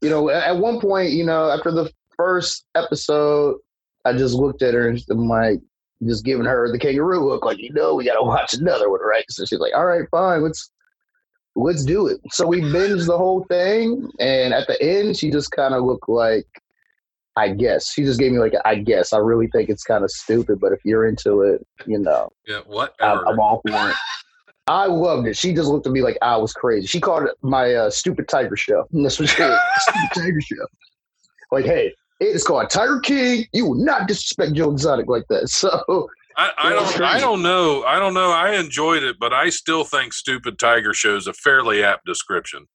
you 0.00 0.10
know, 0.10 0.30
at, 0.30 0.56
one 0.56 0.80
point, 0.80 1.10
you 1.10 1.24
know, 1.24 1.50
after 1.50 1.70
the 1.70 1.90
first 2.16 2.64
episode, 2.74 3.56
I 4.04 4.12
just 4.12 4.34
looked 4.34 4.62
at 4.62 4.74
her 4.74 4.88
and 4.88 5.02
I'm 5.10 5.28
like, 5.28 5.60
just 6.06 6.24
giving 6.24 6.46
her 6.46 6.70
the 6.70 6.78
kangaroo 6.78 7.26
look, 7.26 7.44
like 7.44 7.58
you 7.58 7.72
know, 7.72 7.94
we 7.94 8.04
gotta 8.04 8.22
watch 8.22 8.54
another 8.54 8.88
one, 8.88 9.00
right? 9.00 9.24
So 9.30 9.44
she's 9.44 9.58
like, 9.58 9.72
all 9.74 9.86
right, 9.86 10.08
fine, 10.10 10.42
let's 10.42 10.70
let's 11.56 11.84
do 11.84 12.06
it. 12.06 12.20
So 12.30 12.46
we 12.46 12.60
binged 12.60 13.06
the 13.06 13.18
whole 13.18 13.44
thing, 13.44 14.08
and 14.20 14.54
at 14.54 14.68
the 14.68 14.80
end, 14.80 15.16
she 15.16 15.30
just 15.30 15.50
kind 15.50 15.74
of 15.74 15.84
looked 15.84 16.08
like. 16.08 16.46
I 17.36 17.50
guess 17.50 17.92
she 17.92 18.02
just 18.02 18.18
gave 18.18 18.32
me 18.32 18.40
like 18.40 18.54
I 18.64 18.74
guess 18.74 19.12
I 19.12 19.18
really 19.18 19.46
think 19.52 19.68
it's 19.68 19.84
kind 19.84 20.02
of 20.02 20.10
stupid, 20.10 20.58
but 20.58 20.72
if 20.72 20.80
you're 20.84 21.06
into 21.06 21.42
it, 21.42 21.64
you 21.86 22.00
know, 22.00 22.30
Yeah, 22.48 22.62
what? 22.66 22.94
I'm, 23.00 23.18
I'm 23.28 23.38
all 23.38 23.62
for 23.64 23.90
it. 23.90 23.94
I 24.68 24.86
loved 24.86 25.26
it. 25.26 25.36
She 25.36 25.54
just 25.54 25.68
looked 25.68 25.86
at 25.86 25.92
me 25.92 26.02
like 26.02 26.18
I 26.20 26.36
was 26.36 26.52
crazy. 26.52 26.86
She 26.86 27.00
called 27.00 27.24
it 27.24 27.34
my 27.42 27.74
uh, 27.74 27.90
stupid 27.90 28.28
tiger 28.28 28.56
show. 28.56 28.86
And 28.92 29.04
that's 29.04 29.18
what 29.18 29.28
she 29.28 29.36
did. 29.36 29.58
stupid 29.78 30.08
tiger 30.14 30.40
show. 30.40 30.66
Like, 31.50 31.64
hey, 31.64 31.94
it's 32.20 32.44
called 32.44 32.68
Tiger 32.68 33.00
King. 33.00 33.46
You 33.52 33.66
will 33.66 33.82
not 33.82 34.06
disrespect 34.06 34.52
Joe 34.52 34.70
Exotic 34.70 35.06
like 35.08 35.26
that. 35.28 35.48
So 35.48 36.08
I, 36.36 36.52
I 36.56 36.70
don't. 36.70 37.00
I 37.00 37.18
don't 37.18 37.42
know. 37.42 37.82
I 37.82 37.98
don't 37.98 38.14
know. 38.14 38.30
I 38.30 38.56
enjoyed 38.56 39.02
it, 39.02 39.16
but 39.18 39.32
I 39.32 39.48
still 39.48 39.82
think 39.82 40.12
"Stupid 40.12 40.56
Tiger" 40.56 40.94
shows 40.94 41.26
a 41.26 41.32
fairly 41.32 41.82
apt 41.82 42.06
description. 42.06 42.68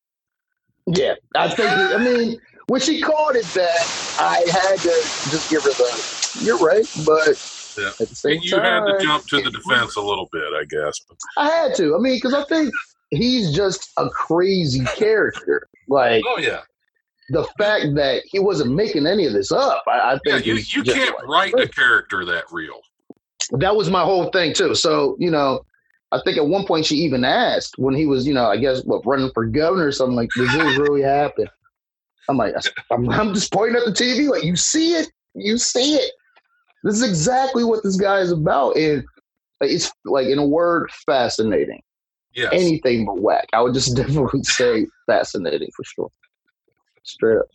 yeah, 0.85 1.13
I 1.35 1.47
think. 1.47 1.69
I 1.69 1.97
mean, 1.97 2.41
when 2.67 2.81
she 2.81 3.01
called 3.01 3.37
it 3.37 3.45
that, 3.53 4.17
I 4.19 4.43
had 4.51 4.79
to 4.79 4.89
just 5.31 5.49
give 5.49 5.63
her 5.63 5.69
the. 5.69 6.39
You're 6.43 6.57
right, 6.57 6.85
but 7.05 7.37
Yeah. 7.77 7.87
at 7.99 8.09
the 8.09 8.15
same 8.15 8.39
You 8.41 8.57
had 8.59 8.81
to 8.85 8.97
jump 9.01 9.25
to 9.27 9.41
the 9.41 9.51
defense 9.51 9.95
a 9.95 10.01
little 10.01 10.29
bit, 10.31 10.43
I 10.53 10.63
guess. 10.69 10.99
I 11.37 11.49
had 11.49 11.75
to. 11.75 11.95
I 11.95 11.99
mean, 11.99 12.15
because 12.17 12.33
I 12.33 12.43
think 12.45 12.73
he's 13.11 13.51
just 13.53 13.91
a 13.97 14.09
crazy 14.09 14.83
character. 14.95 15.67
Like 15.87 16.23
oh 16.27 16.37
yeah, 16.37 16.61
the 17.29 17.43
fact 17.57 17.95
that 17.95 18.23
he 18.25 18.39
wasn't 18.39 18.71
making 18.73 19.05
any 19.05 19.25
of 19.25 19.33
this 19.33 19.51
up, 19.51 19.83
I, 19.87 19.91
I 19.91 20.13
yeah. 20.13 20.19
think 20.35 20.45
You 20.45 20.55
you 20.55 20.83
can't 20.83 21.15
like- 21.27 21.27
write 21.27 21.59
a 21.59 21.67
character 21.67 22.25
that 22.25 22.45
real. 22.51 22.79
that 23.51 23.75
was 23.75 23.89
my 23.89 24.03
whole 24.03 24.29
thing 24.31 24.53
too. 24.53 24.75
So 24.75 25.15
you 25.19 25.29
know, 25.31 25.65
I 26.11 26.19
think 26.23 26.37
at 26.37 26.45
one 26.47 26.65
point 26.65 26.85
she 26.85 26.95
even 26.97 27.25
asked 27.25 27.75
when 27.77 27.95
he 27.95 28.05
was, 28.05 28.25
you 28.27 28.33
know, 28.33 28.45
I 28.45 28.57
guess 28.57 28.83
what 28.85 29.05
running 29.05 29.31
for 29.33 29.45
governor 29.45 29.87
or 29.87 29.91
something 29.91 30.15
like, 30.15 30.29
does 30.35 30.51
this 30.53 30.77
really 30.77 31.01
happen? 31.01 31.47
I'm 32.29 32.37
like, 32.37 32.53
I'm, 32.89 33.09
I'm 33.09 33.33
just 33.33 33.51
pointing 33.51 33.75
at 33.75 33.83
the 33.85 33.91
TV, 33.91 34.29
like 34.29 34.43
you 34.45 34.55
see 34.55 34.93
it, 34.93 35.09
you 35.35 35.57
see 35.57 35.95
it. 35.95 36.11
This 36.83 36.95
is 36.95 37.03
exactly 37.03 37.63
what 37.63 37.83
this 37.83 37.95
guy 37.95 38.19
is 38.19 38.31
about, 38.31 38.75
and 38.75 39.03
it's 39.61 39.91
like 40.05 40.27
in 40.27 40.37
a 40.37 40.45
word, 40.45 40.91
fascinating. 41.05 41.81
Yes. 42.33 42.49
Anything 42.51 43.05
but 43.05 43.21
whack. 43.21 43.47
I 43.53 43.61
would 43.61 43.73
just 43.73 43.95
definitely 43.95 44.43
say 44.43 44.87
fascinating 45.05 45.69
for 45.75 45.83
sure. 45.83 46.09
Straight 47.03 47.37
up. 47.37 47.45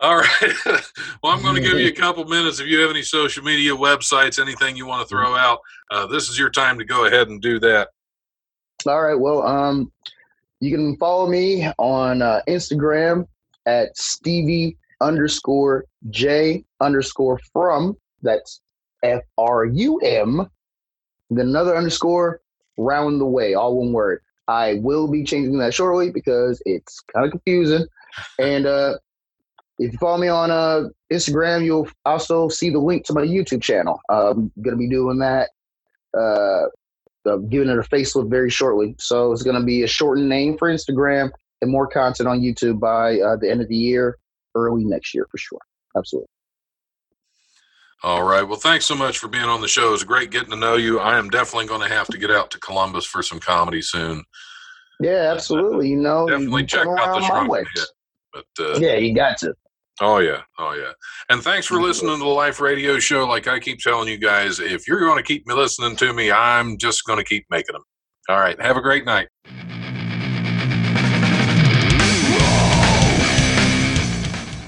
All 0.00 0.16
right. 0.16 0.54
well, 1.22 1.32
I'm 1.32 1.42
going 1.42 1.54
to 1.54 1.60
give 1.60 1.78
you 1.78 1.88
a 1.88 1.92
couple 1.94 2.24
minutes. 2.24 2.58
If 2.58 2.66
you 2.66 2.80
have 2.80 2.90
any 2.90 3.02
social 3.02 3.44
media 3.44 3.72
websites, 3.72 4.40
anything 4.40 4.76
you 4.76 4.86
want 4.86 5.02
to 5.02 5.08
throw 5.08 5.36
out, 5.36 5.60
uh, 5.90 6.06
this 6.06 6.28
is 6.28 6.38
your 6.38 6.50
time 6.50 6.76
to 6.78 6.84
go 6.84 7.06
ahead 7.06 7.28
and 7.28 7.40
do 7.40 7.60
that. 7.60 7.90
All 8.86 9.00
right. 9.00 9.18
Well, 9.18 9.46
um, 9.46 9.92
you 10.60 10.76
can 10.76 10.96
follow 10.96 11.28
me 11.28 11.68
on 11.78 12.20
uh, 12.20 12.40
Instagram 12.48 13.26
at 13.66 13.96
Stevie 13.96 14.76
underscore 15.00 15.84
J 16.10 16.64
underscore 16.80 17.38
from. 17.52 17.96
That's 18.22 18.60
F 19.02 19.22
R 19.38 19.64
U 19.64 19.98
M. 20.00 20.48
Then 21.30 21.48
another 21.48 21.76
underscore 21.76 22.40
round 22.78 23.20
the 23.20 23.26
way, 23.26 23.54
all 23.54 23.78
one 23.78 23.92
word. 23.92 24.20
I 24.48 24.74
will 24.82 25.10
be 25.10 25.24
changing 25.24 25.58
that 25.58 25.74
shortly 25.74 26.10
because 26.10 26.60
it's 26.66 27.00
kind 27.14 27.24
of 27.24 27.32
confusing. 27.32 27.86
And 28.38 28.66
uh, 28.66 28.98
if 29.78 29.92
you 29.92 29.98
follow 29.98 30.18
me 30.18 30.28
on 30.28 30.50
uh, 30.50 30.88
Instagram, 31.12 31.64
you'll 31.64 31.88
also 32.04 32.48
see 32.48 32.70
the 32.70 32.78
link 32.78 33.04
to 33.06 33.14
my 33.14 33.22
YouTube 33.22 33.62
channel. 33.62 34.00
I'm 34.08 34.52
going 34.60 34.76
to 34.76 34.76
be 34.76 34.88
doing 34.88 35.18
that. 35.18 35.50
Uh, 36.16 36.66
uh, 37.24 37.36
giving 37.36 37.68
it 37.68 37.78
a 37.78 37.82
facelift 37.82 38.28
very 38.28 38.50
shortly. 38.50 38.94
So 38.98 39.32
it's 39.32 39.42
going 39.42 39.58
to 39.58 39.64
be 39.64 39.82
a 39.82 39.86
shortened 39.86 40.28
name 40.28 40.58
for 40.58 40.68
Instagram 40.68 41.30
and 41.60 41.70
more 41.70 41.86
content 41.86 42.28
on 42.28 42.40
YouTube 42.40 42.80
by 42.80 43.20
uh, 43.20 43.36
the 43.36 43.50
end 43.50 43.62
of 43.62 43.68
the 43.68 43.76
year, 43.76 44.18
early 44.54 44.84
next 44.84 45.14
year 45.14 45.26
for 45.30 45.38
sure. 45.38 45.60
Absolutely. 45.96 46.28
All 48.04 48.24
right. 48.24 48.42
Well, 48.42 48.58
thanks 48.58 48.84
so 48.84 48.96
much 48.96 49.18
for 49.18 49.28
being 49.28 49.44
on 49.44 49.60
the 49.60 49.68
show. 49.68 49.94
It's 49.94 50.02
great 50.02 50.30
getting 50.30 50.50
to 50.50 50.56
know 50.56 50.74
you. 50.74 50.98
I 50.98 51.18
am 51.18 51.30
definitely 51.30 51.66
going 51.66 51.88
to 51.88 51.94
have 51.94 52.08
to 52.08 52.18
get 52.18 52.30
out 52.30 52.50
to 52.50 52.58
Columbus 52.58 53.04
for 53.04 53.22
some 53.22 53.38
comedy 53.38 53.80
soon. 53.80 54.24
Yeah, 55.00 55.32
absolutely. 55.32 55.88
You 55.90 55.96
know, 55.96 56.26
you 56.26 56.32
Definitely 56.32 56.66
check 56.66 56.86
out 56.86 56.96
the 56.96 57.02
around 57.02 57.20
my 57.20 57.26
Shrunken 57.28 57.48
way. 57.48 57.64
But 58.32 58.44
uh, 58.58 58.78
Yeah, 58.78 58.96
you 58.96 59.14
got 59.14 59.38
to. 59.38 59.54
Oh 60.00 60.18
yeah, 60.18 60.42
oh 60.58 60.72
yeah. 60.72 60.92
And 61.28 61.42
thanks 61.42 61.66
for 61.66 61.80
listening 61.80 62.12
to 62.12 62.18
the 62.18 62.24
Life 62.24 62.60
Radio 62.60 62.98
Show. 62.98 63.26
Like 63.26 63.46
I 63.46 63.60
keep 63.60 63.78
telling 63.78 64.08
you 64.08 64.18
guys, 64.18 64.58
if 64.58 64.88
you're 64.88 65.00
going 65.00 65.18
to 65.18 65.22
keep 65.22 65.46
me 65.46 65.54
listening 65.54 65.96
to 65.96 66.12
me, 66.12 66.32
I'm 66.32 66.78
just 66.78 67.04
going 67.04 67.18
to 67.18 67.24
keep 67.24 67.44
making 67.50 67.74
them. 67.74 67.82
All 68.28 68.40
right. 68.40 68.60
Have 68.60 68.76
a 68.76 68.80
great 68.80 69.04
night. 69.04 69.28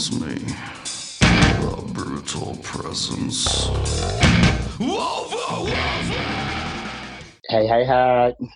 overwhelms 0.00 0.12
me. 0.12 0.54
The 1.20 1.92
brutal 1.92 2.56
presence 2.62 3.68
me. 4.78 5.74
Hey, 7.48 7.66
hey, 7.66 7.84
hi. 7.84 8.34